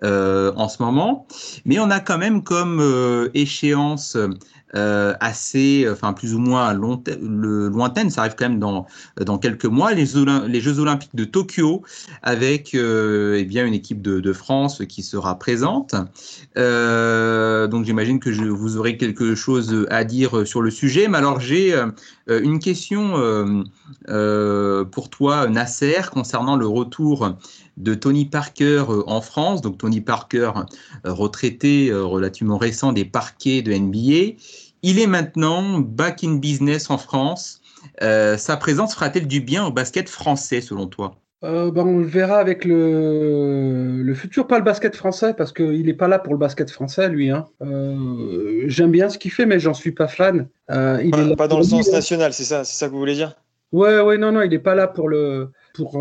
en 0.03 0.69
ce 0.69 0.83
moment. 0.83 1.27
Mais 1.65 1.81
on 1.81 1.91
a 1.91 1.99
quand 2.01 2.19
même 2.19 2.45
comme 2.45 3.29
échéance 3.35 4.17
euh, 4.77 5.15
assez, 5.19 5.89
enfin 5.91 6.13
plus 6.13 6.33
ou 6.35 6.39
moins 6.39 6.73
lointaine, 6.73 8.09
ça 8.11 8.21
arrive 8.21 8.37
quand 8.39 8.49
même 8.49 8.61
dans, 8.61 8.87
quelques 9.39 9.65
mois, 9.65 9.93
les, 9.95 10.07
Jeux 10.07 10.79
Olympiques 10.79 11.15
de 11.15 11.25
Tokyo, 11.25 11.83
avec 12.23 12.75
euh, 12.75 13.37
eh 13.39 13.45
bien 13.45 13.67
une 13.67 13.75
équipe 13.75 14.01
de, 14.01 14.33
France 14.33 14.83
qui 14.89 15.03
sera 15.03 15.39
présente. 15.41 15.97
Euh, 16.57 17.67
donc 17.67 17.85
j'imagine 17.85 18.21
que 18.21 18.31
vous 18.31 18.77
aurez 18.77 18.97
quelque 18.97 19.35
chose 19.35 19.87
à 19.91 20.05
dire 20.05 20.47
sur 20.47 20.63
le 20.63 20.71
sujet. 20.71 21.09
Mais 21.09 21.19
alors 21.19 21.41
j'ai 21.41 21.75
une 22.29 22.61
question 22.61 23.65
pour 24.07 25.11
toi, 25.11 25.49
Nasser, 25.49 26.03
concernant 26.13 26.55
le 26.55 26.69
retour 26.69 27.35
de 27.83 27.95
Tony 27.95 28.27
Parker 28.27 28.85
en 29.07 29.21
France. 29.21 29.63
Donc 29.63 29.79
Tony 29.79 30.01
Parker, 30.01 30.53
retraité 31.05 31.93
relativement 31.93 32.59
récent 32.59 32.93
des 32.93 33.05
parquets 33.05 33.63
de 33.63 33.73
NBA. 33.73 34.37
Il 34.83 34.99
est 34.99 35.07
maintenant 35.07 35.79
back 35.79 36.25
in 36.25 36.37
business 36.37 36.91
en 36.91 36.99
France. 36.99 37.61
Euh, 38.03 38.37
sa 38.37 38.57
présence 38.57 38.95
fera-t-elle 38.95 39.27
du 39.27 39.41
bien 39.41 39.67
au 39.67 39.71
basket 39.71 40.09
français 40.09 40.61
selon 40.61 40.87
toi? 40.87 41.17
Ben, 41.43 41.73
On 41.75 41.99
le 41.99 42.07
verra 42.07 42.37
avec 42.37 42.67
le, 42.67 44.03
le 44.03 44.15
futur, 44.15 44.47
pas 44.47 44.59
le 44.59 44.65
basket 44.65 44.95
français, 44.95 45.33
parce 45.33 45.53
qu'il 45.53 45.87
n'est 45.87 45.95
pas 45.95 46.09
là 46.09 46.19
pour 46.19 46.35
le 46.35 46.39
basket 46.39 46.71
français, 46.71 47.09
lui. 47.09 47.31
Hein. 47.31 47.47
J'aime 48.67 48.91
bien 48.91 49.09
ce 49.09 49.17
qu'il 49.17 49.31
fait, 49.31 49.47
mais 49.47 49.59
j'en 49.59 49.73
suis 49.73 49.93
pas 49.93 50.09
fan. 50.09 50.49
il 50.69 51.11
pas, 51.11 51.23
est 51.23 51.37
pas 51.37 51.49
dans 51.49 51.59
le 51.59 51.65
sens 51.65 51.91
national, 51.91 52.35
c'est 52.35 52.45
ça, 52.45 52.65
ça 52.65 52.87
que 52.87 52.93
vous 52.93 52.99
voulez 52.99 53.15
dire? 53.15 53.37
Ouais, 53.73 54.01
ouais, 54.01 54.19
non, 54.19 54.33
non, 54.33 54.43
il 54.43 54.51
n'est 54.51 54.59
pas 54.59 54.75
là 54.75 54.87
pour 54.89 55.09
le 55.09 55.51
pour, 55.75 55.93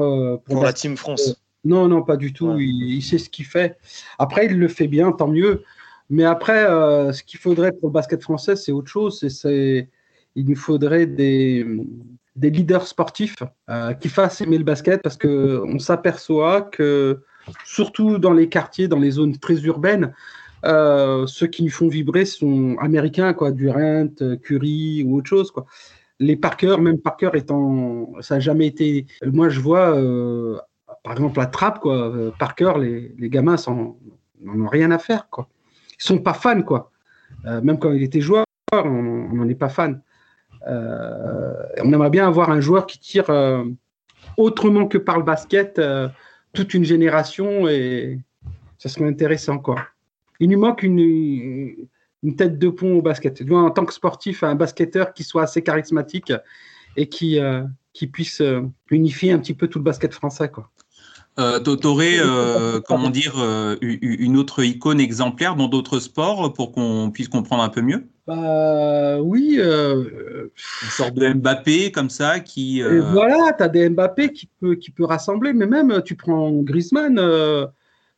pour, 0.45 0.63
la 0.63 0.73
Team 0.73 0.97
France. 0.97 1.39
Non, 1.65 1.87
non, 1.87 2.03
pas 2.03 2.17
du 2.17 2.33
tout. 2.33 2.57
Il, 2.57 3.01
sait 3.01 3.17
ce 3.17 3.29
qu'il 3.29 3.45
fait. 3.45 3.77
Après, 4.17 4.45
il 4.45 4.57
le 4.57 4.67
fait 4.67 4.87
bien, 4.87 5.11
tant 5.11 5.27
mieux. 5.27 5.63
Mais 6.09 6.23
après, 6.23 6.65
euh, 6.65 7.11
ce 7.11 7.23
qu'il 7.23 7.39
faudrait 7.39 7.71
pour 7.71 7.89
le 7.89 7.93
basket 7.93 8.21
français, 8.23 8.55
c'est 8.55 8.71
autre 8.71 8.89
chose. 8.89 9.27
C'est, 9.27 9.89
il 10.35 10.45
nous 10.49 10.55
faudrait 10.55 11.05
des, 11.05 11.65
des 12.35 12.49
leaders 12.49 12.87
sportifs 12.87 13.43
euh, 13.69 13.93
qui 13.93 14.09
fassent 14.09 14.41
aimer 14.41 14.57
le 14.57 14.63
basket 14.63 15.01
parce 15.01 15.17
qu'on 15.17 15.79
s'aperçoit 15.79 16.61
que, 16.61 17.21
surtout 17.65 18.17
dans 18.17 18.33
les 18.33 18.47
quartiers, 18.49 18.87
dans 18.87 18.99
les 18.99 19.11
zones 19.11 19.37
très 19.37 19.61
urbaines, 19.61 20.13
euh, 20.65 21.27
ceux 21.27 21.47
qui 21.47 21.63
nous 21.63 21.69
font 21.69 21.87
vibrer 21.87 22.25
sont 22.25 22.75
américains, 22.79 23.33
quoi, 23.33 23.51
Durant, 23.51 24.09
Curry 24.41 25.03
ou 25.05 25.17
autre 25.17 25.29
chose, 25.29 25.51
quoi. 25.51 25.65
Les 26.21 26.35
Parker, 26.35 26.75
même 26.81 26.99
Parker 26.99 27.29
étant, 27.35 28.11
ça 28.19 28.35
n'a 28.35 28.39
jamais 28.41 28.67
été. 28.67 29.05
Moi, 29.23 29.47
je 29.47 29.61
vois 29.61 29.95
par 31.09 31.17
exemple, 31.17 31.39
la 31.39 31.47
trappe, 31.47 31.79
quoi, 31.79 31.95
euh, 31.95 32.29
par 32.37 32.53
cœur, 32.53 32.77
les, 32.77 33.15
les 33.17 33.29
gamins 33.31 33.55
n'en 33.65 33.97
ont 34.45 34.67
rien 34.67 34.91
à 34.91 34.99
faire, 34.99 35.27
quoi. 35.31 35.49
Ils 35.99 36.03
sont 36.03 36.19
pas 36.19 36.35
fans, 36.35 36.61
quoi. 36.61 36.91
Euh, 37.47 37.61
même 37.61 37.79
quand 37.79 37.91
il 37.91 38.03
était 38.03 38.21
joueur, 38.21 38.45
on 38.71 39.33
n'en 39.33 39.49
est 39.49 39.55
pas 39.55 39.69
fan. 39.69 40.03
Euh, 40.67 41.51
on 41.81 41.91
aimerait 41.91 42.11
bien 42.11 42.27
avoir 42.27 42.51
un 42.51 42.61
joueur 42.61 42.85
qui 42.85 42.99
tire 42.99 43.25
autrement 44.37 44.85
que 44.85 44.99
par 44.99 45.17
le 45.17 45.23
basket 45.23 45.81
toute 46.53 46.75
une 46.75 46.83
génération 46.83 47.67
et 47.67 48.19
ça 48.77 48.87
serait 48.87 49.09
intéressant, 49.09 49.57
quoi. 49.57 49.77
Il 50.39 50.51
nous 50.51 50.59
manque 50.59 50.83
une, 50.83 50.99
une 52.21 52.35
tête 52.35 52.59
de 52.59 52.69
pont 52.69 52.99
au 52.99 53.01
basket. 53.01 53.41
En 53.51 53.71
tant 53.71 53.85
que 53.85 53.95
sportif, 53.95 54.43
un 54.43 54.53
basketteur 54.53 55.13
qui 55.13 55.23
soit 55.23 55.41
assez 55.41 55.63
charismatique 55.63 56.31
et 56.95 57.09
qui, 57.09 57.39
qui 57.93 58.05
puisse 58.05 58.43
unifier 58.91 59.31
un 59.31 59.39
petit 59.39 59.55
peu 59.55 59.67
tout 59.67 59.79
le 59.79 59.85
basket 59.85 60.13
français. 60.13 60.49
Quoi. 60.49 60.69
Euh, 61.39 61.59
T'aurais, 61.59 62.17
euh, 62.19 62.81
comment 62.85 63.09
dire, 63.09 63.35
euh, 63.39 63.77
une 63.81 64.35
autre 64.35 64.61
icône 64.63 64.99
exemplaire 64.99 65.55
dans 65.55 65.67
d'autres 65.67 65.99
sports 65.99 66.51
pour 66.51 66.73
qu'on 66.73 67.11
puisse 67.11 67.29
comprendre 67.29 67.63
un 67.63 67.69
peu 67.69 67.81
mieux? 67.81 68.09
Bah 68.27 69.19
oui. 69.21 69.57
Une 69.57 70.89
sorte 70.89 71.13
de 71.13 71.33
Mbappé 71.33 71.91
comme 71.91 72.09
ça 72.09 72.39
qui. 72.39 72.81
voilà, 72.81 73.53
tu 73.57 73.63
as 73.63 73.69
des 73.69 73.89
Mbappé 73.89 74.33
qui 74.33 74.49
peut, 74.59 74.75
qui 74.75 74.91
peut 74.91 75.05
rassembler, 75.05 75.53
mais 75.53 75.65
même 75.65 76.01
tu 76.03 76.15
prends 76.15 76.51
Griezmann, 76.51 77.19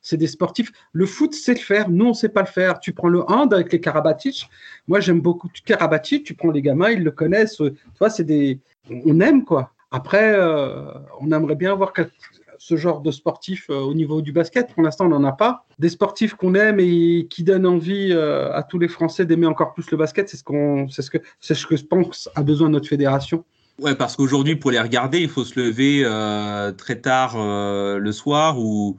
c'est 0.02 0.18
des 0.18 0.28
sportifs. 0.28 0.72
Le 0.92 1.06
foot, 1.06 1.36
c'est 1.36 1.54
le 1.54 1.60
faire. 1.60 1.90
Nous, 1.90 2.06
on 2.06 2.14
sait 2.16 2.30
pas 2.30 2.42
le 2.42 2.48
faire. 2.48 2.80
Tu 2.80 2.92
prends 2.92 3.08
le 3.10 3.22
hand 3.30 3.54
avec 3.54 3.72
les 3.72 3.80
Karabatic. 3.80 4.50
Moi, 4.88 5.00
j'aime 5.00 5.22
beaucoup 5.22 5.48
Karabatic. 5.64 6.24
Tu 6.24 6.34
prends 6.34 6.50
les 6.50 6.64
gamins, 6.64 6.90
ils 6.90 7.04
le 7.04 7.12
connaissent. 7.12 7.58
Tu 7.58 7.72
vois, 8.00 8.10
c'est 8.10 8.24
des. 8.24 8.60
On 8.90 9.20
aime 9.20 9.46
quoi. 9.46 9.74
Après, 9.92 10.36
on 11.22 11.32
aimerait 11.32 11.56
bien 11.56 11.76
voir 11.76 11.94
ce 12.62 12.78
genre 12.78 13.02
de 13.02 13.10
sportif 13.10 13.72
euh, 13.72 13.80
au 13.80 13.96
niveau 13.96 14.22
du 14.22 14.32
basket. 14.32 14.72
Pour 14.72 14.84
l'instant, 14.84 15.08
on 15.08 15.10
n'en 15.10 15.24
a 15.24 15.32
pas. 15.32 15.66
Des 15.80 15.90
sportifs 15.90 16.36
qu'on 16.36 16.54
aime 16.54 16.80
et 16.80 17.26
qui 17.28 17.44
donnent 17.44 17.66
envie 17.66 18.10
euh, 18.12 18.54
à 18.54 18.62
tous 18.62 18.78
les 18.78 18.88
Français 18.88 19.26
d'aimer 19.26 19.48
encore 19.48 19.74
plus 19.74 19.90
le 19.90 19.98
basket, 19.98 20.30
c'est 20.30 20.38
ce, 20.38 20.44
qu'on, 20.44 20.88
c'est 20.88 21.02
ce, 21.02 21.10
que, 21.10 21.18
c'est 21.40 21.56
ce 21.56 21.66
que 21.66 21.76
je 21.76 21.84
pense 21.84 22.30
a 22.36 22.44
besoin 22.44 22.70
notre 22.70 22.88
fédération. 22.88 23.44
Ouais, 23.80 23.96
parce 23.96 24.16
qu'aujourd'hui, 24.16 24.58
pour 24.58 24.70
les 24.70 24.80
regarder, 24.80 25.22
il 25.22 25.28
faut 25.28 25.44
se 25.44 25.60
lever 25.60 26.04
euh, 26.06 26.72
très 26.72 27.02
tard 27.02 27.36
le 27.36 28.12
soir 28.12 28.60
ou, 28.60 28.98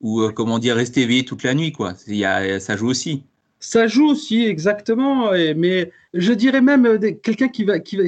ou 0.00 0.28
comment 0.34 0.58
dire, 0.58 0.74
rester 0.74 1.02
éveillé 1.02 1.24
toute 1.24 1.44
la 1.44 1.54
nuit. 1.54 1.70
Quoi. 1.70 1.92
Y 2.08 2.24
a, 2.24 2.58
ça 2.58 2.76
joue 2.76 2.88
aussi. 2.88 3.22
Ça 3.60 3.86
joue 3.86 4.08
aussi, 4.08 4.44
exactement. 4.46 5.30
mais 5.56 5.92
je 6.12 6.32
dirais 6.32 6.60
même 6.60 6.98
quelqu'un 7.22 7.48
qui 7.48 7.62
va. 7.62 7.78
Qui 7.78 7.98
va 7.98 8.02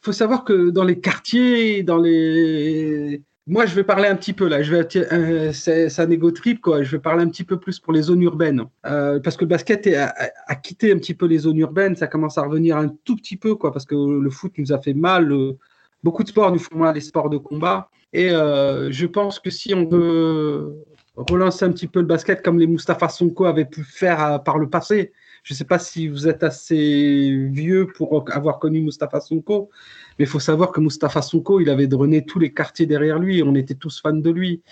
faut 0.00 0.12
savoir 0.12 0.44
que 0.44 0.68
dans 0.68 0.84
les 0.84 1.00
quartiers, 1.00 1.82
dans 1.82 1.96
les 1.96 3.22
moi, 3.46 3.66
je 3.66 3.74
vais 3.74 3.84
parler 3.84 4.08
un 4.08 4.16
petit 4.16 4.32
peu 4.32 4.48
là. 4.48 4.62
Je 4.62 4.74
vais, 4.74 4.88
euh, 5.12 5.52
c'est 5.52 6.00
un 6.00 6.10
égo 6.10 6.30
trip 6.30 6.62
quoi. 6.62 6.82
Je 6.82 6.96
vais 6.96 7.00
parler 7.00 7.22
un 7.22 7.28
petit 7.28 7.44
peu 7.44 7.58
plus 7.58 7.78
pour 7.78 7.92
les 7.92 8.02
zones 8.02 8.22
urbaines, 8.22 8.64
euh, 8.86 9.20
parce 9.20 9.36
que 9.36 9.44
le 9.44 9.48
basket 9.48 9.86
a, 9.86 10.54
quitté 10.56 10.92
un 10.92 10.96
petit 10.96 11.12
peu 11.12 11.26
les 11.26 11.38
zones 11.38 11.58
urbaines. 11.58 11.94
Ça 11.94 12.06
commence 12.06 12.38
à 12.38 12.42
revenir 12.42 12.78
un 12.78 12.88
tout 13.04 13.16
petit 13.16 13.36
peu 13.36 13.54
quoi, 13.54 13.70
parce 13.72 13.84
que 13.84 13.94
le 13.94 14.30
foot 14.30 14.52
nous 14.56 14.72
a 14.72 14.78
fait 14.80 14.94
mal. 14.94 15.30
beaucoup 16.02 16.22
de 16.22 16.28
sports 16.28 16.52
nous 16.52 16.58
font 16.58 16.76
mal, 16.78 16.94
les 16.94 17.02
sports 17.02 17.28
de 17.28 17.36
combat. 17.36 17.90
Et 18.14 18.30
euh, 18.30 18.90
je 18.90 19.06
pense 19.06 19.38
que 19.40 19.50
si 19.50 19.74
on 19.74 19.86
veut 19.88 20.74
relancer 21.16 21.64
un 21.66 21.72
petit 21.72 21.88
peu 21.88 22.00
le 22.00 22.06
basket 22.06 22.42
comme 22.42 22.58
les 22.58 22.66
Mustafa 22.66 23.08
Sonko 23.08 23.44
avaient 23.44 23.64
pu 23.66 23.84
faire 23.84 24.42
par 24.42 24.58
le 24.58 24.70
passé, 24.70 25.12
je 25.44 25.52
ne 25.52 25.56
sais 25.56 25.64
pas 25.64 25.78
si 25.78 26.08
vous 26.08 26.26
êtes 26.26 26.42
assez 26.42 27.48
vieux 27.52 27.86
pour 27.86 28.24
avoir 28.32 28.58
connu 28.58 28.80
Mustafa 28.80 29.20
Sonko, 29.20 29.68
mais 30.18 30.24
il 30.24 30.28
faut 30.28 30.40
savoir 30.40 30.72
que 30.72 30.80
Mustafa 30.80 31.20
Sonko, 31.20 31.60
il 31.60 31.68
avait 31.68 31.86
drôné 31.86 32.24
tous 32.24 32.38
les 32.38 32.52
quartiers 32.52 32.86
derrière 32.86 33.18
lui. 33.18 33.42
On 33.42 33.54
était 33.54 33.74
tous 33.74 34.00
fans 34.00 34.14
de 34.14 34.30
lui. 34.30 34.62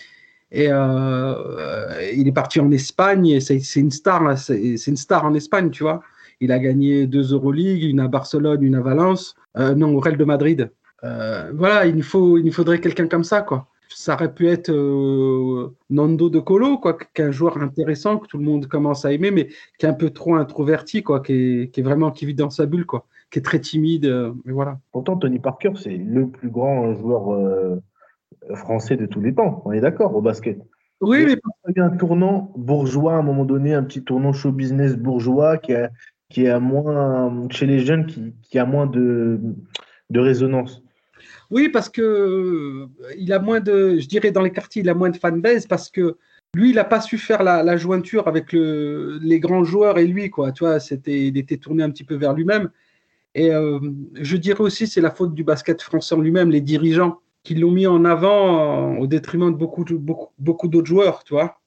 Et 0.50 0.68
euh, 0.70 1.34
il 2.14 2.26
est 2.26 2.32
parti 2.32 2.58
en 2.58 2.70
Espagne. 2.70 3.38
C'est 3.40 3.60
une 3.76 3.90
star. 3.90 4.38
C'est 4.38 4.86
une 4.86 4.96
star 4.96 5.26
en 5.26 5.34
Espagne, 5.34 5.70
tu 5.70 5.82
vois. 5.82 6.00
Il 6.40 6.50
a 6.52 6.58
gagné 6.58 7.06
deux 7.06 7.32
Euroleague, 7.34 7.84
une 7.84 8.00
à 8.00 8.08
Barcelone, 8.08 8.62
une 8.62 8.74
à 8.74 8.80
Valence. 8.80 9.36
Euh, 9.58 9.74
non, 9.74 9.94
au 9.94 10.00
Real 10.00 10.16
de 10.16 10.24
Madrid. 10.24 10.70
Euh, 11.04 11.52
voilà, 11.54 11.84
il 11.84 12.02
faut, 12.02 12.38
il 12.38 12.52
faudrait 12.52 12.80
quelqu'un 12.80 13.08
comme 13.08 13.24
ça, 13.24 13.42
quoi. 13.42 13.68
Ça 13.94 14.14
aurait 14.14 14.32
pu 14.32 14.48
être 14.48 14.70
Nando 15.90 16.30
de 16.30 16.38
Colo, 16.38 16.78
quoi, 16.78 16.96
qu'un 17.14 17.30
joueur 17.30 17.58
intéressant 17.58 18.18
que 18.18 18.26
tout 18.26 18.38
le 18.38 18.44
monde 18.44 18.66
commence 18.66 19.04
à 19.04 19.12
aimer, 19.12 19.30
mais 19.30 19.48
qui 19.78 19.86
est 19.86 19.88
un 19.88 19.94
peu 19.94 20.10
trop 20.10 20.34
introverti, 20.34 21.02
quoi, 21.02 21.20
qui 21.20 21.32
est, 21.32 21.70
qui 21.72 21.80
est 21.80 21.82
vraiment 21.82 22.10
qui 22.10 22.26
vit 22.26 22.34
dans 22.34 22.50
sa 22.50 22.66
bulle, 22.66 22.86
quoi 22.86 23.06
qui 23.32 23.38
est 23.38 23.42
très 23.42 23.58
timide. 23.58 24.04
Euh, 24.04 24.32
mais 24.44 24.52
voilà. 24.52 24.78
Pourtant, 24.92 25.16
Tony 25.16 25.40
Parker, 25.40 25.72
c'est 25.74 25.96
le 25.96 26.28
plus 26.28 26.50
grand 26.50 26.94
joueur 26.94 27.32
euh, 27.32 27.82
français 28.54 28.96
de 28.96 29.06
tous 29.06 29.20
les 29.20 29.34
temps. 29.34 29.62
On 29.64 29.72
est 29.72 29.80
d'accord 29.80 30.14
au 30.14 30.20
basket. 30.20 30.60
Oui, 31.00 31.24
mais 31.24 31.36
il 31.68 31.74
y 31.76 31.80
a 31.80 31.86
un 31.86 31.96
tournant 31.96 32.52
bourgeois 32.56 33.14
à 33.14 33.16
un 33.16 33.22
moment 33.22 33.44
donné, 33.44 33.74
un 33.74 33.82
petit 33.82 34.04
tournant 34.04 34.32
show 34.32 34.52
business 34.52 34.96
bourgeois 34.96 35.56
qui 35.56 35.74
a, 35.74 35.90
qui 36.28 36.46
a 36.46 36.60
moins 36.60 37.48
chez 37.50 37.66
les 37.66 37.80
jeunes 37.80 38.06
qui, 38.06 38.32
qui 38.42 38.58
a 38.60 38.64
moins 38.64 38.86
de, 38.86 39.40
de 40.10 40.20
résonance. 40.20 40.81
Oui, 41.50 41.68
parce 41.68 41.88
que 41.88 42.02
euh, 42.02 42.86
il 43.18 43.32
a 43.32 43.38
moins 43.38 43.60
de, 43.60 43.98
je 43.98 44.06
dirais 44.06 44.30
dans 44.30 44.42
les 44.42 44.52
quartiers, 44.52 44.82
il 44.82 44.88
a 44.88 44.94
moins 44.94 45.10
de 45.10 45.16
fanbase 45.16 45.66
parce 45.66 45.90
que 45.90 46.16
lui, 46.54 46.70
il 46.70 46.76
n'a 46.76 46.84
pas 46.84 47.00
su 47.00 47.18
faire 47.18 47.42
la, 47.42 47.76
jointure 47.76 48.28
avec 48.28 48.52
le, 48.52 49.18
les 49.22 49.40
grands 49.40 49.64
joueurs 49.64 49.98
et 49.98 50.06
lui, 50.06 50.28
quoi. 50.28 50.52
Tu 50.52 50.64
vois, 50.64 50.80
c'était, 50.80 51.26
il 51.28 51.38
était 51.38 51.56
tourné 51.56 51.82
un 51.82 51.90
petit 51.90 52.04
peu 52.04 52.14
vers 52.14 52.34
lui-même. 52.34 52.70
Et 53.34 53.50
euh, 53.50 53.78
je 54.14 54.36
dirais 54.36 54.60
aussi 54.60 54.86
c'est 54.86 55.00
la 55.00 55.10
faute 55.10 55.34
du 55.34 55.44
basket 55.44 55.80
français 55.80 56.14
en 56.14 56.20
lui-même, 56.20 56.50
les 56.50 56.60
dirigeants 56.60 57.20
qui 57.42 57.54
l'ont 57.54 57.70
mis 57.70 57.86
en 57.86 58.04
avant 58.04 58.96
au 58.98 59.06
détriment 59.06 59.50
de 59.50 59.56
beaucoup, 59.56 59.84
beaucoup, 59.84 60.28
beaucoup 60.38 60.68
d'autres 60.68 60.86
joueurs, 60.86 61.24
tu 61.24 61.34
vois. 61.34 61.58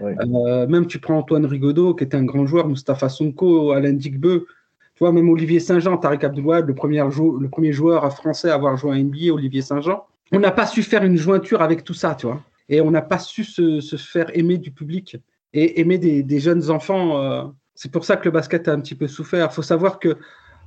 Euh, 0.00 0.66
même 0.66 0.86
tu 0.86 0.98
prends 0.98 1.18
Antoine 1.18 1.46
Rigaudot, 1.46 1.94
qui 1.94 2.04
était 2.04 2.16
un 2.16 2.24
grand 2.24 2.46
joueur, 2.46 2.68
Mustapha 2.68 3.08
Sonko, 3.08 3.72
Alain 3.72 3.92
Digbeu, 3.92 4.46
tu 4.94 5.00
vois, 5.00 5.12
même 5.12 5.28
Olivier 5.28 5.60
Saint-Jean, 5.60 5.96
Tariq 5.96 6.24
Abdelouad, 6.24 6.66
le 6.66 6.74
premier, 6.74 6.98
le 6.98 7.48
premier 7.48 7.72
joueur 7.72 8.12
français 8.14 8.50
à 8.50 8.54
avoir 8.54 8.76
joué 8.76 8.92
à 8.92 9.02
NBA, 9.02 9.32
Olivier 9.32 9.62
Saint-Jean. 9.62 10.06
On 10.32 10.40
n'a 10.40 10.52
pas 10.52 10.66
su 10.66 10.82
faire 10.82 11.02
une 11.02 11.16
jointure 11.16 11.62
avec 11.62 11.84
tout 11.84 11.94
ça, 11.94 12.14
tu 12.14 12.26
vois. 12.26 12.40
Et 12.68 12.80
on 12.80 12.90
n'a 12.90 13.02
pas 13.02 13.18
su 13.18 13.44
se, 13.44 13.80
faire 13.96 14.30
aimer 14.36 14.58
du 14.58 14.70
public 14.70 15.16
et 15.52 15.80
aimer 15.80 15.98
des, 15.98 16.40
jeunes 16.40 16.70
enfants. 16.70 17.20
Euh. 17.20 17.44
C'est 17.74 17.90
pour 17.90 18.04
ça 18.04 18.16
que 18.16 18.24
le 18.24 18.30
basket 18.30 18.68
a 18.68 18.72
un 18.72 18.80
petit 18.80 18.94
peu 18.94 19.08
souffert. 19.08 19.48
Il 19.50 19.54
faut 19.54 19.62
savoir 19.62 19.98
que 19.98 20.16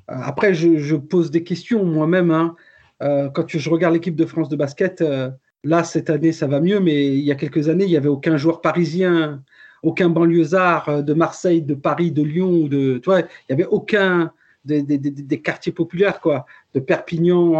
après, 0.07 0.53
je, 0.53 0.95
pose 0.95 1.31
des 1.31 1.43
questions 1.43 1.83
moi-même. 1.83 2.31
Hein. 2.31 2.55
Euh, 3.01 3.29
quand 3.29 3.47
je 3.47 3.69
regarde 3.69 3.93
l'équipe 3.93 4.15
de 4.15 4.25
France 4.25 4.49
de 4.49 4.55
basket, 4.55 5.01
euh, 5.01 5.29
là, 5.63 5.83
cette 5.83 6.09
année, 6.09 6.31
ça 6.31 6.47
va 6.47 6.59
mieux, 6.59 6.79
mais 6.79 7.07
il 7.17 7.23
y 7.23 7.31
a 7.31 7.35
quelques 7.35 7.69
années, 7.69 7.85
il 7.85 7.89
n'y 7.89 7.97
avait 7.97 8.07
aucun 8.07 8.37
joueur 8.37 8.61
parisien, 8.61 9.43
aucun 9.83 10.09
banlieusard 10.09 10.89
euh, 10.89 11.01
de 11.01 11.13
Marseille, 11.13 11.61
de 11.61 11.73
Paris, 11.73 12.11
de 12.11 12.23
Lyon, 12.23 12.67
de, 12.67 12.97
tu 12.97 13.05
vois, 13.05 13.21
il 13.21 13.25
n'y 13.49 13.53
avait 13.53 13.65
aucun 13.65 14.31
des, 14.65 15.41
quartiers 15.41 15.71
populaires, 15.71 16.19
quoi, 16.19 16.45
de 16.73 16.79
Perpignan 16.79 17.53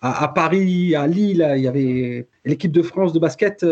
à, 0.00 0.28
Paris, 0.34 0.94
à 0.94 1.06
Lille. 1.06 1.46
Il 1.56 1.62
y 1.62 1.68
avait 1.68 2.26
l'équipe 2.46 2.72
de 2.72 2.82
France 2.82 3.12
de 3.12 3.18
basket, 3.18 3.66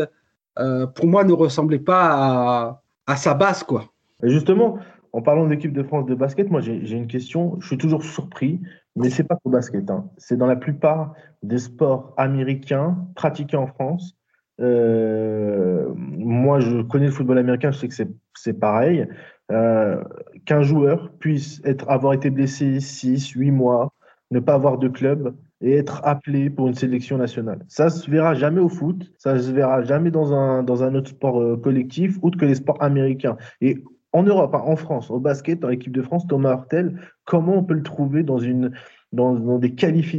pour 0.55 1.07
moi, 1.07 1.24
ne 1.24 1.33
ressemblait 1.33 1.79
pas 1.79 2.83
à, 3.07 3.16
sa 3.16 3.33
base, 3.33 3.62
quoi. 3.62 3.87
justement, 4.22 4.79
en 5.12 5.22
parlant 5.22 5.46
d'équipe 5.46 5.72
de 5.72 5.83
France 5.83 6.07
de 6.07 6.14
basket, 6.14 6.51
moi 6.51 6.61
j'ai 6.61 6.93
une 6.93 7.07
question. 7.07 7.57
Je 7.61 7.66
suis 7.66 7.78
toujours 7.78 8.03
surpris, 8.05 8.61
mais 8.97 9.11
c'est 9.11 9.24
pas 9.24 9.39
au 9.45 9.51
basket. 9.51 9.91
Hein. 9.91 10.09
C'est 10.16 10.36
dans 10.36 10.47
la 10.47 10.57
plupart 10.57 11.14
des 11.43 11.59
sports 11.59 12.12
américains 12.16 12.99
pratiqués 13.14 13.57
en 13.57 13.66
France. 13.66 14.17
Euh, 14.61 15.88
moi, 15.96 16.61
je 16.61 16.82
connais 16.82 17.06
le 17.06 17.12
football 17.12 17.38
américain, 17.38 17.70
je 17.70 17.78
sais 17.78 17.88
que 17.88 17.94
c'est 18.34 18.59
pareil. 18.59 19.06
Euh, 19.50 20.02
Qu'un 20.44 20.62
joueur 20.62 21.11
puisse 21.18 21.61
être, 21.64 21.88
avoir 21.90 22.12
été 22.12 22.30
blessé 22.30 22.80
6, 22.80 23.30
8 23.30 23.50
mois, 23.50 23.92
ne 24.30 24.40
pas 24.40 24.54
avoir 24.54 24.78
de 24.78 24.88
club, 24.88 25.34
et 25.61 25.74
être 25.74 26.00
appelé 26.04 26.50
pour 26.50 26.68
une 26.68 26.74
sélection 26.74 27.18
nationale. 27.18 27.64
Ça 27.68 27.90
se 27.90 28.11
verra 28.11 28.34
jamais 28.34 28.61
au 28.61 28.68
foot, 28.68 29.11
ça 29.18 29.38
se 29.38 29.50
verra 29.50 29.82
jamais 29.82 30.11
dans 30.11 30.32
un, 30.32 30.62
dans 30.62 30.84
un 30.84 30.94
autre 30.94 31.11
sport 31.11 31.40
euh, 31.40 31.56
collectif, 31.56 32.18
outre 32.22 32.38
que 32.38 32.44
les 32.44 32.54
sports 32.54 32.80
américains. 32.82 33.36
Et 33.61 33.82
en 34.12 34.22
Europe, 34.22 34.54
hein, 34.54 34.62
en 34.64 34.76
France, 34.76 35.11
au 35.11 35.18
basket, 35.18 35.61
dans 35.61 35.68
l'équipe 35.68 35.92
de 35.92 36.02
France, 36.02 36.26
Thomas 36.26 36.52
Hurtel, 36.52 37.00
comment 37.24 37.59
on 37.59 37.64
peut 37.64 37.74
le 37.74 37.82
trouver 37.82 38.22
dans, 38.22 38.38
une, 38.38 38.72
dans, 39.12 39.59
des, 39.59 39.70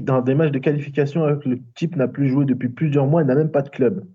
dans 0.01 0.21
des 0.21 0.35
matchs 0.35 0.51
de 0.51 0.59
qualification 0.59 1.23
avec 1.23 1.45
le 1.45 1.59
type 1.75 1.95
n'a 1.95 2.07
plus 2.07 2.29
joué 2.29 2.45
depuis 2.45 2.69
plusieurs 2.69 3.07
mois 3.07 3.21
et 3.21 3.25
n'a 3.25 3.35
même 3.35 3.51
pas 3.51 3.61
de 3.61 3.69
club? 3.69 4.05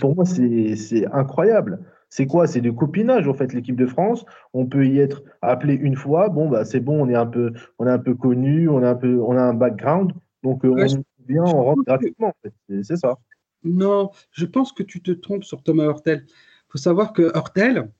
Pour 0.00 0.14
moi, 0.14 0.24
c'est 0.24 1.06
incroyable. 1.12 1.80
C'est 2.08 2.26
quoi? 2.26 2.46
C'est 2.46 2.60
du 2.60 2.72
copinage, 2.72 3.26
en 3.26 3.34
fait, 3.34 3.52
l'équipe 3.52 3.74
de 3.74 3.86
France. 3.86 4.24
On 4.52 4.66
peut 4.66 4.86
y 4.86 5.00
être 5.00 5.22
appelé 5.42 5.74
une 5.74 5.96
fois. 5.96 6.28
Bon, 6.28 6.48
bah, 6.48 6.64
c'est 6.64 6.78
bon, 6.78 7.04
on 7.04 7.08
est 7.08 7.16
un 7.16 7.26
peu, 7.26 7.52
on 7.78 7.86
est 7.86 7.90
un 7.90 7.98
peu 7.98 8.14
connu, 8.14 8.68
on, 8.68 8.82
est 8.82 8.86
un 8.86 8.94
peu, 8.94 9.20
on 9.20 9.36
a 9.36 9.42
un 9.42 9.54
background. 9.54 10.12
Donc, 10.44 10.64
euh, 10.64 10.70
on 10.70 11.26
vient, 11.26 11.42
on 11.42 11.64
rentre 11.64 11.82
gratuitement, 11.84 12.28
en 12.28 12.34
fait. 12.42 12.82
C'est 12.82 12.96
ça. 12.96 13.18
Non, 13.64 14.10
je 14.30 14.46
pense 14.46 14.72
que 14.72 14.82
tu 14.82 15.02
te 15.02 15.10
trompes 15.10 15.44
sur 15.44 15.62
Thomas 15.62 15.86
Hurtel. 15.86 16.24
Il 16.28 16.32
faut 16.68 16.78
savoir 16.78 17.12
que 17.12 17.32
Hurtel, 17.34 17.90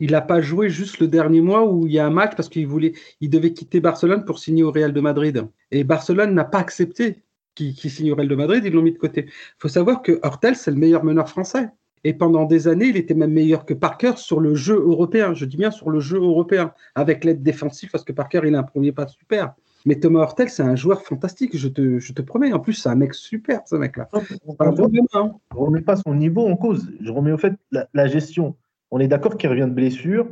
il 0.00 0.12
n'a 0.12 0.20
pas 0.20 0.40
joué 0.40 0.68
juste 0.68 0.98
le 0.98 1.08
dernier 1.08 1.40
mois 1.40 1.70
où 1.70 1.86
il 1.86 1.92
y 1.92 1.98
a 1.98 2.06
un 2.06 2.10
match 2.10 2.34
parce 2.34 2.48
qu'il 2.48 2.66
voulait, 2.66 2.94
il 3.20 3.30
devait 3.30 3.52
quitter 3.52 3.80
Barcelone 3.80 4.24
pour 4.24 4.38
signer 4.38 4.62
au 4.62 4.72
Real 4.72 4.92
de 4.92 5.00
Madrid. 5.00 5.46
Et 5.70 5.84
Barcelone 5.84 6.34
n'a 6.34 6.44
pas 6.44 6.58
accepté 6.58 7.23
qu'il 7.54 7.90
signe 7.90 8.12
au 8.12 8.14
Real 8.16 8.28
de 8.28 8.34
Madrid, 8.34 8.62
ils 8.64 8.72
l'ont 8.72 8.82
mis 8.82 8.92
de 8.92 8.98
côté. 8.98 9.26
Il 9.28 9.58
faut 9.58 9.68
savoir 9.68 10.02
que 10.02 10.20
Hurtel, 10.24 10.56
c'est 10.56 10.70
le 10.70 10.76
meilleur 10.76 11.04
meneur 11.04 11.28
français. 11.28 11.68
Et 12.04 12.12
pendant 12.12 12.44
des 12.44 12.68
années, 12.68 12.86
il 12.86 12.96
était 12.96 13.14
même 13.14 13.32
meilleur 13.32 13.64
que 13.64 13.72
Parker 13.72 14.12
sur 14.16 14.38
le 14.38 14.54
jeu 14.54 14.76
européen. 14.76 15.32
Je 15.32 15.46
dis 15.46 15.56
bien 15.56 15.70
sur 15.70 15.88
le 15.88 16.00
jeu 16.00 16.18
européen, 16.18 16.74
avec 16.94 17.24
l'aide 17.24 17.42
défensive, 17.42 17.90
parce 17.90 18.04
que 18.04 18.12
Parker, 18.12 18.42
il 18.44 18.54
a 18.54 18.58
un 18.58 18.62
premier 18.62 18.92
pas 18.92 19.06
super. 19.08 19.54
Mais 19.86 19.96
Thomas 19.96 20.20
Hortel, 20.20 20.48
c'est 20.48 20.62
un 20.62 20.76
joueur 20.76 21.02
fantastique, 21.02 21.56
je 21.56 21.68
te, 21.68 21.98
je 21.98 22.12
te 22.12 22.22
promets. 22.22 22.52
En 22.52 22.60
plus, 22.60 22.74
c'est 22.74 22.88
un 22.88 22.94
mec 22.94 23.14
super, 23.14 23.60
ce 23.66 23.76
mec-là. 23.76 24.08
Hein. 24.12 24.20
Je 24.28 24.34
ne 24.34 25.58
remets 25.58 25.82
pas 25.82 25.96
son 25.96 26.14
niveau 26.14 26.46
en 26.46 26.56
cause. 26.56 26.90
Je 27.00 27.10
remets 27.10 27.32
au 27.32 27.38
fait 27.38 27.54
la, 27.70 28.06
gestion. 28.06 28.56
On 28.90 28.98
est 28.98 29.08
d'accord 29.08 29.36
qu'il 29.36 29.50
revient 29.50 29.66
de 29.68 29.74
blessure 29.74 30.28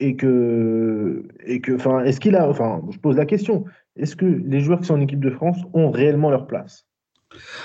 et 0.00 0.16
que, 0.16 1.24
et 1.44 1.60
que, 1.60 1.72
enfin, 1.72 2.04
est-ce 2.04 2.20
qu'il 2.20 2.36
a, 2.36 2.48
enfin, 2.48 2.82
je 2.90 2.98
pose 2.98 3.16
la 3.16 3.26
question. 3.26 3.64
Est-ce 3.96 4.16
que 4.16 4.24
les 4.24 4.60
joueurs 4.60 4.80
qui 4.80 4.86
sont 4.86 4.94
en 4.94 5.00
équipe 5.00 5.20
de 5.20 5.30
France 5.30 5.58
ont 5.74 5.90
réellement 5.90 6.30
leur 6.30 6.46
place? 6.46 6.86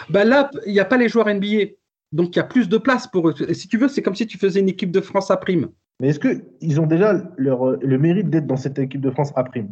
Bah 0.09 0.23
Là, 0.23 0.49
il 0.65 0.73
n'y 0.73 0.79
a 0.79 0.85
pas 0.85 0.97
les 0.97 1.09
joueurs 1.09 1.27
NBA. 1.27 1.73
Donc 2.11 2.35
il 2.35 2.39
y 2.39 2.41
a 2.41 2.45
plus 2.45 2.69
de 2.69 2.77
place 2.77 3.07
pour 3.07 3.29
eux. 3.29 3.35
Et 3.47 3.53
si 3.53 3.67
tu 3.67 3.77
veux, 3.77 3.87
c'est 3.87 4.01
comme 4.01 4.15
si 4.15 4.27
tu 4.27 4.37
faisais 4.37 4.59
une 4.59 4.69
équipe 4.69 4.91
de 4.91 5.01
France 5.01 5.29
à 5.31 5.37
prime. 5.37 5.67
Mais 5.99 6.09
est-ce 6.09 6.19
qu'ils 6.19 6.79
ont 6.79 6.85
déjà 6.85 7.23
leur, 7.37 7.71
le 7.71 7.97
mérite 7.97 8.29
d'être 8.29 8.45
dans 8.45 8.57
cette 8.57 8.77
équipe 8.77 9.01
de 9.01 9.09
France 9.09 9.33
à 9.35 9.43
prime? 9.43 9.69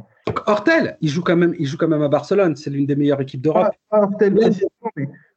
Hortel, 0.48 0.98
il 1.02 1.10
joue, 1.10 1.22
quand 1.22 1.36
même, 1.36 1.54
il 1.60 1.68
joue 1.68 1.78
quand 1.78 1.88
même 1.88 2.02
à 2.02 2.10
Barcelone. 2.10 2.56
C'est 2.56 2.72
l'une 2.72 2.88
des 2.88 2.96
meilleures 2.96 3.22
équipes 3.22 3.42
d'Europe. 3.42 3.72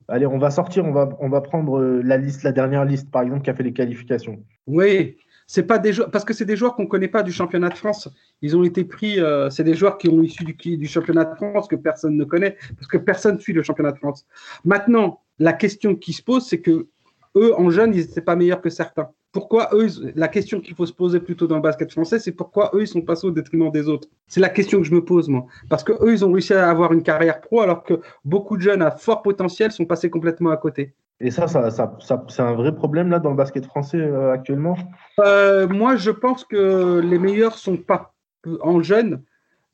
allez, 0.09 0.27
on 0.27 0.39
va 0.39 0.51
sortir, 0.51 0.87
on 0.87 0.93
va, 0.93 1.11
on 1.21 1.29
va 1.29 1.41
prendre 1.43 1.79
euh, 1.79 2.01
la 2.03 2.16
liste, 2.16 2.43
la 2.43 2.53
dernière 2.53 2.87
liste, 2.87 3.11
par 3.11 3.23
exemple, 3.23 3.43
qui 3.43 3.51
a 3.51 3.55
fait 3.55 3.62
les 3.62 3.75
qualifications. 3.75 4.43
Oui, 4.66 5.19
c'est 5.49 5.62
pas 5.62 5.80
parce 6.12 6.26
que 6.26 6.34
c'est 6.34 6.44
des 6.44 6.57
joueurs 6.57 6.76
qu'on 6.76 6.82
ne 6.82 6.88
connaît 6.88 7.09
pas 7.09 7.22
du 7.22 7.32
championnat 7.32 7.70
de 7.70 7.74
France. 7.74 8.09
Ils 8.42 8.55
ont 8.55 8.64
été 8.64 8.84
pris, 8.84 9.18
euh, 9.18 9.49
c'est 9.49 9.64
des 9.64 9.74
joueurs 9.74 9.96
qui 9.96 10.09
ont 10.09 10.22
issu 10.22 10.44
du, 10.44 10.53
du 10.55 10.86
championnat 10.86 11.24
de 11.24 11.34
France 11.34 11.66
que 11.68 11.74
personne 11.74 12.18
ne 12.18 12.24
connaît 12.24 12.59
parce 12.76 12.86
que 12.86 12.99
personne 12.99 13.40
suit 13.40 13.55
le 13.55 13.62
championnat 13.62 13.92
de 13.92 13.99
France. 13.99 14.26
Maintenant, 14.66 15.22
la 15.38 15.55
question 15.55 15.96
qui 15.96 16.12
se 16.12 16.22
pose, 16.22 16.46
c'est 16.46 16.61
que 16.61 16.86
eux, 17.34 17.59
en 17.59 17.70
jeunes, 17.70 17.94
ils 17.94 18.03
n'étaient 18.03 18.20
pas 18.20 18.36
meilleurs 18.36 18.61
que 18.61 18.68
certains. 18.68 19.09
Pourquoi 19.32 19.70
eux, 19.72 19.86
la 20.16 20.28
question 20.28 20.61
qu'il 20.61 20.74
faut 20.74 20.84
se 20.84 20.92
poser 20.92 21.18
plutôt 21.18 21.46
dans 21.46 21.57
le 21.57 21.62
basket 21.62 21.92
français, 21.92 22.18
c'est 22.18 22.32
pourquoi 22.32 22.70
eux, 22.74 22.82
ils 22.82 22.88
sont 22.88 23.03
passés 23.03 23.26
au 23.26 23.30
détriment 23.30 23.70
des 23.70 23.88
autres. 23.88 24.09
C'est 24.26 24.40
la 24.40 24.49
question 24.51 24.78
que 24.78 24.84
je 24.84 24.94
me 24.94 25.03
pose, 25.03 25.28
moi. 25.28 25.46
Parce 25.70 25.82
que 25.82 25.92
eux, 25.92 26.12
ils 26.12 26.26
ont 26.26 26.32
réussi 26.32 26.53
à 26.53 26.68
avoir 26.68 26.92
une 26.92 27.03
carrière 27.03 27.40
pro, 27.40 27.62
alors 27.62 27.84
que 27.84 28.01
beaucoup 28.24 28.59
de 28.59 28.62
jeunes 28.62 28.82
à 28.82 28.90
fort 28.90 29.22
potentiel 29.22 29.72
sont 29.72 29.86
passés 29.86 30.11
complètement 30.11 30.51
à 30.51 30.59
côté. 30.59 30.94
Et 31.21 31.31
ça, 31.31 31.49
ça, 31.49 31.71
ça, 31.71 32.27
c'est 32.29 32.43
un 32.43 32.55
vrai 32.55 32.75
problème 32.75 33.11
là 33.11 33.19
dans 33.19 33.31
le 33.31 33.37
basket 33.37 33.66
français 33.66 33.99
euh, 33.99 34.33
actuellement? 34.33 34.77
Euh, 35.19 35.66
Moi, 35.69 35.97
je 35.97 36.11
pense 36.11 36.45
que 36.45 37.01
les 37.01 37.19
meilleurs 37.19 37.59
sont 37.59 37.77
pas 37.77 38.14
en 38.61 38.83
jeunes. 38.83 39.23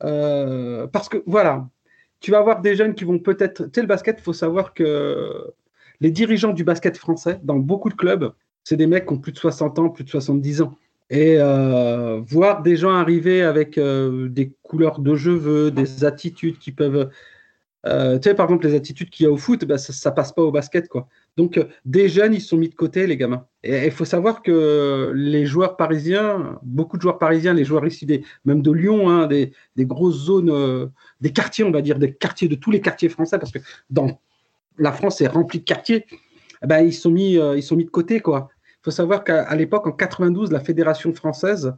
Euh, 0.03 0.87
parce 0.87 1.07
que 1.07 1.21
voilà, 1.27 1.67
tu 2.19 2.31
vas 2.31 2.39
avoir 2.39 2.61
des 2.61 2.75
jeunes 2.75 2.95
qui 2.95 3.03
vont 3.03 3.19
peut-être. 3.19 3.65
Tu 3.65 3.71
sais, 3.75 3.81
le 3.81 3.87
basket, 3.87 4.17
il 4.19 4.23
faut 4.23 4.33
savoir 4.33 4.73
que 4.73 5.53
les 6.01 6.11
dirigeants 6.11 6.51
du 6.51 6.63
basket 6.63 6.97
français, 6.97 7.39
dans 7.43 7.57
beaucoup 7.57 7.89
de 7.89 7.95
clubs, 7.95 8.33
c'est 8.63 8.75
des 8.75 8.87
mecs 8.87 9.05
qui 9.05 9.13
ont 9.13 9.19
plus 9.19 9.31
de 9.31 9.37
60 9.37 9.79
ans, 9.79 9.89
plus 9.89 10.03
de 10.03 10.09
70 10.09 10.63
ans. 10.63 10.75
Et 11.11 11.37
voir 12.27 12.63
des 12.63 12.75
gens 12.75 12.95
arriver 12.95 13.43
avec 13.43 13.79
des 13.79 14.51
couleurs 14.63 14.99
de 14.99 15.15
cheveux, 15.15 15.69
des 15.69 16.03
attitudes 16.03 16.57
qui 16.57 16.71
peuvent. 16.71 17.09
Euh, 17.87 18.17
tu 18.17 18.29
sais, 18.29 18.35
par 18.35 18.47
exemple, 18.47 18.67
les 18.67 18.75
attitudes 18.75 19.09
qu'il 19.09 19.25
y 19.25 19.27
a 19.27 19.31
au 19.31 19.37
foot, 19.37 19.63
bah, 19.65 19.77
ça, 19.77 20.09
ne 20.09 20.15
passe 20.15 20.31
pas 20.31 20.41
au 20.41 20.51
basket. 20.51 20.87
quoi. 20.87 21.07
Donc, 21.37 21.59
des 21.85 22.09
jeunes, 22.09 22.33
ils 22.33 22.41
sont 22.41 22.57
mis 22.57 22.69
de 22.69 22.75
côté, 22.75 23.05
les 23.05 23.17
gamins. 23.17 23.45
Et 23.63 23.85
il 23.85 23.91
faut 23.91 24.05
savoir 24.05 24.41
que 24.41 25.11
les 25.13 25.45
joueurs 25.45 25.77
parisiens, 25.77 26.59
beaucoup 26.63 26.97
de 26.97 27.01
joueurs 27.03 27.19
parisiens, 27.19 27.53
les 27.53 27.65
joueurs 27.65 27.85
ici, 27.85 28.05
des, 28.05 28.23
même 28.43 28.61
de 28.61 28.71
Lyon, 28.71 29.09
hein, 29.09 29.27
des, 29.27 29.51
grosses 29.79 30.25
zones, 30.25 30.91
des 31.21 31.31
quartiers, 31.31 31.63
on 31.63 31.71
va 31.71 31.81
dire, 31.81 31.99
des 31.99 32.13
quartiers 32.13 32.47
de 32.47 32.55
tous 32.55 32.71
les 32.71 32.81
quartiers 32.81 33.09
français, 33.09 33.37
parce 33.37 33.51
que 33.51 33.59
dans 33.89 34.19
la 34.77 34.91
France 34.91 35.21
est 35.21 35.27
remplie 35.27 35.59
de 35.59 35.65
quartiers, 35.65 36.05
ben, 36.61 36.79
ils, 36.81 36.93
sont 36.93 37.11
mis, 37.11 37.37
euh, 37.37 37.57
ils 37.57 37.63
sont 37.63 37.75
mis 37.75 37.85
de 37.85 37.89
côté. 37.89 38.19
quoi. 38.19 38.49
Il 38.81 38.85
faut 38.85 38.91
savoir 38.91 39.23
qu'à 39.23 39.53
l'époque, 39.55 39.87
en 39.87 39.91
92, 39.91 40.51
la 40.51 40.59
Fédération 40.59 41.13
française, 41.13 41.73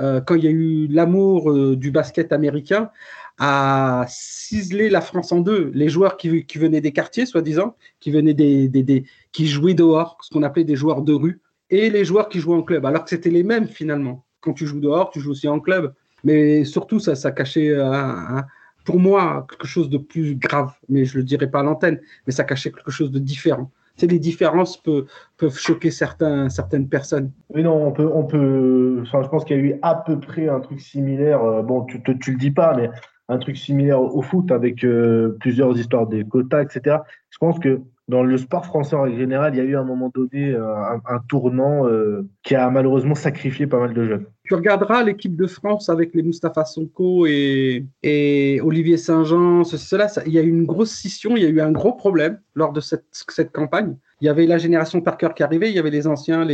euh, 0.00 0.20
quand 0.20 0.34
il 0.34 0.44
y 0.44 0.48
a 0.48 0.50
eu 0.50 0.86
l'amour 0.88 1.50
euh, 1.50 1.76
du 1.76 1.90
basket 1.90 2.32
américain, 2.32 2.90
a 3.38 4.04
ciselé 4.08 4.88
la 4.90 5.00
France 5.00 5.32
en 5.32 5.40
deux. 5.40 5.70
Les 5.74 5.88
joueurs 5.88 6.16
qui, 6.16 6.28
venaient 6.56 6.80
des 6.80 6.92
quartiers, 6.92 7.26
soi-disant, 7.26 7.76
qui 8.00 8.10
venaient 8.10 8.34
des, 8.34 9.04
qui 9.32 9.46
jouaient 9.46 9.74
dehors, 9.74 10.18
ce 10.22 10.30
qu'on 10.30 10.42
appelait 10.42 10.64
des 10.64 10.76
joueurs 10.76 11.02
de 11.02 11.12
rue, 11.12 11.40
et 11.70 11.90
les 11.90 12.04
joueurs 12.04 12.28
qui 12.28 12.38
jouaient 12.38 12.56
en 12.56 12.62
club, 12.62 12.84
alors 12.84 13.04
que 13.04 13.10
c'était 13.10 13.30
les 13.30 13.42
mêmes 13.42 13.66
finalement. 13.66 14.24
Quand 14.40 14.52
tu 14.52 14.66
joues 14.66 14.80
dehors, 14.80 15.10
tu 15.10 15.20
joues 15.20 15.30
aussi 15.30 15.48
en 15.48 15.60
club. 15.60 15.94
Mais 16.24 16.64
surtout, 16.64 17.00
ça, 17.00 17.32
cachait 17.32 17.74
un, 17.78 18.44
pour 18.84 18.98
moi, 18.98 19.46
quelque 19.48 19.66
chose 19.66 19.88
de 19.88 19.98
plus 19.98 20.34
grave, 20.36 20.72
mais 20.88 21.04
je 21.04 21.16
ne 21.16 21.22
le 21.22 21.24
dirai 21.24 21.50
pas 21.50 21.60
à 21.60 21.62
l'antenne, 21.62 22.00
mais 22.26 22.32
ça 22.32 22.44
cachait 22.44 22.70
quelque 22.70 22.90
chose 22.90 23.10
de 23.10 23.18
différent. 23.18 23.70
C'est 23.96 24.10
les 24.10 24.18
différences 24.18 24.82
peuvent, 24.82 25.56
choquer 25.56 25.90
certains, 25.90 26.48
certaines 26.48 26.88
personnes. 26.88 27.30
Oui, 27.54 27.62
non, 27.62 27.86
on 27.86 27.92
peut, 27.92 28.10
on 28.12 28.24
peut. 28.24 29.00
Enfin, 29.02 29.22
je 29.22 29.28
pense 29.28 29.44
qu'il 29.44 29.56
y 29.56 29.60
a 29.60 29.62
eu 29.62 29.78
à 29.82 29.94
peu 29.94 30.18
près 30.18 30.48
un 30.48 30.60
truc 30.60 30.80
similaire. 30.80 31.42
Euh, 31.44 31.62
bon, 31.62 31.84
tu, 31.84 31.98
ne 31.98 32.32
le 32.32 32.38
dis 32.38 32.50
pas, 32.50 32.74
mais 32.74 32.90
un 33.32 33.38
truc 33.38 33.56
similaire 33.56 34.00
au 34.00 34.22
foot 34.22 34.50
avec 34.50 34.84
euh, 34.84 35.36
plusieurs 35.40 35.76
histoires 35.78 36.06
des 36.06 36.24
quotas, 36.24 36.62
etc. 36.62 36.98
Je 37.30 37.38
pense 37.38 37.58
que 37.58 37.80
dans 38.08 38.22
le 38.22 38.36
sport 38.36 38.66
français 38.66 38.94
en 38.96 39.08
général, 39.08 39.54
il 39.54 39.58
y 39.58 39.60
a 39.60 39.64
eu 39.64 39.76
à 39.76 39.80
un 39.80 39.84
moment 39.84 40.10
donné 40.14 40.50
euh, 40.50 40.74
un, 41.06 41.18
tournant 41.28 41.86
euh, 41.86 42.28
qui 42.42 42.54
a 42.54 42.68
malheureusement 42.68 43.14
sacrifié 43.14 43.66
pas 43.66 43.78
mal 43.78 43.94
de 43.94 44.04
jeunes. 44.04 44.26
Tu 44.44 44.54
regarderas 44.54 45.02
l'équipe 45.02 45.34
de 45.36 45.46
France 45.46 45.88
avec 45.88 46.14
les 46.14 46.22
Mustapha 46.22 46.64
Sonko 46.64 47.26
et, 47.26 48.60
Olivier 48.62 48.96
Saint-Jean, 48.98 49.64
cela, 49.64 50.08
il 50.26 50.32
y 50.32 50.38
a 50.38 50.42
eu 50.42 50.48
une 50.48 50.66
grosse 50.66 50.90
scission, 50.90 51.36
il 51.36 51.42
y 51.42 51.46
a 51.46 51.48
eu 51.48 51.60
un 51.60 51.72
gros 51.72 51.92
problème 51.92 52.38
lors 52.54 52.72
de 52.72 52.80
cette, 52.80 53.52
campagne. 53.52 53.96
Il 54.20 54.26
y 54.26 54.28
avait 54.28 54.46
la 54.46 54.58
génération 54.58 55.00
Parker 55.00 55.30
qui 55.34 55.42
arrivait, 55.42 55.70
il 55.70 55.74
y 55.74 55.78
avait 55.78 55.90
les 55.90 56.06
anciens, 56.06 56.46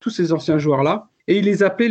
tous 0.00 0.10
ces 0.10 0.32
anciens 0.32 0.58
joueurs-là. 0.58 1.08
Et 1.28 1.38
ils 1.38 1.44
les 1.44 1.62
appelaient 1.62 1.88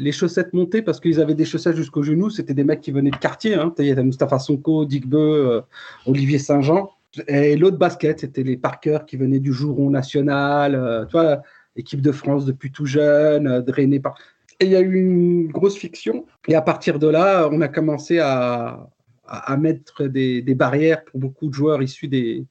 les, 0.00 0.12
chaussettes 0.12 0.52
montées 0.52 0.82
parce 0.82 0.98
qu'ils 0.98 1.20
avaient 1.20 1.36
des 1.36 1.44
chaussettes 1.44 1.76
jusqu'au 1.76 2.02
genou. 2.02 2.30
C'était 2.30 2.54
des 2.54 2.64
mecs 2.64 2.80
qui 2.80 2.90
venaient 2.90 3.10
de 3.10 3.16
quartier. 3.16 3.54
Hein. 3.54 3.72
Il 3.78 3.86
y 3.86 3.92
avait 3.92 4.02
Mustapha 4.02 4.40
Sonko, 4.40 4.84
Dick 4.84 5.04
euh, 5.12 5.62
Olivier 6.04 6.38
Saint-Jean. 6.38 6.90
Et 7.28 7.56
l'autre 7.56 7.78
basket, 7.78 8.20
c'était 8.20 8.42
les 8.42 8.56
Parker 8.56 8.98
qui 9.06 9.16
venaient 9.16 9.38
du 9.38 9.52
Jouron 9.52 9.90
national, 9.90 10.74
euh, 10.74 11.04
tu 11.06 11.12
vois, 11.12 11.42
équipe 11.76 12.02
de 12.02 12.12
France 12.12 12.44
depuis 12.44 12.72
tout 12.72 12.86
jeune, 12.86 13.46
euh, 13.46 13.60
drainée 13.62 14.00
par. 14.00 14.18
Et 14.60 14.64
il 14.64 14.72
y 14.72 14.76
a 14.76 14.80
eu 14.80 14.94
une 14.96 15.46
grosse 15.48 15.76
fiction. 15.76 16.26
Et 16.48 16.56
à 16.56 16.62
partir 16.62 16.98
de 16.98 17.06
là, 17.06 17.48
on 17.52 17.60
a 17.60 17.68
commencé 17.68 18.18
à, 18.18 18.88
mettre 19.58 20.04
des, 20.04 20.42
barrières 20.56 21.04
pour 21.04 21.20
beaucoup 21.20 21.46
de 21.46 21.54
joueurs 21.54 21.82
issus 21.82 22.08
des, 22.08 22.44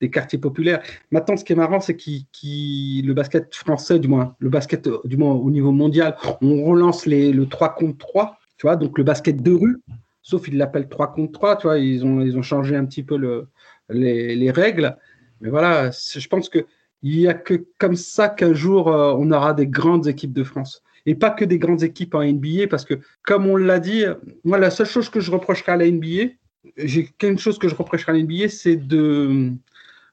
des 0.00 0.10
quartiers 0.10 0.38
populaires. 0.38 0.82
Maintenant, 1.10 1.36
ce 1.36 1.44
qui 1.44 1.52
est 1.52 1.56
marrant, 1.56 1.80
c'est 1.80 1.96
que 1.96 2.10
le 2.42 3.12
basket 3.12 3.54
français, 3.54 3.98
du 3.98 4.08
moins, 4.08 4.34
le 4.38 4.48
basket 4.48 4.88
du 5.04 5.16
moins 5.16 5.34
au 5.34 5.50
niveau 5.50 5.72
mondial, 5.72 6.16
on 6.40 6.64
relance 6.64 7.06
les, 7.06 7.32
le 7.32 7.46
3 7.46 7.74
contre 7.74 7.98
3, 7.98 8.38
tu 8.56 8.66
vois, 8.66 8.76
donc 8.76 8.96
le 8.98 9.04
basket 9.04 9.42
de 9.42 9.52
rue, 9.52 9.80
sauf 10.22 10.48
ils 10.48 10.56
l'appellent 10.56 10.88
3 10.88 11.12
contre 11.12 11.32
3, 11.32 11.56
tu 11.56 11.66
vois, 11.66 11.78
ils 11.78 12.04
ont, 12.04 12.20
ils 12.20 12.36
ont 12.38 12.42
changé 12.42 12.76
un 12.76 12.84
petit 12.86 13.02
peu 13.02 13.16
le, 13.16 13.48
les, 13.90 14.50
règles. 14.50 14.96
Mais 15.40 15.50
voilà, 15.50 15.90
je 15.90 16.28
pense 16.28 16.48
qu'il 16.48 16.64
n'y 17.02 17.26
a 17.28 17.34
que 17.34 17.66
comme 17.78 17.96
ça 17.96 18.28
qu'un 18.28 18.54
jour, 18.54 18.88
euh, 18.88 19.14
on 19.18 19.30
aura 19.30 19.54
des 19.54 19.66
grandes 19.66 20.06
équipes 20.06 20.32
de 20.32 20.44
France. 20.44 20.82
Et 21.06 21.14
pas 21.14 21.30
que 21.30 21.46
des 21.46 21.58
grandes 21.58 21.82
équipes 21.82 22.14
en 22.14 22.22
NBA, 22.22 22.66
parce 22.68 22.84
que, 22.84 22.94
comme 23.22 23.46
on 23.46 23.56
l'a 23.56 23.78
dit, 23.78 24.04
moi, 24.44 24.58
la 24.58 24.70
seule 24.70 24.86
chose 24.86 25.08
que 25.08 25.20
je 25.20 25.30
reprocherai 25.30 25.72
à 25.72 25.76
la 25.76 25.90
NBA, 25.90 26.32
j'ai 26.76 27.06
quelque 27.06 27.40
chose 27.40 27.58
que 27.58 27.68
je 27.68 27.74
reprocherai 27.74 28.12
à 28.12 28.14
la 28.16 28.22
NBA, 28.22 28.48
c'est 28.50 28.76
de, 28.76 29.50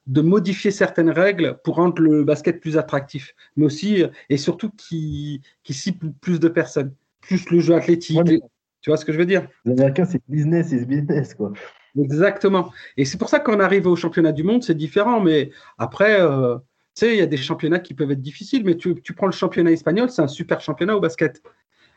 de 0.08 0.22
modifier 0.22 0.72
certaines 0.72 1.10
règles 1.10 1.60
pour 1.64 1.76
rendre 1.76 2.02
le 2.02 2.24
basket 2.24 2.60
plus 2.60 2.78
attractif, 2.78 3.36
mais 3.56 3.66
aussi 3.66 4.04
et 4.30 4.38
surtout 4.38 4.72
qui, 4.72 5.42
qui 5.64 5.74
cible 5.74 6.14
plus 6.22 6.40
de 6.40 6.48
personnes, 6.48 6.94
plus 7.22 7.50
le 7.50 7.60
jeu 7.60 7.76
athlétique. 7.76 8.20
tu 8.82 8.90
vois 8.90 8.98
ce 8.98 9.06
que 9.06 9.12
je 9.12 9.18
veux 9.18 9.26
dire? 9.26 9.48
L'américain, 9.66 10.06
c'est 10.06 10.22
business, 10.28 10.70
c'est 10.70 10.86
business, 10.86 11.34
quoi. 11.34 11.52
Exactement. 12.00 12.72
Et 12.96 13.06
c'est 13.06 13.18
pour 13.18 13.30
ça 13.30 13.40
qu'on 13.40 13.60
arrive 13.60 13.88
au 13.88 13.96
championnat 13.96 14.32
du 14.32 14.44
monde, 14.44 14.64
c'est 14.64 14.76
différent. 14.76 15.20
Mais 15.20 15.52
après, 15.78 16.22
euh, 16.22 16.56
tu 16.96 17.06
sais, 17.06 17.14
il 17.14 17.18
y 17.18 17.22
a 17.22 17.28
des 17.28 17.38
championnats 17.38 17.80
qui 17.80 17.94
peuvent 17.94 18.12
être 18.12 18.22
difficiles. 18.22 18.64
Mais 18.66 18.76
tu, 18.76 18.96
prends 19.16 19.26
le 19.26 19.32
championnat 19.32 19.72
espagnol, 19.72 20.10
c'est 20.10 20.22
un 20.22 20.28
super 20.28 20.62
championnat 20.62 20.96
au 20.96 21.00
basket. 21.00 21.42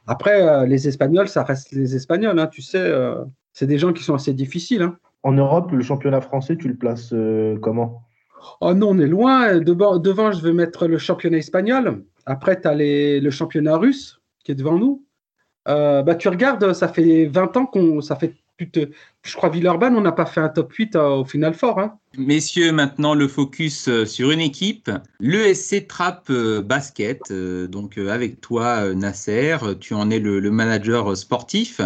Après, 0.06 0.42
euh, 0.42 0.66
les 0.66 0.88
Espagnols, 0.88 1.28
ça 1.28 1.44
reste 1.44 1.72
les 1.72 1.94
Espagnols. 1.94 2.38
Hein, 2.38 2.46
tu 2.46 2.62
sais, 2.62 2.78
euh, 2.78 3.24
c'est 3.52 3.66
des 3.66 3.78
gens 3.78 3.92
qui 3.92 4.02
sont 4.02 4.14
assez 4.14 4.32
difficiles. 4.32 4.82
Hein. 4.82 4.98
En 5.22 5.32
Europe, 5.32 5.72
le 5.72 5.82
championnat 5.82 6.20
français, 6.20 6.56
tu 6.56 6.68
le 6.68 6.76
places 6.76 7.14
comment? 7.60 8.02
Oh 8.60 8.72
non, 8.72 8.90
on 8.90 8.98
est 8.98 9.06
loin. 9.06 9.58
Devant, 9.58 10.32
je 10.32 10.42
vais 10.42 10.52
mettre 10.52 10.86
le 10.86 10.98
championnat 10.98 11.38
espagnol. 11.38 12.04
Après, 12.26 12.60
tu 12.60 12.68
as 12.68 12.74
le 12.74 13.30
championnat 13.30 13.76
russe 13.76 14.20
qui 14.44 14.52
est 14.52 14.54
devant 14.54 14.78
nous. 14.78 15.04
bah, 15.66 16.14
tu 16.14 16.28
regardes, 16.28 16.72
ça 16.72 16.88
fait 16.88 17.26
20 17.26 17.56
ans 17.58 17.66
qu'on, 17.66 18.00
ça 18.00 18.16
fait 18.16 18.34
je 19.22 19.36
crois 19.36 19.48
Villeurbanne, 19.48 19.96
on 19.96 20.00
n'a 20.00 20.12
pas 20.12 20.26
fait 20.26 20.40
un 20.40 20.48
top 20.48 20.72
8 20.72 20.96
euh, 20.96 21.08
au 21.08 21.24
final 21.24 21.54
fort. 21.54 21.78
Hein. 21.78 21.98
Messieurs, 22.16 22.72
maintenant 22.72 23.14
le 23.14 23.28
focus 23.28 23.88
euh, 23.88 24.04
sur 24.04 24.30
une 24.30 24.40
équipe, 24.40 24.90
l'ESC 25.20 25.86
Trap 25.86 26.28
euh, 26.30 26.62
Basket. 26.62 27.32
Donc 27.32 27.98
avec 27.98 28.40
toi, 28.40 28.94
Nasser, 28.94 29.56
tu 29.80 29.94
en 29.94 30.10
es 30.10 30.18
le, 30.18 30.40
manager 30.50 31.16
sportif. 31.16 31.80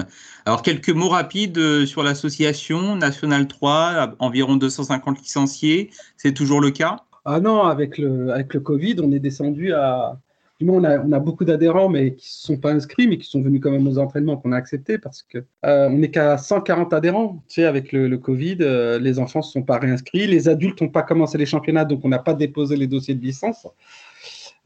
Alors 0.47 0.63
quelques 0.63 0.91
mots 0.91 1.09
rapides 1.09 1.85
sur 1.87 2.03
l'association 2.03 2.97
National 2.97 3.47
3, 3.49 4.15
environ 4.19 4.57
250 4.57 5.21
licenciés. 5.21 5.91
C'est 6.17 6.33
toujours 6.33 6.61
le 6.61 6.71
cas? 6.71 6.97
Ah 7.25 7.41
non, 7.41 7.63
avec 7.63 7.99
le, 7.99 8.31
avec 8.33 8.53
le 8.53 8.61
Covid, 8.61 8.97
on 9.03 9.11
est 9.11 9.19
descendu 9.19 9.73
à 9.73 10.19
on 10.63 10.85
a, 10.85 11.19
beaucoup 11.19 11.45
d'adhérents, 11.45 11.89
mais 11.89 12.15
qui 12.15 12.27
ne 12.27 12.55
sont 12.55 12.57
pas 12.57 12.73
inscrits, 12.73 13.09
mais 13.09 13.19
qui 13.19 13.29
sont 13.29 13.43
venus 13.43 13.61
quand 13.63 13.71
même 13.71 13.87
aux 13.87 13.99
entraînements 13.99 14.37
qu'on 14.37 14.53
a 14.53 14.57
acceptés 14.57 14.99
parce 14.99 15.23
que 15.23 15.39
euh, 15.67 15.89
on 15.89 15.99
n'est 15.99 16.11
qu'à 16.11 16.39
140 16.39 16.93
adhérents. 16.93 17.43
Tu 17.49 17.57
sais, 17.57 17.65
avec 17.65 17.93
le, 17.93 18.17
Covid, 18.19 18.59
euh, 18.61 18.99
les 18.99 19.19
enfants 19.19 19.41
ne 19.41 19.45
sont 19.45 19.63
pas 19.63 19.79
réinscrits, 19.79 20.27
les 20.27 20.49
adultes 20.49 20.81
n'ont 20.81 20.89
pas 20.89 21.03
commencé 21.03 21.39
les 21.39 21.47
championnats, 21.47 21.85
donc 21.85 22.05
on 22.05 22.09
n'a 22.09 22.19
pas 22.19 22.35
déposé 22.35 22.77
les 22.77 22.87
dossiers 22.87 23.15
de 23.15 23.23
licence. 23.23 23.67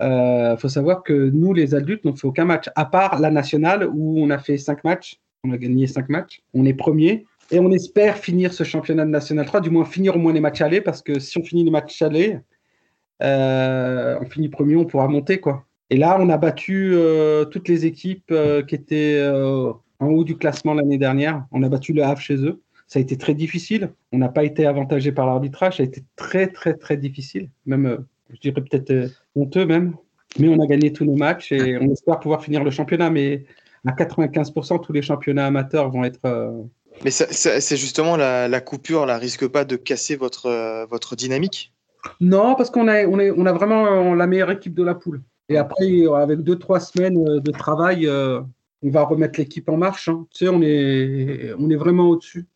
Il 0.00 0.06
euh, 0.06 0.56
faut 0.56 0.68
savoir 0.68 1.02
que 1.02 1.30
nous, 1.30 1.52
les 1.54 1.74
adultes, 1.74 2.04
n'ont 2.04 2.14
fait 2.14 2.26
aucun 2.26 2.44
match, 2.44 2.68
à 2.76 2.84
part 2.84 3.18
la 3.18 3.30
nationale 3.30 3.88
où 3.92 4.22
on 4.22 4.30
a 4.30 4.38
fait 4.38 4.58
cinq 4.58 4.84
matchs. 4.84 5.18
On 5.42 5.52
a 5.52 5.56
gagné 5.56 5.86
cinq 5.86 6.08
matchs. 6.08 6.42
On 6.54 6.66
est 6.66 6.74
premier. 6.74 7.24
Et 7.50 7.58
on 7.58 7.70
espère 7.70 8.18
finir 8.18 8.52
ce 8.52 8.62
championnat 8.62 9.06
de 9.06 9.10
National 9.10 9.46
3, 9.46 9.62
du 9.62 9.70
moins 9.70 9.86
finir 9.86 10.14
au 10.16 10.18
moins 10.18 10.34
les 10.34 10.40
matchs 10.40 10.60
allés, 10.60 10.82
parce 10.82 11.00
que 11.00 11.18
si 11.18 11.38
on 11.38 11.42
finit 11.42 11.64
les 11.64 11.70
matchs 11.70 12.02
allés, 12.02 12.38
on 13.20 14.26
finit 14.28 14.50
premier, 14.50 14.76
on 14.76 14.84
pourra 14.84 15.08
monter. 15.08 15.40
quoi. 15.40 15.64
Et 15.90 15.96
là, 15.96 16.18
on 16.20 16.28
a 16.28 16.36
battu 16.36 16.92
euh, 16.94 17.44
toutes 17.46 17.68
les 17.68 17.86
équipes 17.86 18.30
euh, 18.30 18.62
qui 18.62 18.74
étaient 18.74 19.18
euh, 19.18 19.72
en 20.00 20.06
haut 20.08 20.24
du 20.24 20.36
classement 20.36 20.74
l'année 20.74 20.98
dernière. 20.98 21.46
On 21.50 21.62
a 21.62 21.68
battu 21.68 21.92
le 21.92 22.02
Havre 22.02 22.20
chez 22.20 22.36
eux. 22.36 22.60
Ça 22.86 22.98
a 22.98 23.02
été 23.02 23.16
très 23.16 23.34
difficile. 23.34 23.90
On 24.12 24.18
n'a 24.18 24.28
pas 24.28 24.44
été 24.44 24.66
avantagé 24.66 25.12
par 25.12 25.26
l'arbitrage. 25.26 25.78
Ça 25.78 25.82
a 25.82 25.86
été 25.86 26.04
très, 26.16 26.48
très, 26.48 26.74
très 26.74 26.96
difficile. 26.96 27.50
Même, 27.66 28.04
je 28.32 28.38
dirais 28.40 28.62
peut-être 28.62 29.12
honteux 29.34 29.66
même. 29.66 29.94
Mais 30.38 30.48
on 30.48 30.60
a 30.62 30.66
gagné 30.66 30.92
tous 30.92 31.04
nos 31.04 31.16
matchs 31.16 31.52
et 31.52 31.78
on 31.78 31.90
espère 31.90 32.20
pouvoir 32.20 32.42
finir 32.42 32.64
le 32.64 32.70
championnat. 32.70 33.10
Mais 33.10 33.44
à 33.86 33.92
95%, 33.92 34.82
tous 34.82 34.92
les 34.92 35.02
championnats 35.02 35.46
amateurs 35.46 35.90
vont 35.90 36.04
être. 36.04 36.20
Mais 37.04 37.10
c'est 37.10 37.76
justement 37.76 38.16
la, 38.16 38.60
coupure, 38.60 39.06
là, 39.06 39.18
risque 39.18 39.46
pas 39.48 39.64
de 39.64 39.76
casser 39.76 40.16
votre, 40.16 40.86
votre 40.86 41.16
dynamique? 41.16 41.72
Non, 42.20 42.54
parce 42.54 42.70
qu'on 42.70 42.88
a, 42.88 43.06
on, 43.06 43.18
on 43.18 43.46
a 43.46 43.52
vraiment 43.52 44.14
la 44.14 44.26
meilleure 44.26 44.50
équipe 44.50 44.74
de 44.74 44.82
la 44.82 44.94
poule. 44.94 45.22
Et 45.48 45.56
après, 45.56 46.04
avec 46.14 46.40
deux, 46.40 46.58
trois 46.58 46.80
semaines 46.80 47.26
euh, 47.26 47.40
de 47.40 47.50
travail, 47.50 48.06
euh, 48.06 48.40
on 48.82 48.90
va 48.90 49.04
remettre 49.04 49.38
l'équipe 49.38 49.68
en 49.68 49.76
marche. 49.76 50.08
Hein. 50.08 50.26
Tu 50.30 50.44
sais, 50.44 50.50
on 50.50 50.60
est, 50.62 51.52
on 51.58 51.70
est 51.70 51.76
vraiment 51.76 52.08
au-dessus. 52.08 52.46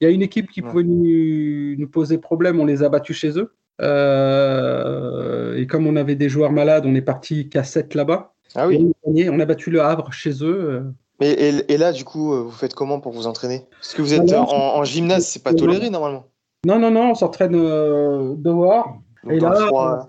Il 0.00 0.04
y 0.04 0.06
a 0.10 0.10
une 0.10 0.22
équipe 0.22 0.50
qui 0.50 0.60
pouvait 0.60 0.84
nous, 0.84 1.88
poser 1.88 2.18
problème, 2.18 2.60
on 2.60 2.66
les 2.66 2.82
a 2.82 2.90
battus 2.90 3.16
chez 3.16 3.38
eux. 3.38 3.54
Euh, 3.80 5.56
et 5.56 5.66
comme 5.66 5.86
on 5.86 5.96
avait 5.96 6.14
des 6.14 6.28
joueurs 6.28 6.52
malades, 6.52 6.84
on 6.86 6.94
est 6.94 7.02
parti 7.02 7.48
qu'à 7.48 7.64
7 7.64 7.94
là-bas. 7.94 8.34
Ah 8.54 8.66
oui. 8.66 8.92
On, 9.04 9.40
a 9.40 9.44
battu 9.46 9.70
le 9.70 9.80
Havre 9.80 10.12
chez 10.12 10.44
eux. 10.44 10.84
Et, 11.20 11.50
et, 11.68 11.78
là, 11.78 11.92
du 11.92 12.04
coup, 12.04 12.44
vous 12.44 12.50
faites 12.50 12.74
comment 12.74 13.00
pour 13.00 13.12
vous 13.12 13.26
entraîner? 13.26 13.64
Parce 13.70 13.94
que 13.94 14.02
vous 14.02 14.12
êtes 14.12 14.34
en, 14.34 14.76
en, 14.76 14.84
gymnase, 14.84 15.26
c'est 15.26 15.42
pas 15.42 15.54
toléré 15.54 15.88
normalement. 15.88 16.26
Non, 16.66 16.78
non, 16.78 16.90
non, 16.90 17.12
on 17.12 17.14
s'entraîne 17.14 17.52
dehors. 17.52 18.98
et 19.30 19.40
là, 19.40 20.08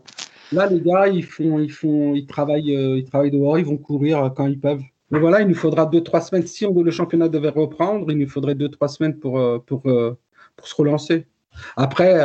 Là, 0.52 0.68
les 0.68 0.82
gars, 0.82 1.08
ils 1.08 1.24
font, 1.24 1.60
ils 1.60 2.26
travaillent, 2.26 2.76
euh, 2.76 2.98
ils 2.98 3.04
travaillent 3.04 3.32
dehors, 3.32 3.60
ils 3.60 3.66
vont 3.66 3.78
courir 3.78 4.24
euh, 4.24 4.30
quand 4.30 4.48
ils 4.48 4.60
peuvent. 4.60 4.84
Mais 5.12 5.20
voilà, 5.20 5.42
il 5.42 5.48
nous 5.48 5.56
faudra 5.56 5.86
deux, 5.86 6.02
trois 6.02 6.22
semaines. 6.22 6.46
Si 6.48 6.66
le 6.66 6.92
championnat 6.92 7.30
devait 7.30 7.50
reprendre, 7.50 8.12
il 8.12 8.18
nous 8.18 8.28
faudrait 8.28 8.56
deux, 8.56 8.70
trois 8.70 8.88
semaines 8.88 9.18
pour, 9.18 9.40
euh, 9.40 10.18
se 10.64 10.76
relancer. 10.76 11.28
Après, 11.76 12.20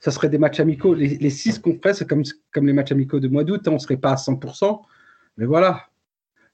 ça 0.00 0.10
serait 0.10 0.28
des 0.28 0.38
matchs 0.38 0.58
amicaux. 0.58 0.94
Les, 0.94 1.30
six 1.30 1.58
qu'on 1.60 1.74
ferait, 1.74 1.94
c'est 1.94 2.08
comme, 2.08 2.24
les 2.66 2.72
matchs 2.72 2.90
amicaux 2.90 3.20
de 3.20 3.28
mois 3.28 3.44
d'août. 3.44 3.60
Hein. 3.66 3.70
on 3.70 3.74
ne 3.74 3.78
serait 3.78 3.96
pas 3.96 4.10
à 4.10 4.16
100%. 4.16 4.80
Mais 5.36 5.46
voilà, 5.46 5.86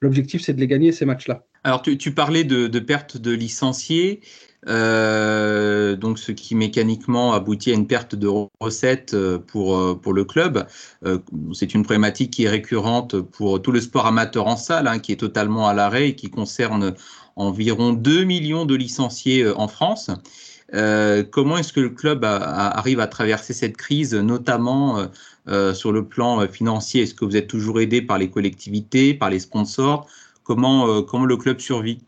l'objectif, 0.01 0.42
c'est 0.42 0.53
de 0.53 0.61
les 0.61 0.66
gagner, 0.66 0.92
ces 0.92 1.07
matchs-là. 1.07 1.44
Alors, 1.64 1.80
tu, 1.80 1.97
tu 1.97 2.12
parlais 2.12 2.44
de, 2.44 2.66
de, 2.66 2.78
perte 2.78 3.16
de 3.16 3.32
licenciés. 3.32 4.20
Euh, 4.69 5.95
donc 5.97 6.19
ce 6.19 6.33
qui 6.33 6.55
mécaniquement 6.55 7.33
aboutit 7.33 7.71
à 7.71 7.75
une 7.75 7.87
perte 7.87 8.14
de 8.17 8.29
recettes 8.61 9.14
euh, 9.14 9.39
pour, 9.39 9.77
euh, 9.79 9.95
pour 9.95 10.12
le 10.12 10.25
club. 10.25 10.67
c'est 11.53 11.75
une 11.75 11.85
problématique 11.85 12.33
qui 12.33 12.45
est 12.45 12.49
récurrente 12.49 13.21
pour 13.21 13.62
tout 13.62 13.73
le 13.73 13.81
sport 13.81 14.07
amateur 14.07 14.47
en 14.47 14.57
salle, 14.57 14.89
hein, 14.89 14.99
qui 14.99 15.12
est 15.12 15.17
totalement 15.17 15.69
à 15.69 15.75
l'arrêt 15.75 16.09
et 16.11 16.14
qui 16.17 16.31
concerne 16.31 16.95
environ 17.37 17.93
2 17.93 18.25
millions 18.25 18.64
de 18.64 18.75
licenciés 18.75 19.49
en 19.49 19.69
France. 19.69 20.11
comment 21.31 21.59
est-ce 21.59 21.73
que 21.73 21.81
le 21.81 21.91
club 21.91 22.25
arrive 22.25 23.01
à 23.01 23.07
traverser 23.07 23.53
cette 23.53 23.77
crise, 23.77 24.14
notamment 24.14 25.09
sur 25.75 25.93
le 25.93 26.07
plan 26.09 26.47
financier? 26.49 27.03
Est-ce 27.03 27.14
que 27.14 27.25
vous 27.25 27.37
êtes 27.37 27.49
toujours 27.49 27.81
aidé 27.81 28.03
par 28.03 28.19
les 28.19 28.31
collectivités, 28.31 29.14
par 29.14 29.31
les 29.31 29.41
sponsors? 29.41 30.07
Comment, 30.45 31.03
comment 31.03 31.27
le 31.27 31.37
club 31.37 31.61
survit? 31.61 32.01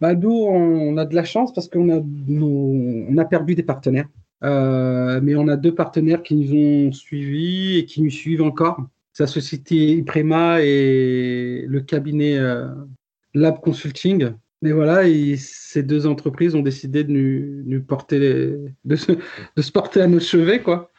Bah, 0.00 0.14
nous, 0.14 0.30
on 0.32 0.96
a 0.96 1.04
de 1.04 1.14
la 1.14 1.24
chance 1.24 1.52
parce 1.52 1.68
qu'on 1.68 1.88
a, 1.90 3.24
perdu 3.24 3.54
des 3.54 3.62
partenaires. 3.62 4.08
Euh, 4.42 5.20
mais 5.22 5.34
on 5.36 5.48
a 5.48 5.56
deux 5.56 5.74
partenaires 5.74 6.22
qui 6.22 6.34
nous 6.34 6.54
ont 6.54 6.92
suivis 6.92 7.78
et 7.78 7.86
qui 7.86 8.02
nous 8.02 8.10
suivent 8.10 8.42
encore. 8.42 8.84
La 9.18 9.26
société 9.26 9.92
Iprema 9.96 10.60
et 10.60 11.64
le 11.68 11.80
cabinet 11.80 12.36
euh, 12.36 12.68
Lab 13.32 13.60
Consulting. 13.60 14.32
Mais 14.60 14.72
voilà, 14.72 15.02
ces 15.36 15.82
deux 15.82 16.06
entreprises 16.06 16.54
ont 16.54 16.62
décidé 16.62 17.04
de 17.04 17.12
nous, 17.12 17.82
porter 17.82 18.18
de, 18.84 18.96
se, 18.96 19.70
porter 19.70 20.00
à 20.00 20.06
notre 20.06 20.24
chevet, 20.24 20.60
quoi, 20.60 20.90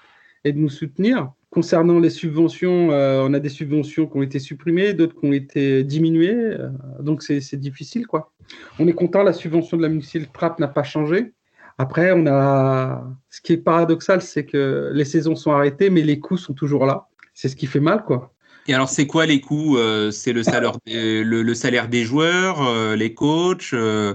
et 0.43 0.53
de 0.53 0.59
nous 0.59 0.69
soutenir. 0.69 1.31
Concernant 1.49 1.99
les 1.99 2.09
subventions, 2.09 2.91
euh, 2.91 3.23
on 3.27 3.33
a 3.33 3.39
des 3.39 3.49
subventions 3.49 4.07
qui 4.07 4.17
ont 4.17 4.21
été 4.21 4.39
supprimées, 4.39 4.93
d'autres 4.93 5.19
qui 5.19 5.25
ont 5.25 5.33
été 5.33 5.83
diminuées. 5.83 6.55
Donc 6.99 7.21
c'est 7.23 7.59
difficile, 7.59 8.07
quoi. 8.07 8.34
On 8.79 8.87
est 8.87 8.93
content, 8.93 9.23
la 9.23 9.33
subvention 9.33 9.77
de 9.77 9.81
la 9.81 9.89
municipalité 9.89 10.31
Trap 10.33 10.59
n'a 10.59 10.67
pas 10.67 10.83
changé. 10.83 11.33
Après, 11.77 12.11
on 12.13 12.25
a. 12.27 13.03
Ce 13.29 13.41
qui 13.41 13.53
est 13.53 13.57
paradoxal, 13.57 14.21
c'est 14.21 14.45
que 14.45 14.91
les 14.93 15.05
saisons 15.05 15.35
sont 15.35 15.51
arrêtées, 15.51 15.89
mais 15.89 16.01
les 16.01 16.19
coûts 16.19 16.37
sont 16.37 16.53
toujours 16.53 16.85
là. 16.85 17.07
C'est 17.33 17.49
ce 17.49 17.55
qui 17.55 17.67
fait 17.67 17.81
mal, 17.81 18.03
quoi. 18.05 18.33
Et 18.67 18.73
alors, 18.73 18.89
c'est 18.89 19.05
quoi 19.05 19.25
les 19.25 19.41
coûts 19.41 19.77
euh, 19.77 20.09
C'est 20.09 20.33
le 20.33 20.41
salaire, 20.41 20.73
le, 20.87 21.53
salaire 21.53 21.87
des 21.87 22.03
joueurs, 22.03 22.95
les 22.95 23.13
coachs, 23.13 23.73
les 23.73 24.13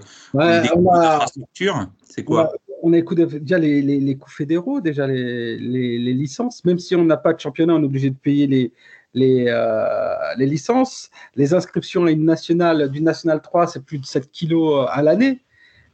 coûts 0.73 0.85
d'infrastructure 0.85 1.87
C'est 2.03 2.25
quoi? 2.25 2.51
On 2.83 2.95
écoute 2.95 3.21
déjà 3.21 3.59
les, 3.59 3.83
les, 3.83 4.17
coûts 4.17 4.31
fédéraux, 4.31 4.81
déjà 4.81 5.07
les, 5.07 5.59
les, 5.59 6.15
licences. 6.15 6.65
Même 6.65 6.79
si 6.79 6.97
on 6.97 7.05
n'a 7.05 7.19
pas 7.19 7.35
de 7.35 7.41
championnat, 7.41 7.75
on 7.75 7.83
est 7.83 7.85
obligé 7.85 8.09
de 8.09 8.17
payer 8.17 8.47
les, 8.47 8.73
les, 9.15 9.47
euh, 9.49 10.15
les 10.37 10.47
licences. 10.47 11.11
Les 11.37 11.55
inscriptions 11.55 12.05
à 12.05 12.11
une 12.11 12.25
nationale, 12.25 12.91
du 12.91 13.03
National 13.03 13.41
3, 13.41 13.67
c'est 13.69 13.85
plus 13.85 13.99
de 13.99 14.07
7 14.07 14.31
kilos 14.31 14.87
à 14.91 15.03
l'année. 15.03 15.41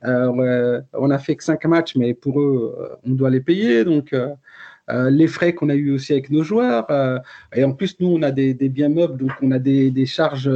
Euh, 0.05 0.81
on 0.93 1.11
a 1.11 1.19
fait 1.19 1.37
que 1.37 1.45
5 1.45 1.65
matchs, 1.67 1.97
mais 1.97 2.15
pour 2.15 2.41
eux, 2.41 2.99
on 3.05 3.13
doit 3.13 3.31
les 3.31 3.41
payer. 3.41 3.85
Donc, 3.85 4.13
euh, 4.13 5.11
les 5.11 5.27
frais 5.27 5.55
qu'on 5.55 5.69
a 5.69 5.75
eu 5.75 5.93
aussi 5.93 6.13
avec 6.13 6.31
nos 6.31 6.43
joueurs. 6.43 6.87
et 7.55 7.65
en 7.65 7.73
plus, 7.73 7.99
nous, 8.01 8.09
on 8.09 8.23
a 8.23 8.31
des, 8.31 8.55
des 8.55 8.69
biens 8.69 8.89
meubles, 8.89 9.19
donc 9.19 9.33
on 9.43 9.51
a 9.51 9.59
des, 9.59 9.91
des 9.91 10.07
charges 10.07 10.51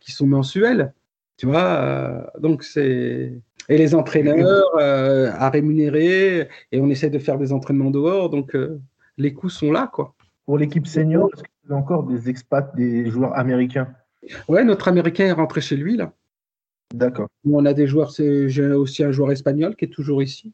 qui 0.00 0.12
sont 0.12 0.26
mensuelles. 0.26 0.92
Tu 1.36 1.46
vois, 1.46 2.30
donc 2.38 2.64
c'est 2.64 3.32
et 3.70 3.78
les 3.78 3.94
entraîneurs 3.94 4.76
euh, 4.78 5.30
à 5.32 5.48
rémunérer, 5.48 6.48
et 6.72 6.80
on 6.80 6.90
essaie 6.90 7.08
de 7.08 7.20
faire 7.20 7.38
des 7.38 7.52
entraînements 7.52 7.92
dehors, 7.92 8.28
donc 8.28 8.56
euh, 8.56 8.80
les 9.16 9.32
coûts 9.32 9.48
sont 9.48 9.70
là. 9.70 9.88
quoi. 9.92 10.14
Pour 10.50 10.58
l'équipe 10.58 10.88
senior, 10.88 11.30
est-ce 11.32 11.72
a 11.72 11.76
encore 11.76 12.02
des 12.02 12.28
expats, 12.28 12.74
des 12.74 13.08
joueurs 13.08 13.38
américains? 13.38 13.94
Ouais, 14.48 14.64
notre 14.64 14.88
américain 14.88 15.26
est 15.26 15.32
rentré 15.32 15.60
chez 15.60 15.76
lui, 15.76 15.96
là. 15.96 16.12
D'accord. 16.92 17.28
On 17.44 17.64
a 17.66 17.72
des 17.72 17.86
joueurs, 17.86 18.10
j'ai 18.10 18.72
aussi 18.72 19.04
un 19.04 19.12
joueur 19.12 19.30
espagnol 19.30 19.76
qui 19.76 19.84
est 19.84 19.94
toujours 19.94 20.24
ici, 20.24 20.52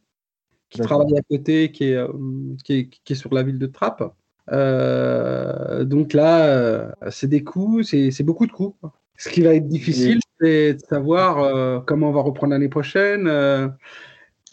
qui 0.68 0.82
travaille 0.82 1.16
à 1.16 1.22
côté, 1.22 1.72
qui 1.72 1.84
est, 1.84 1.96
euh, 1.96 2.08
qui 2.62 2.90
est, 3.08 3.14
sur 3.14 3.32
la 3.32 3.42
ville 3.42 3.58
de 3.58 3.66
Trappes. 3.66 4.02
donc 4.50 6.12
là, 6.12 6.94
c'est 7.08 7.28
des 7.28 7.42
coûts, 7.42 7.82
c'est 7.82 8.22
beaucoup 8.22 8.46
de 8.46 8.52
coûts. 8.52 8.76
Ce 9.16 9.30
qui 9.30 9.40
va 9.40 9.54
être 9.54 9.66
difficile, 9.66 10.20
c'est 10.38 10.74
de 10.74 10.80
savoir 10.80 11.38
euh, 11.38 11.80
comment 11.80 12.10
on 12.10 12.12
va 12.12 12.20
reprendre 12.20 12.52
l'année 12.52 12.68
prochaine. 12.68 13.26
Euh, 13.28 13.68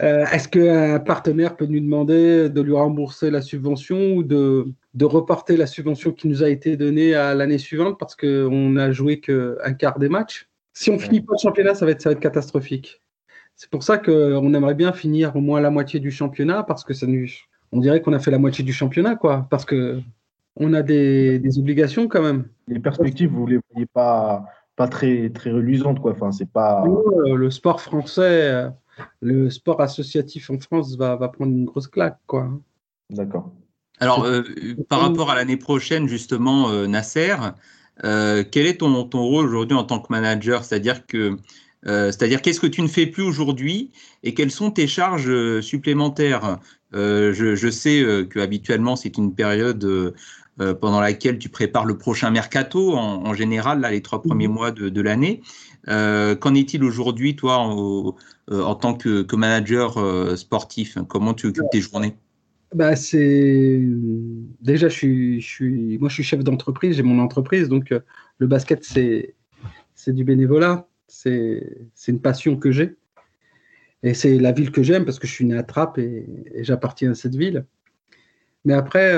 Euh, 0.02 0.26
est-ce 0.32 0.48
qu'un 0.48 1.00
partenaire 1.00 1.56
peut 1.56 1.68
nous 1.68 1.80
demander 1.80 2.50
de 2.50 2.62
lui 2.62 2.74
rembourser 2.74 3.30
la 3.30 3.42
subvention 3.42 4.16
ou 4.16 4.24
de, 4.24 4.66
de 4.96 5.06
reporter 5.06 5.56
la 5.56 5.68
subvention 5.68 6.12
qui 6.12 6.28
nous 6.28 6.42
a 6.44 6.50
été 6.50 6.78
donnée 6.78 7.14
à 7.14 7.36
l'année 7.36 7.60
suivante 7.60 8.00
parce 8.00 8.16
qu'on 8.16 8.70
n'a 8.72 8.92
joué 8.92 9.20
qu'un 9.20 9.74
quart 9.78 10.00
des 10.00 10.10
matchs? 10.10 10.50
Si 10.74 10.90
on 10.90 10.98
finit 10.98 11.22
pas 11.22 11.34
le 11.34 11.42
championnat, 11.42 11.76
ça 11.76 11.86
va 11.86 11.92
être, 11.92 12.02
ça 12.02 12.10
va 12.10 12.14
être 12.14 12.20
catastrophique. 12.20 13.04
C'est 13.56 13.70
pour 13.70 13.84
ça 13.84 14.00
qu'on 14.00 14.54
aimerait 14.56 14.74
bien 14.74 14.94
finir 14.94 15.36
au 15.36 15.42
moins 15.42 15.62
la 15.62 15.70
moitié 15.70 16.00
du 16.00 16.10
championnat 16.10 16.64
parce 16.64 16.84
que 16.84 16.96
ça 16.96 17.06
nous, 17.06 17.28
on 17.72 17.80
dirait 17.80 18.02
qu'on 18.02 18.14
a 18.14 18.20
fait 18.20 18.32
la 18.32 18.40
moitié 18.40 18.64
du 18.64 18.74
championnat, 18.74 19.16
quoi. 19.16 19.46
Parce 19.52 19.64
que 19.64 20.00
on 20.56 20.74
a 20.74 20.82
des, 20.82 21.38
des 21.38 21.60
obligations 21.60 22.08
quand 22.08 22.24
même. 22.24 22.48
Les 22.68 22.80
perspectives, 22.80 23.30
vous 23.30 23.46
les 23.46 23.60
voyez 23.72 23.86
pas, 23.86 24.46
pas 24.76 24.88
très, 24.88 25.30
très 25.30 25.52
reluisantes, 25.52 26.00
quoi. 26.00 26.14
Enfin, 26.14 26.32
c'est 26.32 26.50
pas. 26.50 26.84
Le 27.28 27.52
sport 27.52 27.80
français 27.80 28.68
le 29.22 29.50
sport 29.50 29.82
associatif 29.82 30.50
en 30.50 30.60
France 30.60 30.96
va, 30.98 31.16
va 31.16 31.30
prendre 31.30 31.52
une 31.52 31.66
grosse 31.66 31.88
claque. 31.88 32.20
quoi. 32.28 32.50
D'accord. 33.10 33.52
Alors, 34.00 34.26
euh, 34.26 34.44
par 34.90 35.02
rapport 35.02 35.30
à 35.30 35.36
l'année 35.36 35.58
prochaine, 35.58 36.08
justement, 36.08 36.70
euh, 36.70 36.88
Nasser, 36.88 37.36
euh, 38.04 38.44
quel 38.50 38.66
est 38.66 38.78
ton, 38.80 39.04
ton 39.04 39.22
rôle 39.22 39.46
aujourd'hui 39.46 39.78
en 39.78 39.84
tant 39.84 40.00
que 40.00 40.08
manager? 40.10 40.64
C'est-à-dire 40.64 41.06
que 41.06 41.38
c'est-à-dire 41.86 42.42
qu'est-ce 42.42 42.62
que 42.62 42.68
tu 42.68 42.82
ne 42.82 42.88
fais 42.88 43.06
plus 43.06 43.24
aujourd'hui 43.24 43.92
et 44.24 44.34
quelles 44.34 44.52
sont 44.52 44.72
tes 44.72 44.88
charges 44.88 45.60
supplémentaires? 45.60 46.60
Je, 46.94 47.56
je, 47.56 47.70
sais 47.70 48.26
que 48.30 48.40
habituellement 48.40 48.96
c'est 48.96 49.18
une 49.18 49.36
période 49.36 50.14
pendant 50.80 51.02
laquelle 51.02 51.40
tu 51.40 51.50
prépares 51.50 51.84
le 51.84 51.98
prochain 51.98 52.32
mercato 52.32 52.96
en, 52.96 53.34
général 53.34 53.82
là 53.82 53.92
les 53.92 54.02
trois 54.02 54.22
premiers 54.22 54.48
mhm. 54.48 54.54
mois 54.54 54.72
de, 54.72 54.88
de 54.88 55.02
l'année. 55.02 55.42
Qu'en 55.86 56.56
est-il 56.56 56.86
aujourd'hui 56.86 57.36
toi 57.36 57.68
euh, 57.70 58.12
en 58.52 58.76
tant 58.76 58.94
que, 58.94 59.36
manager 59.36 59.98
euh, 59.98 60.36
sportif 60.36 60.98
Comment 61.08 61.34
tu 61.34 61.48
occupes 61.48 61.70
tes 61.72 61.82
journées? 61.82 62.18
Bah, 62.76 62.96
c'est 62.96 63.82
déjà 64.62 64.90
je 64.90 64.94
suis, 64.94 65.42
je 65.42 65.48
suis 65.48 65.98
moi 66.00 66.10
je 66.10 66.16
suis 66.16 66.24
chef 66.24 66.44
d'entreprise 66.44 66.96
j'ai 66.96 67.04
mon 67.04 67.20
entreprise 67.20 67.70
donc 67.70 67.92
euh, 67.92 68.00
le 68.40 68.48
basket 68.48 68.84
c'est 68.84 69.36
c'est 69.94 70.14
du 70.14 70.24
bénévolat. 70.24 70.88
C'est 71.08 71.88
c'est 71.94 72.12
une 72.12 72.22
passion 72.22 72.58
que 72.58 72.72
j'ai. 72.72 72.96
Et 74.02 74.14
c'est 74.14 74.38
la 74.40 74.52
ville 74.52 74.72
que 74.72 74.84
j'aime 74.84 75.06
parce 75.06 75.20
que 75.20 75.28
je 75.28 75.34
suis 75.34 75.46
né 75.46 75.56
à 75.56 75.64
Trappes 75.64 76.00
et, 76.00 76.26
j'appartiens 76.64 77.12
à 77.12 77.16
cette 77.16 77.36
ville. 77.36 77.66
Mais 78.66 78.74
après 78.74 79.14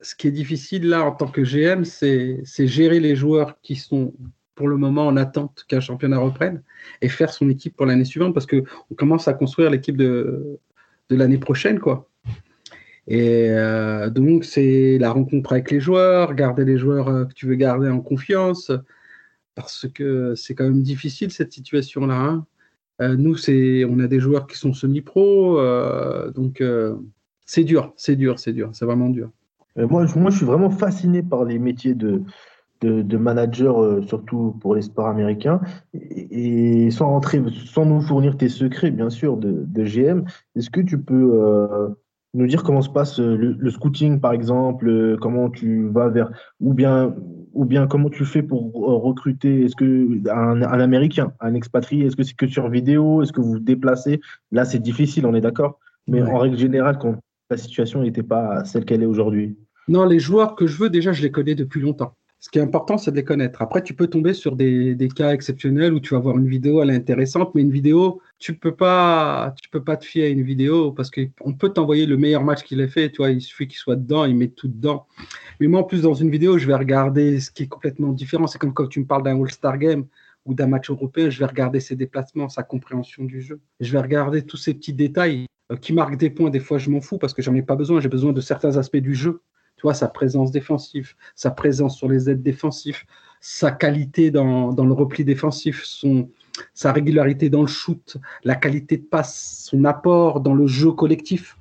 ce 0.00 0.14
qui 0.14 0.28
est 0.28 0.32
difficile 0.32 0.88
là 0.88 1.04
en 1.04 1.12
tant 1.12 1.28
que 1.28 1.42
GM 1.42 1.84
c'est 1.84 2.66
gérer 2.66 3.00
les 3.00 3.14
joueurs 3.14 3.60
qui 3.60 3.76
sont 3.76 4.14
pour 4.58 4.66
le 4.66 4.76
moment 4.76 5.06
en 5.06 5.16
attente 5.16 5.64
qu'un 5.68 5.78
championnat 5.78 6.18
reprenne 6.18 6.62
et 7.00 7.08
faire 7.08 7.32
son 7.32 7.48
équipe 7.48 7.76
pour 7.76 7.86
l'année 7.86 8.04
suivante 8.04 8.34
parce 8.34 8.44
qu'on 8.44 8.94
commence 8.96 9.28
à 9.28 9.32
construire 9.32 9.70
l'équipe 9.70 9.96
de, 9.96 10.58
de 11.10 11.16
l'année 11.16 11.38
prochaine. 11.38 11.78
quoi. 11.78 12.08
Et 13.06 13.50
euh, 13.50 14.10
donc, 14.10 14.44
c'est 14.44 14.98
la 14.98 15.12
rencontre 15.12 15.52
avec 15.52 15.70
les 15.70 15.78
joueurs, 15.78 16.34
garder 16.34 16.64
les 16.64 16.76
joueurs 16.76 17.06
euh, 17.06 17.24
que 17.24 17.34
tu 17.34 17.46
veux 17.46 17.54
garder 17.54 17.88
en 17.88 18.00
confiance, 18.00 18.72
parce 19.54 19.86
que 19.94 20.34
c'est 20.34 20.56
quand 20.56 20.64
même 20.64 20.82
difficile 20.82 21.30
cette 21.30 21.52
situation-là. 21.52 22.16
Hein. 22.16 22.46
Euh, 23.00 23.14
nous, 23.16 23.36
c'est, 23.36 23.84
on 23.84 24.00
a 24.00 24.08
des 24.08 24.18
joueurs 24.18 24.48
qui 24.48 24.58
sont 24.58 24.72
semi-pro, 24.72 25.60
donc 26.34 26.64
c'est 27.46 27.62
dur, 27.62 27.92
c'est 27.96 28.16
dur, 28.16 28.40
c'est 28.40 28.52
dur, 28.52 28.70
c'est 28.72 28.86
vraiment 28.86 29.08
dur. 29.08 29.30
Moi, 29.76 30.04
moi, 30.16 30.30
je 30.32 30.36
suis 30.36 30.46
vraiment 30.46 30.70
fasciné 30.70 31.22
par 31.22 31.44
les 31.44 31.60
métiers 31.60 31.94
de, 31.94 32.22
de, 32.80 33.16
manager, 33.16 33.82
euh, 33.82 34.02
surtout 34.02 34.56
pour 34.60 34.74
les 34.74 34.82
sports 34.82 35.08
américains. 35.08 35.60
Et, 35.94 36.90
sans 36.90 37.08
rentrer, 37.08 37.42
sans 37.66 37.84
nous 37.84 38.00
fournir 38.00 38.36
tes 38.36 38.48
secrets, 38.48 38.90
bien 38.90 39.10
sûr, 39.10 39.36
de, 39.36 39.84
GM, 39.84 40.24
est-ce 40.56 40.70
que 40.70 40.80
tu 40.80 40.98
peux 40.98 41.30
euh, 41.34 41.88
nous 42.34 42.46
dire 42.46 42.62
comment 42.62 42.82
se 42.82 42.90
passe 42.90 43.20
euh, 43.20 43.56
le, 43.58 43.70
scouting, 43.70 44.20
par 44.20 44.32
exemple, 44.32 45.16
comment 45.20 45.50
tu 45.50 45.88
vas 45.88 46.08
vers, 46.08 46.30
ou 46.60 46.74
bien, 46.74 47.14
ou 47.52 47.64
bien 47.64 47.86
comment 47.86 48.10
tu 48.10 48.24
fais 48.24 48.42
pour 48.42 48.72
recruter, 48.72 49.64
est-ce 49.64 49.76
que 49.76 50.28
un, 50.30 50.62
Américain, 50.62 51.32
un 51.40 51.54
expatrié, 51.54 52.06
est-ce 52.06 52.16
que 52.16 52.22
c'est 52.22 52.36
que 52.36 52.46
sur 52.46 52.68
vidéo, 52.68 53.22
est-ce 53.22 53.32
que 53.32 53.40
vous 53.40 53.52
vous 53.52 53.60
déplacez? 53.60 54.20
Là, 54.52 54.64
c'est 54.64 54.78
difficile, 54.78 55.26
on 55.26 55.34
est 55.34 55.40
d'accord. 55.40 55.78
Mais 56.06 56.22
en 56.22 56.38
règle 56.38 56.56
générale, 56.56 56.96
quand 56.98 57.16
la 57.50 57.56
situation 57.56 58.02
n'était 58.02 58.22
pas 58.22 58.64
celle 58.64 58.84
qu'elle 58.84 59.02
est 59.02 59.06
aujourd'hui. 59.06 59.56
Non, 59.88 60.04
les 60.04 60.18
joueurs 60.18 60.54
que 60.54 60.66
je 60.66 60.76
veux, 60.76 60.90
déjà, 60.90 61.12
je 61.12 61.22
les 61.22 61.30
connais 61.30 61.54
depuis 61.54 61.80
longtemps. 61.80 62.14
Ce 62.40 62.50
qui 62.50 62.60
est 62.60 62.62
important, 62.62 62.98
c'est 62.98 63.10
de 63.10 63.16
les 63.16 63.24
connaître. 63.24 63.62
Après, 63.62 63.82
tu 63.82 63.94
peux 63.94 64.06
tomber 64.06 64.32
sur 64.32 64.54
des, 64.54 64.96
cas 65.14 65.32
exceptionnels 65.32 65.92
où 65.92 65.98
tu 65.98 66.14
vas 66.14 66.20
voir 66.20 66.38
une 66.38 66.48
vidéo, 66.48 66.80
elle 66.80 66.90
est 66.90 66.94
intéressante, 66.94 67.52
mais 67.54 67.62
une 67.62 67.72
vidéo, 67.72 68.20
tu 68.38 68.54
peux 68.54 68.76
pas, 68.76 69.54
tu 69.60 69.68
peux 69.68 69.82
pas 69.82 69.96
te 69.96 70.04
fier 70.04 70.26
à 70.26 70.28
une 70.28 70.42
vidéo 70.42 70.92
parce 70.92 71.10
qu'on 71.10 71.52
peut 71.54 71.70
t'envoyer 71.70 72.06
le 72.06 72.16
meilleur 72.16 72.44
match 72.44 72.62
qu'il 72.62 72.80
ait 72.80 72.86
fait. 72.86 73.10
Tu 73.10 73.16
vois, 73.16 73.30
il 73.30 73.40
suffit 73.40 73.66
qu'il 73.66 73.78
soit 73.78 73.96
dedans, 73.96 74.24
il 74.24 74.36
met 74.36 74.48
tout 74.48 74.68
dedans. 74.68 75.06
Mais 75.58 75.66
moi, 75.66 75.80
en 75.80 75.82
plus, 75.82 76.02
dans 76.02 76.14
une 76.14 76.30
vidéo, 76.30 76.58
je 76.58 76.66
vais 76.68 76.76
regarder 76.76 77.40
ce 77.40 77.50
qui 77.50 77.64
est 77.64 77.68
complètement 77.68 78.12
différent. 78.12 78.46
C'est 78.46 78.58
comme 78.58 78.72
quand 78.72 78.86
tu 78.86 79.00
me 79.00 79.06
parles 79.06 79.24
d'un 79.24 79.42
All-Star 79.42 79.76
Game 79.76 80.06
ou 80.46 80.54
d'un 80.54 80.68
match 80.68 80.90
européen, 80.90 81.30
je 81.30 81.40
vais 81.40 81.46
regarder 81.46 81.80
ses 81.80 81.96
déplacements, 81.96 82.48
sa 82.48 82.62
compréhension 82.62 83.24
du 83.24 83.42
jeu. 83.42 83.60
Je 83.80 83.90
vais 83.90 84.00
regarder 84.00 84.42
tous 84.42 84.56
ces 84.56 84.74
petits 84.74 84.92
détails 84.92 85.46
euh, 85.72 85.76
qui 85.76 85.92
marquent 85.92 86.16
des 86.16 86.30
points. 86.30 86.50
Des 86.50 86.60
fois, 86.60 86.78
je 86.78 86.88
m'en 86.88 87.00
fous 87.00 87.18
parce 87.18 87.34
que 87.34 87.42
j'en 87.42 87.54
ai 87.56 87.62
pas 87.62 87.74
besoin. 87.74 88.00
J'ai 88.00 88.08
besoin 88.08 88.32
de 88.32 88.40
certains 88.40 88.76
aspects 88.76 88.96
du 88.96 89.16
jeu 89.16 89.42
tu 89.78 89.82
vois, 89.82 89.94
sa 89.94 90.08
présence 90.08 90.50
défensive, 90.50 91.14
sa 91.36 91.52
présence 91.52 91.96
sur 91.96 92.08
les 92.08 92.28
aides 92.28 92.42
défensifs, 92.42 93.06
sa 93.40 93.70
qualité 93.70 94.32
dans, 94.32 94.72
le 94.72 94.92
repli 94.92 95.24
défensif, 95.24 95.84
sa 96.74 96.92
régularité 96.92 97.48
dans 97.48 97.62
le 97.62 97.68
shoot, 97.68 98.16
la 98.42 98.56
qualité 98.56 98.96
de 98.96 99.04
passe, 99.04 99.66
son 99.70 99.84
apport 99.84 100.40
dans 100.40 100.54
le 100.54 100.66
jeu 100.66 100.90
collectif. 100.90 101.56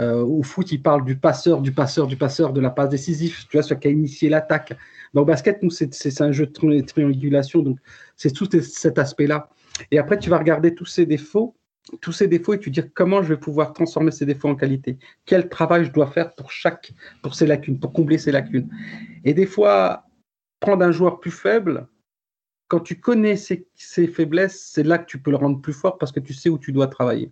Euh, 0.00 0.24
au 0.24 0.42
foot, 0.42 0.72
il 0.72 0.82
parle 0.82 1.04
du 1.04 1.16
passeur, 1.16 1.60
du 1.60 1.70
passeur, 1.70 2.08
du 2.08 2.16
passeur, 2.16 2.52
de 2.52 2.60
la 2.60 2.70
passe 2.70 2.88
décisive, 2.88 3.46
tu 3.48 3.56
vois, 3.56 3.62
ce 3.62 3.74
qui 3.74 3.86
a 3.86 3.90
initié 3.92 4.28
l'attaque. 4.28 4.76
Dans 5.12 5.20
le 5.20 5.26
basket, 5.26 5.62
nous, 5.62 5.70
c'est 5.70 6.20
un 6.20 6.32
jeu 6.32 6.46
de 6.46 6.80
triangulation, 6.80 7.62
donc 7.62 7.78
c'est 8.16 8.32
tout 8.32 8.48
cet 8.60 8.98
aspect-là. 8.98 9.48
Et 9.92 9.98
après, 10.00 10.18
tu 10.18 10.28
vas 10.28 10.38
regarder 10.38 10.74
tous 10.74 10.86
ces 10.86 11.06
défauts 11.06 11.54
tous 12.00 12.12
ces 12.12 12.28
défauts 12.28 12.54
et 12.54 12.58
tu 12.58 12.70
dire 12.70 12.88
comment 12.94 13.22
je 13.22 13.28
vais 13.28 13.36
pouvoir 13.36 13.72
transformer 13.72 14.10
ces 14.10 14.26
défauts 14.26 14.48
en 14.48 14.54
qualité. 14.54 14.98
Quel 15.26 15.48
travail 15.48 15.84
je 15.84 15.92
dois 15.92 16.06
faire 16.06 16.34
pour 16.34 16.50
chaque, 16.50 16.92
pour 17.22 17.34
ces 17.34 17.46
lacunes, 17.46 17.78
pour 17.78 17.92
combler 17.92 18.18
ces 18.18 18.32
lacunes. 18.32 18.68
Et 19.24 19.34
des 19.34 19.46
fois, 19.46 20.04
prendre 20.60 20.84
un 20.84 20.92
joueur 20.92 21.20
plus 21.20 21.30
faible, 21.30 21.86
quand 22.68 22.80
tu 22.80 22.98
connais 22.98 23.36
ses, 23.36 23.66
faiblesses, 24.08 24.70
c'est 24.72 24.82
là 24.82 24.98
que 24.98 25.06
tu 25.06 25.18
peux 25.18 25.30
le 25.30 25.36
rendre 25.36 25.60
plus 25.60 25.74
fort 25.74 25.98
parce 25.98 26.12
que 26.12 26.20
tu 26.20 26.32
sais 26.32 26.48
où 26.48 26.58
tu 26.58 26.72
dois 26.72 26.86
travailler. 26.86 27.30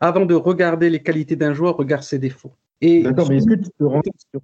Avant 0.00 0.24
de 0.24 0.34
regarder 0.34 0.88
les 0.88 1.02
qualités 1.02 1.36
d'un 1.36 1.52
joueur, 1.52 1.76
regarde 1.76 2.02
ses 2.02 2.18
défauts. 2.18 2.52
D'accord, 2.80 3.28
mais 3.28 3.36
est-ce 3.36 3.46
que 3.46 3.54
tu 3.54 3.70
peux 3.76 3.86
rentrer 3.86 4.12
sur, 4.30 4.40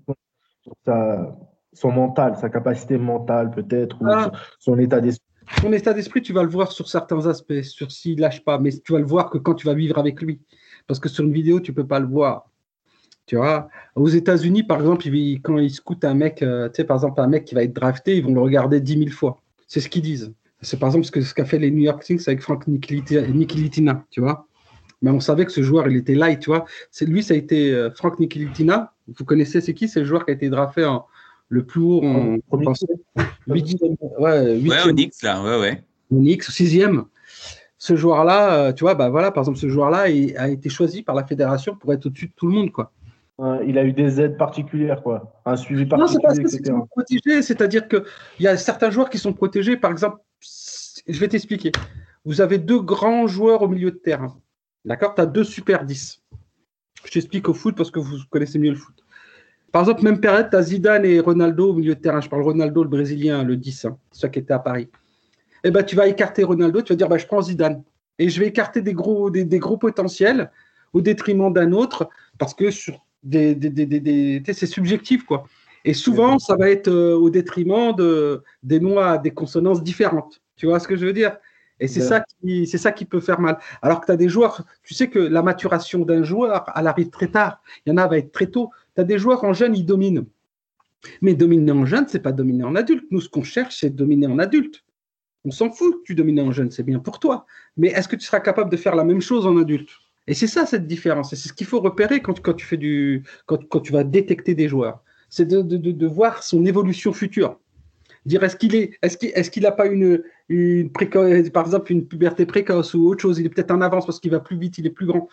son 1.73 1.93
mental, 1.93 2.37
sa 2.37 2.49
capacité 2.49 2.99
mentale 2.99 3.51
peut-être, 3.51 4.01
ou 4.01 4.07
ah. 4.09 4.33
son 4.59 4.79
état 4.79 5.01
d'esprit 5.01 5.26
son 5.55 5.73
état 5.73 5.95
d'esprit, 5.95 6.23
tu 6.23 6.33
vas 6.33 6.43
le 6.43 6.49
voir 6.49 6.73
sur 6.73 6.89
certains 6.89 7.27
aspects, 7.27 7.63
sur 7.63 7.91
s'il 7.93 8.21
lâche 8.21 8.45
pas, 8.45 8.59
mais 8.59 8.71
tu 8.73 8.93
vas 8.93 8.99
le 8.99 9.07
voir 9.07 9.31
que 9.31 9.39
quand 9.39 9.55
tu 9.55 9.67
vas 9.67 9.75
vivre 9.75 9.99
avec 9.99 10.21
lui. 10.21 10.41
Parce 10.87 11.01
que 11.01 11.09
sur 11.09 11.25
une 11.25 11.33
vidéo, 11.33 11.61
tu 11.61 11.73
peux 11.73 11.87
pas 11.87 12.01
le 12.01 12.07
voir. 12.07 12.51
Tu 13.27 13.37
vois, 13.37 13.69
aux 13.97 14.09
États-Unis, 14.09 14.63
par 14.63 14.79
exemple, 14.79 15.05
quand 15.43 15.59
ils 15.59 15.71
scoutent 15.71 16.05
un 16.05 16.15
mec, 16.15 16.43
euh, 16.43 16.69
tu 16.69 16.77
sais, 16.77 16.85
par 16.85 16.97
exemple, 16.97 17.21
un 17.21 17.27
mec 17.27 17.45
qui 17.45 17.57
va 17.57 17.65
être 17.65 17.73
drafté, 17.73 18.17
ils 18.17 18.25
vont 18.25 18.35
le 18.35 18.41
regarder 18.41 18.81
10 18.81 18.99
000 18.99 19.11
fois. 19.11 19.41
C'est 19.67 19.81
ce 19.81 19.89
qu'ils 19.89 20.03
disent. 20.03 20.33
C'est 20.63 20.79
par 20.79 20.89
exemple 20.89 21.07
ce 21.07 21.11
qu'a 21.11 21.45
ce 21.45 21.49
fait 21.49 21.59
les 21.59 21.71
New 21.71 21.83
York 21.83 22.05
Knicks 22.05 22.27
avec 22.29 22.41
Frank 22.41 22.67
Nikilitina, 22.67 24.05
tu 24.11 24.21
vois? 24.21 24.47
Mais 25.03 25.11
on 25.11 25.21
savait 25.21 25.45
que 25.45 25.53
ce 25.53 25.63
joueur, 25.63 25.89
il 25.89 25.97
était 25.97 26.15
light, 26.15 26.41
tu 26.41 26.51
vois? 26.51 26.65
Lui, 27.03 27.23
ça 27.23 27.35
a 27.35 27.37
été 27.37 27.73
euh, 27.73 27.91
Frank 27.91 28.19
Nikilitina. 28.19 28.95
Vous 29.09 29.25
connaissez, 29.25 29.61
c'est 29.61 29.75
qui? 29.75 29.89
C'est 29.89 30.01
le 30.01 30.07
joueur 30.07 30.25
qui 30.25 30.31
a 30.31 30.35
été 30.35 30.49
drafté 30.49 30.85
en, 30.85 31.07
le 31.49 31.65
plus 31.65 31.81
haut 31.81 32.03
en, 32.03 32.39
huitième, 33.47 33.97
ouais, 34.19 34.59
ouais, 34.59 34.89
Onyx, 34.89 35.23
là, 35.23 35.43
ouais, 35.43 35.61
ouais. 35.61 35.85
Onyx, 36.11 36.51
sixième. 36.51 37.05
Ce 37.79 37.95
joueur-là, 37.95 38.55
euh, 38.55 38.73
tu 38.73 38.85
vois, 38.85 38.95
bah 38.95 39.11
voilà, 39.11 39.31
par 39.31 39.43
exemple, 39.43 39.59
ce 39.59 39.69
joueur-là 39.69 40.07
a 40.39 40.49
été 40.49 40.69
choisi 40.69 41.03
par 41.03 41.15
la 41.15 41.25
fédération 41.25 41.77
pour 41.77 41.93
être 41.93 42.07
au-dessus 42.07 42.27
de 42.27 42.33
tout 42.35 42.47
le 42.47 42.55
monde, 42.55 42.73
quoi. 42.73 42.93
il 43.67 43.79
a 43.79 43.85
eu 43.85 43.93
des 43.93 44.21
aides 44.21 44.37
particulières, 44.37 45.03
quoi. 45.03 45.41
Un 45.45 45.57
suivi 45.57 45.87
particulier, 45.87 46.23
non, 46.29 46.49
c'est 46.49 46.73
protégé, 46.91 47.43
c'est-à-dire 47.43 47.87
qu'il 47.87 48.03
y 48.41 48.49
a 48.49 48.57
certains 48.57 48.91
joueurs 48.91 49.11
qui 49.11 49.19
sont 49.19 49.33
protégés. 49.33 49.77
Par 49.77 49.91
exemple, 49.91 50.19
je 50.41 51.19
vais 51.21 51.29
t'expliquer. 51.29 51.73
Vous 52.25 52.41
avez 52.41 52.59
deux 52.59 52.81
grands 52.81 53.27
joueurs 53.27 53.63
au 53.63 53.69
milieu 53.69 53.93
de 53.93 53.97
terrain. 53.97 54.37
D'accord? 54.85 55.15
Tu 55.15 55.21
as 55.21 55.27
deux 55.27 55.45
super 55.45 55.85
10. 55.85 56.23
Je 57.05 57.11
t'explique 57.11 57.49
au 57.49 57.55
foot 57.55 57.77
parce 57.77 57.91
que 57.91 58.01
vous 58.01 58.17
connaissez 58.31 58.59
mieux 58.59 58.71
le 58.71 58.77
foot. 58.77 58.96
Par 59.77 59.83
exemple, 59.83 60.05
même 60.05 60.21
période, 60.21 60.49
tu 60.49 60.57
as 60.57 60.63
Zidane 60.63 61.05
et 61.05 61.21
Ronaldo 61.21 61.69
au 61.69 61.75
milieu 61.75 61.95
de 61.95 62.01
terrain. 62.01 62.23
Je 62.23 62.31
parle 62.31 62.41
Ronaldo, 62.41 62.83
le 62.83 62.89
Brésilien, 62.89 63.45
le 63.45 63.59
10, 63.59 63.85
hein, 63.85 63.99
celui 64.11 64.33
qui 64.33 64.39
était 64.39 64.55
à 64.55 64.59
Paris. 64.59 64.89
Eh 65.65 65.71
ben, 65.71 65.83
tu 65.83 65.95
vas 65.95 66.07
écarter 66.07 66.45
Ronaldo, 66.45 66.81
tu 66.81 66.95
vas 66.95 66.97
dire 66.97 67.11
bah, 67.11 67.19
je 67.19 67.27
prends 67.27 67.43
Zidane. 67.43 67.83
Et 68.19 68.31
je 68.31 68.41
vais 68.41 68.47
écarter 68.47 68.81
des 68.81 68.95
gros, 68.95 69.31
potentiels 69.79 70.51
au 70.95 71.03
détriment 71.03 71.53
d'un 71.53 71.73
autre 71.73 72.09
parce 72.39 72.55
que 72.55 72.71
sur 72.71 73.05
des, 73.23 73.55
c'est 74.51 74.65
subjectif. 74.65 75.27
Et 75.85 75.93
souvent, 75.93 76.39
ça 76.39 76.57
va 76.57 76.71
être 76.71 76.89
euh, 76.89 77.15
au 77.15 77.29
détriment 77.29 77.95
de, 77.95 78.43
des 78.63 78.81
noix, 78.81 79.19
des 79.19 79.33
consonances 79.33 79.83
différentes. 79.83 80.41
Tu 80.57 80.65
vois 80.65 80.81
ce 80.81 80.89
que 80.89 80.97
je 80.97 81.05
veux 81.05 81.13
dire? 81.13 81.37
Et 81.79 81.89
c'est 81.89 82.01
ça, 82.01 82.25
qui, 82.41 82.67
ça 82.67 82.91
qui 82.91 83.05
peut 83.05 83.21
faire 83.21 83.39
mal. 83.39 83.59
Alors 83.83 84.01
que 84.01 84.07
tu 84.07 84.13
as 84.13 84.17
des 84.17 84.29
joueurs, 84.29 84.65
tu 84.83 84.95
sais 84.95 85.09
que 85.09 85.19
la 85.19 85.43
maturation 85.43 86.05
d'un 86.05 86.23
joueur, 86.23 86.65
elle 86.75 86.87
arrive 86.87 87.11
très 87.11 87.29
tard. 87.29 87.61
Il 87.85 87.91
y 87.91 87.93
en 87.93 87.99
a, 87.99 88.07
va 88.07 88.17
être 88.19 88.33
très 88.33 88.47
tôt. 88.47 88.71
Tu 88.95 89.03
as 89.03 89.05
des 89.05 89.19
joueurs 89.19 89.45
en 89.45 89.53
jeune, 89.53 89.77
ils 89.77 89.85
dominent. 89.85 90.25
Mais 91.21 91.35
dominer 91.35 91.73
en 91.73 91.85
jeune, 91.85 92.07
c'est 92.09 92.21
pas 92.21 92.33
dominer 92.33 92.65
en 92.65 92.75
adulte. 92.75 93.05
Nous, 93.11 93.21
ce 93.21 93.29
qu'on 93.29 93.43
cherche, 93.43 93.77
c'est 93.81 93.91
dominer 93.91 94.27
en 94.27 94.39
adulte. 94.39 94.85
On 95.45 95.51
s'en 95.51 95.71
fout 95.71 95.99
que 95.99 96.03
tu 96.05 96.15
domines 96.15 96.41
en 96.41 96.51
jeune, 96.51 96.71
c'est 96.71 96.83
bien 96.83 96.99
pour 96.99 97.21
toi. 97.21 97.47
Mais 97.77 97.89
est-ce 97.89 98.09
que 98.09 98.17
tu 98.17 98.27
seras 98.27 98.41
capable 98.41 98.71
de 98.71 98.77
faire 98.77 98.97
la 98.97 99.05
même 99.05 99.21
chose 99.21 99.47
en 99.47 99.57
adulte? 99.57 99.91
Et 100.27 100.35
c'est 100.35 100.49
ça 100.49 100.67
cette 100.67 100.87
différence. 100.87 101.33
Et 101.33 101.37
c'est 101.37 101.49
ce 101.49 101.53
qu'il 101.53 101.67
faut 101.67 101.81
repérer 101.81 102.21
quand, 102.21 102.41
quand, 102.41 102.55
tu 102.55 102.67
fais 102.67 102.77
du, 102.77 103.23
quand, 103.47 103.65
quand, 103.69 103.81
tu 103.81 103.93
vas 103.93 104.03
détecter 104.03 104.55
des 104.55 104.69
joueurs. 104.69 105.05
C'est 105.29 105.47
de, 105.47 105.63
de, 105.63 105.77
de, 105.77 106.07
voir 106.07 106.43
son 106.43 106.65
évolution 106.65 107.13
future. 107.13 107.61
Dire 108.25 108.43
est-ce 108.43 108.57
qu'il 108.57 108.75
est, 108.75 108.99
est-ce 109.03 109.17
qu'il, 109.17 109.31
est-ce 109.35 109.51
qu'il 109.51 109.63
n'a 109.63 109.73
pas 109.73 109.87
une, 109.87 110.23
une 110.49 110.91
par 110.91 111.65
exemple 111.65 111.93
une 111.93 112.07
puberté 112.07 112.47
précoce 112.47 112.95
ou 112.95 113.09
autre 113.09 113.21
chose. 113.21 113.39
Il 113.39 113.47
est 113.47 113.49
peut-être 113.49 113.71
en 113.71 113.81
avance 113.81 114.07
parce 114.07 114.21
qu'il 114.21 114.31
va 114.31 114.41
plus 114.41 114.57
vite, 114.57 114.79
il 114.79 114.87
est 114.87 114.91
plus 114.91 115.07
grand. 115.07 115.29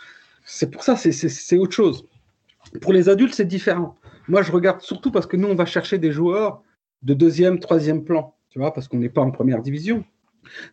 C'est 0.46 0.70
pour 0.70 0.84
ça, 0.84 0.96
c'est, 0.96 1.58
autre 1.58 1.74
chose. 1.74 2.06
Pour 2.82 2.94
les 2.94 3.10
adultes, 3.10 3.34
c'est 3.34 3.46
différent. 3.46 3.96
Moi, 4.28 4.42
je 4.42 4.52
regarde 4.52 4.82
surtout 4.82 5.12
parce 5.12 5.26
que 5.26 5.38
nous, 5.38 5.48
on 5.48 5.56
va 5.56 5.66
chercher 5.66 5.98
des 5.98 6.12
joueurs 6.12 6.62
de 7.02 7.14
deuxième, 7.14 7.60
troisième 7.60 8.04
plan, 8.04 8.36
tu 8.50 8.60
vois, 8.60 8.74
parce 8.74 8.88
qu'on 8.88 8.98
n'est 8.98 9.10
pas 9.10 9.22
en 9.22 9.32
première 9.32 9.62
division. 9.62 10.04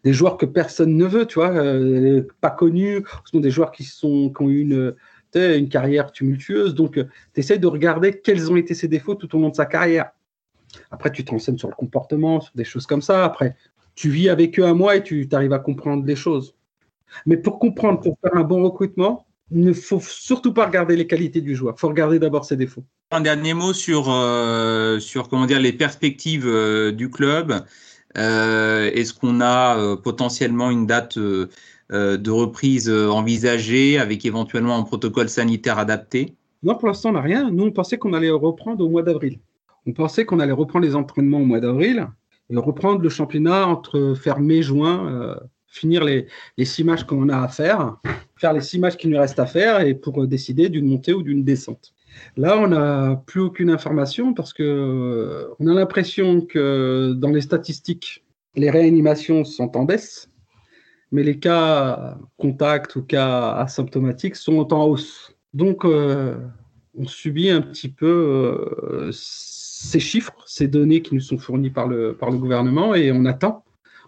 Des 0.02 0.12
joueurs 0.12 0.36
que 0.36 0.46
personne 0.46 0.96
ne 0.96 1.04
veut, 1.04 1.26
tu 1.26 1.36
vois, 1.36 1.50
euh, 1.50 2.26
pas 2.40 2.50
connus, 2.50 3.04
ce 3.24 3.30
sont 3.32 3.40
des 3.40 3.50
joueurs 3.50 3.70
qui, 3.70 3.88
ont 4.02 4.48
eu 4.48 4.60
une, 4.60 4.94
une 5.34 5.68
carrière 5.68 6.10
tumultueuse. 6.10 6.74
Donc, 6.74 6.98
euh, 6.98 7.04
tu 7.34 7.40
essaies 7.40 7.58
de 7.58 7.66
regarder 7.66 8.20
quels 8.20 8.50
ont 8.50 8.56
été 8.56 8.74
ses 8.74 8.88
défauts 8.88 9.14
tout 9.14 9.34
au 9.36 9.40
long 9.40 9.50
de 9.50 9.54
sa 9.54 9.66
carrière. 9.66 10.10
Après, 10.90 11.10
tu 11.10 11.24
te 11.24 11.30
renseignes 11.30 11.58
sur 11.58 11.68
le 11.68 11.74
comportement, 11.74 12.40
sur 12.40 12.52
des 12.54 12.64
choses 12.64 12.86
comme 12.86 13.02
ça. 13.02 13.24
Après, 13.24 13.56
tu 14.00 14.08
vis 14.08 14.30
avec 14.30 14.58
eux 14.58 14.64
un 14.64 14.72
mois 14.72 14.96
et 14.96 15.02
tu 15.02 15.28
arrives 15.32 15.52
à 15.52 15.58
comprendre 15.58 16.06
les 16.06 16.16
choses. 16.16 16.54
Mais 17.26 17.36
pour 17.36 17.58
comprendre, 17.58 18.00
pour 18.00 18.16
faire 18.22 18.34
un 18.34 18.44
bon 18.44 18.62
recrutement, 18.62 19.26
il 19.50 19.62
ne 19.62 19.74
faut 19.74 20.00
surtout 20.00 20.54
pas 20.54 20.64
regarder 20.64 20.96
les 20.96 21.06
qualités 21.06 21.42
du 21.42 21.54
joueur. 21.54 21.74
Il 21.76 21.80
faut 21.80 21.88
regarder 21.88 22.18
d'abord 22.18 22.46
ses 22.46 22.56
défauts. 22.56 22.82
Un 23.10 23.20
dernier 23.20 23.52
mot 23.52 23.74
sur, 23.74 24.06
euh, 24.10 25.00
sur 25.00 25.28
comment 25.28 25.44
dire, 25.44 25.60
les 25.60 25.74
perspectives 25.74 26.46
euh, 26.46 26.92
du 26.92 27.10
club. 27.10 27.62
Euh, 28.16 28.90
est-ce 28.94 29.12
qu'on 29.12 29.42
a 29.42 29.96
potentiellement 29.98 30.70
une 30.70 30.86
date 30.86 31.18
de 31.18 32.30
reprise 32.30 32.88
envisagée 32.88 33.98
avec 33.98 34.24
éventuellement 34.24 34.78
un 34.78 34.82
protocole 34.82 35.28
sanitaire 35.28 35.78
adapté? 35.78 36.36
Non, 36.62 36.74
pour 36.74 36.88
l'instant, 36.88 37.10
on 37.10 37.12
n'a 37.12 37.20
rien. 37.20 37.50
Nous, 37.50 37.64
on 37.64 37.70
pensait 37.70 37.98
qu'on 37.98 38.14
allait 38.14 38.30
reprendre 38.30 38.82
au 38.82 38.88
mois 38.88 39.02
d'avril. 39.02 39.40
On 39.86 39.92
pensait 39.92 40.24
qu'on 40.24 40.40
allait 40.40 40.52
reprendre 40.52 40.86
les 40.86 40.96
entraînements 40.96 41.40
au 41.40 41.44
mois 41.44 41.60
d'avril 41.60 42.08
reprendre 42.58 43.00
le 43.00 43.08
championnat 43.08 43.66
entre 43.66 44.14
faire 44.14 44.40
mai-juin 44.40 45.38
finir 45.70 46.04
les, 46.04 46.26
six 46.64 46.84
matchs 46.84 47.04
qu'on 47.04 47.28
a 47.28 47.38
à 47.38 47.48
faire, 47.48 47.96
faire 48.36 48.52
les 48.52 48.60
six 48.60 48.78
matchs 48.78 48.96
qu'il 48.96 49.10
nous 49.10 49.18
reste 49.18 49.38
à 49.38 49.46
faire 49.46 49.80
et 49.80 49.94
pour 49.94 50.26
décider 50.26 50.68
d'une 50.68 50.86
montée 50.86 51.12
ou 51.12 51.22
d'une 51.22 51.44
descente. 51.44 51.94
Là, 52.36 52.58
on 52.58 52.68
n'a 52.68 53.22
plus 53.24 53.40
aucune 53.40 53.70
information 53.70 54.34
parce 54.34 54.52
que 54.52 54.62
euh, 54.62 55.54
on 55.60 55.68
a 55.68 55.74
l'impression 55.74 56.40
que 56.40 57.14
dans 57.16 57.30
les 57.30 57.40
statistiques, 57.40 58.24
les 58.56 58.68
réanimations 58.68 59.44
sont 59.44 59.76
en 59.76 59.84
baisse, 59.84 60.28
mais 61.12 61.22
les 61.22 61.38
cas 61.38 62.18
contacts 62.36 62.96
ou 62.96 63.02
cas 63.02 63.52
asymptomatiques 63.52 64.36
sont 64.36 64.72
en 64.74 64.84
hausse. 64.84 65.32
Donc, 65.54 65.84
euh, 65.84 66.36
on 66.98 67.06
subit 67.06 67.50
un 67.50 67.62
petit 67.62 67.88
peu 67.88 68.06
euh, 68.82 69.10
ces 69.82 70.00
chiffres, 70.00 70.34
ces 70.46 70.68
données 70.68 71.00
qui 71.00 71.14
nous 71.14 71.20
sont 71.20 71.38
fournies 71.38 71.70
par 71.70 71.88
le, 71.88 72.14
par 72.14 72.30
le 72.30 72.36
gouvernement 72.36 72.94
et 72.94 73.10
on 73.12 73.24
attend 73.24 73.64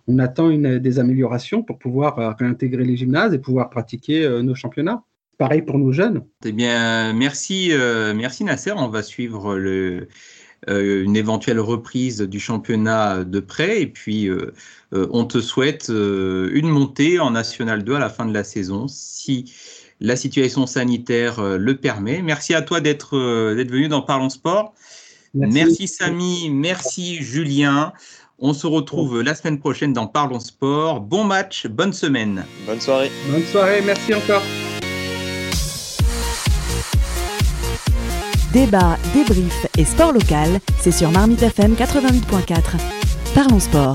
on 0.08 0.18
attend 0.18 0.50
une, 0.50 0.78
des 0.78 0.98
améliorations 0.98 1.62
pour 1.62 1.78
pouvoir 1.78 2.18
euh, 2.18 2.32
réintégrer 2.32 2.84
les 2.84 2.96
gymnases 2.96 3.34
et 3.34 3.38
pouvoir 3.38 3.70
pratiquer 3.70 4.24
euh, 4.24 4.42
nos 4.42 4.54
championnats. 4.54 5.02
Pareil 5.38 5.62
pour 5.62 5.78
nos 5.78 5.92
jeunes. 5.92 6.22
Eh 6.44 6.52
bien, 6.52 7.12
merci, 7.12 7.70
euh, 7.72 8.14
merci 8.14 8.44
Nasser. 8.44 8.72
On 8.72 8.88
va 8.88 9.02
suivre 9.02 9.56
une 10.68 11.16
éventuelle 11.16 11.58
reprise 11.58 12.20
du 12.20 12.38
championnat 12.38 13.24
de 13.24 13.40
près. 13.40 13.82
Et 13.82 13.86
puis, 13.86 14.28
on 14.92 15.24
te 15.24 15.40
souhaite 15.40 15.88
une 15.88 16.68
montée 16.68 17.18
en 17.18 17.32
National 17.32 17.82
2 17.82 17.94
à 17.94 17.98
la 17.98 18.08
fin 18.08 18.26
de 18.26 18.34
la 18.34 18.44
saison, 18.44 18.86
si 18.86 19.52
la 19.98 20.14
situation 20.14 20.66
sanitaire 20.66 21.42
le 21.58 21.76
permet. 21.76 22.22
Merci 22.22 22.54
à 22.54 22.62
toi 22.62 22.80
d'être 22.80 23.18
venu 23.18 23.88
dans 23.88 24.02
Parlons 24.02 24.30
Sport. 24.30 24.74
Merci, 25.35 25.55
merci 25.55 25.89
Samy, 25.89 26.51
merci 26.51 27.22
Julien. 27.22 27.93
On 28.39 28.53
se 28.53 28.66
retrouve 28.66 29.22
la 29.22 29.35
semaine 29.35 29.59
prochaine 29.59 29.93
dans 29.93 30.07
Parlons 30.07 30.41
Sport. 30.41 31.01
Bon 31.01 31.24
match, 31.24 31.66
bonne 31.66 31.93
semaine. 31.93 32.45
Bonne 32.66 32.80
soirée. 32.80 33.11
Bonne 33.30 33.45
soirée, 33.45 33.80
merci 33.83 34.14
encore. 34.14 34.43
Débat, 38.53 38.99
débrief 39.14 39.66
et 39.78 39.85
sport 39.85 40.12
local, 40.12 40.61
c'est 40.78 40.93
sur 40.93 41.11
Marmite 41.11 41.43
FM 41.43 41.74
88.4. 41.74 42.61
Parlons 43.35 43.61
sport. 43.61 43.95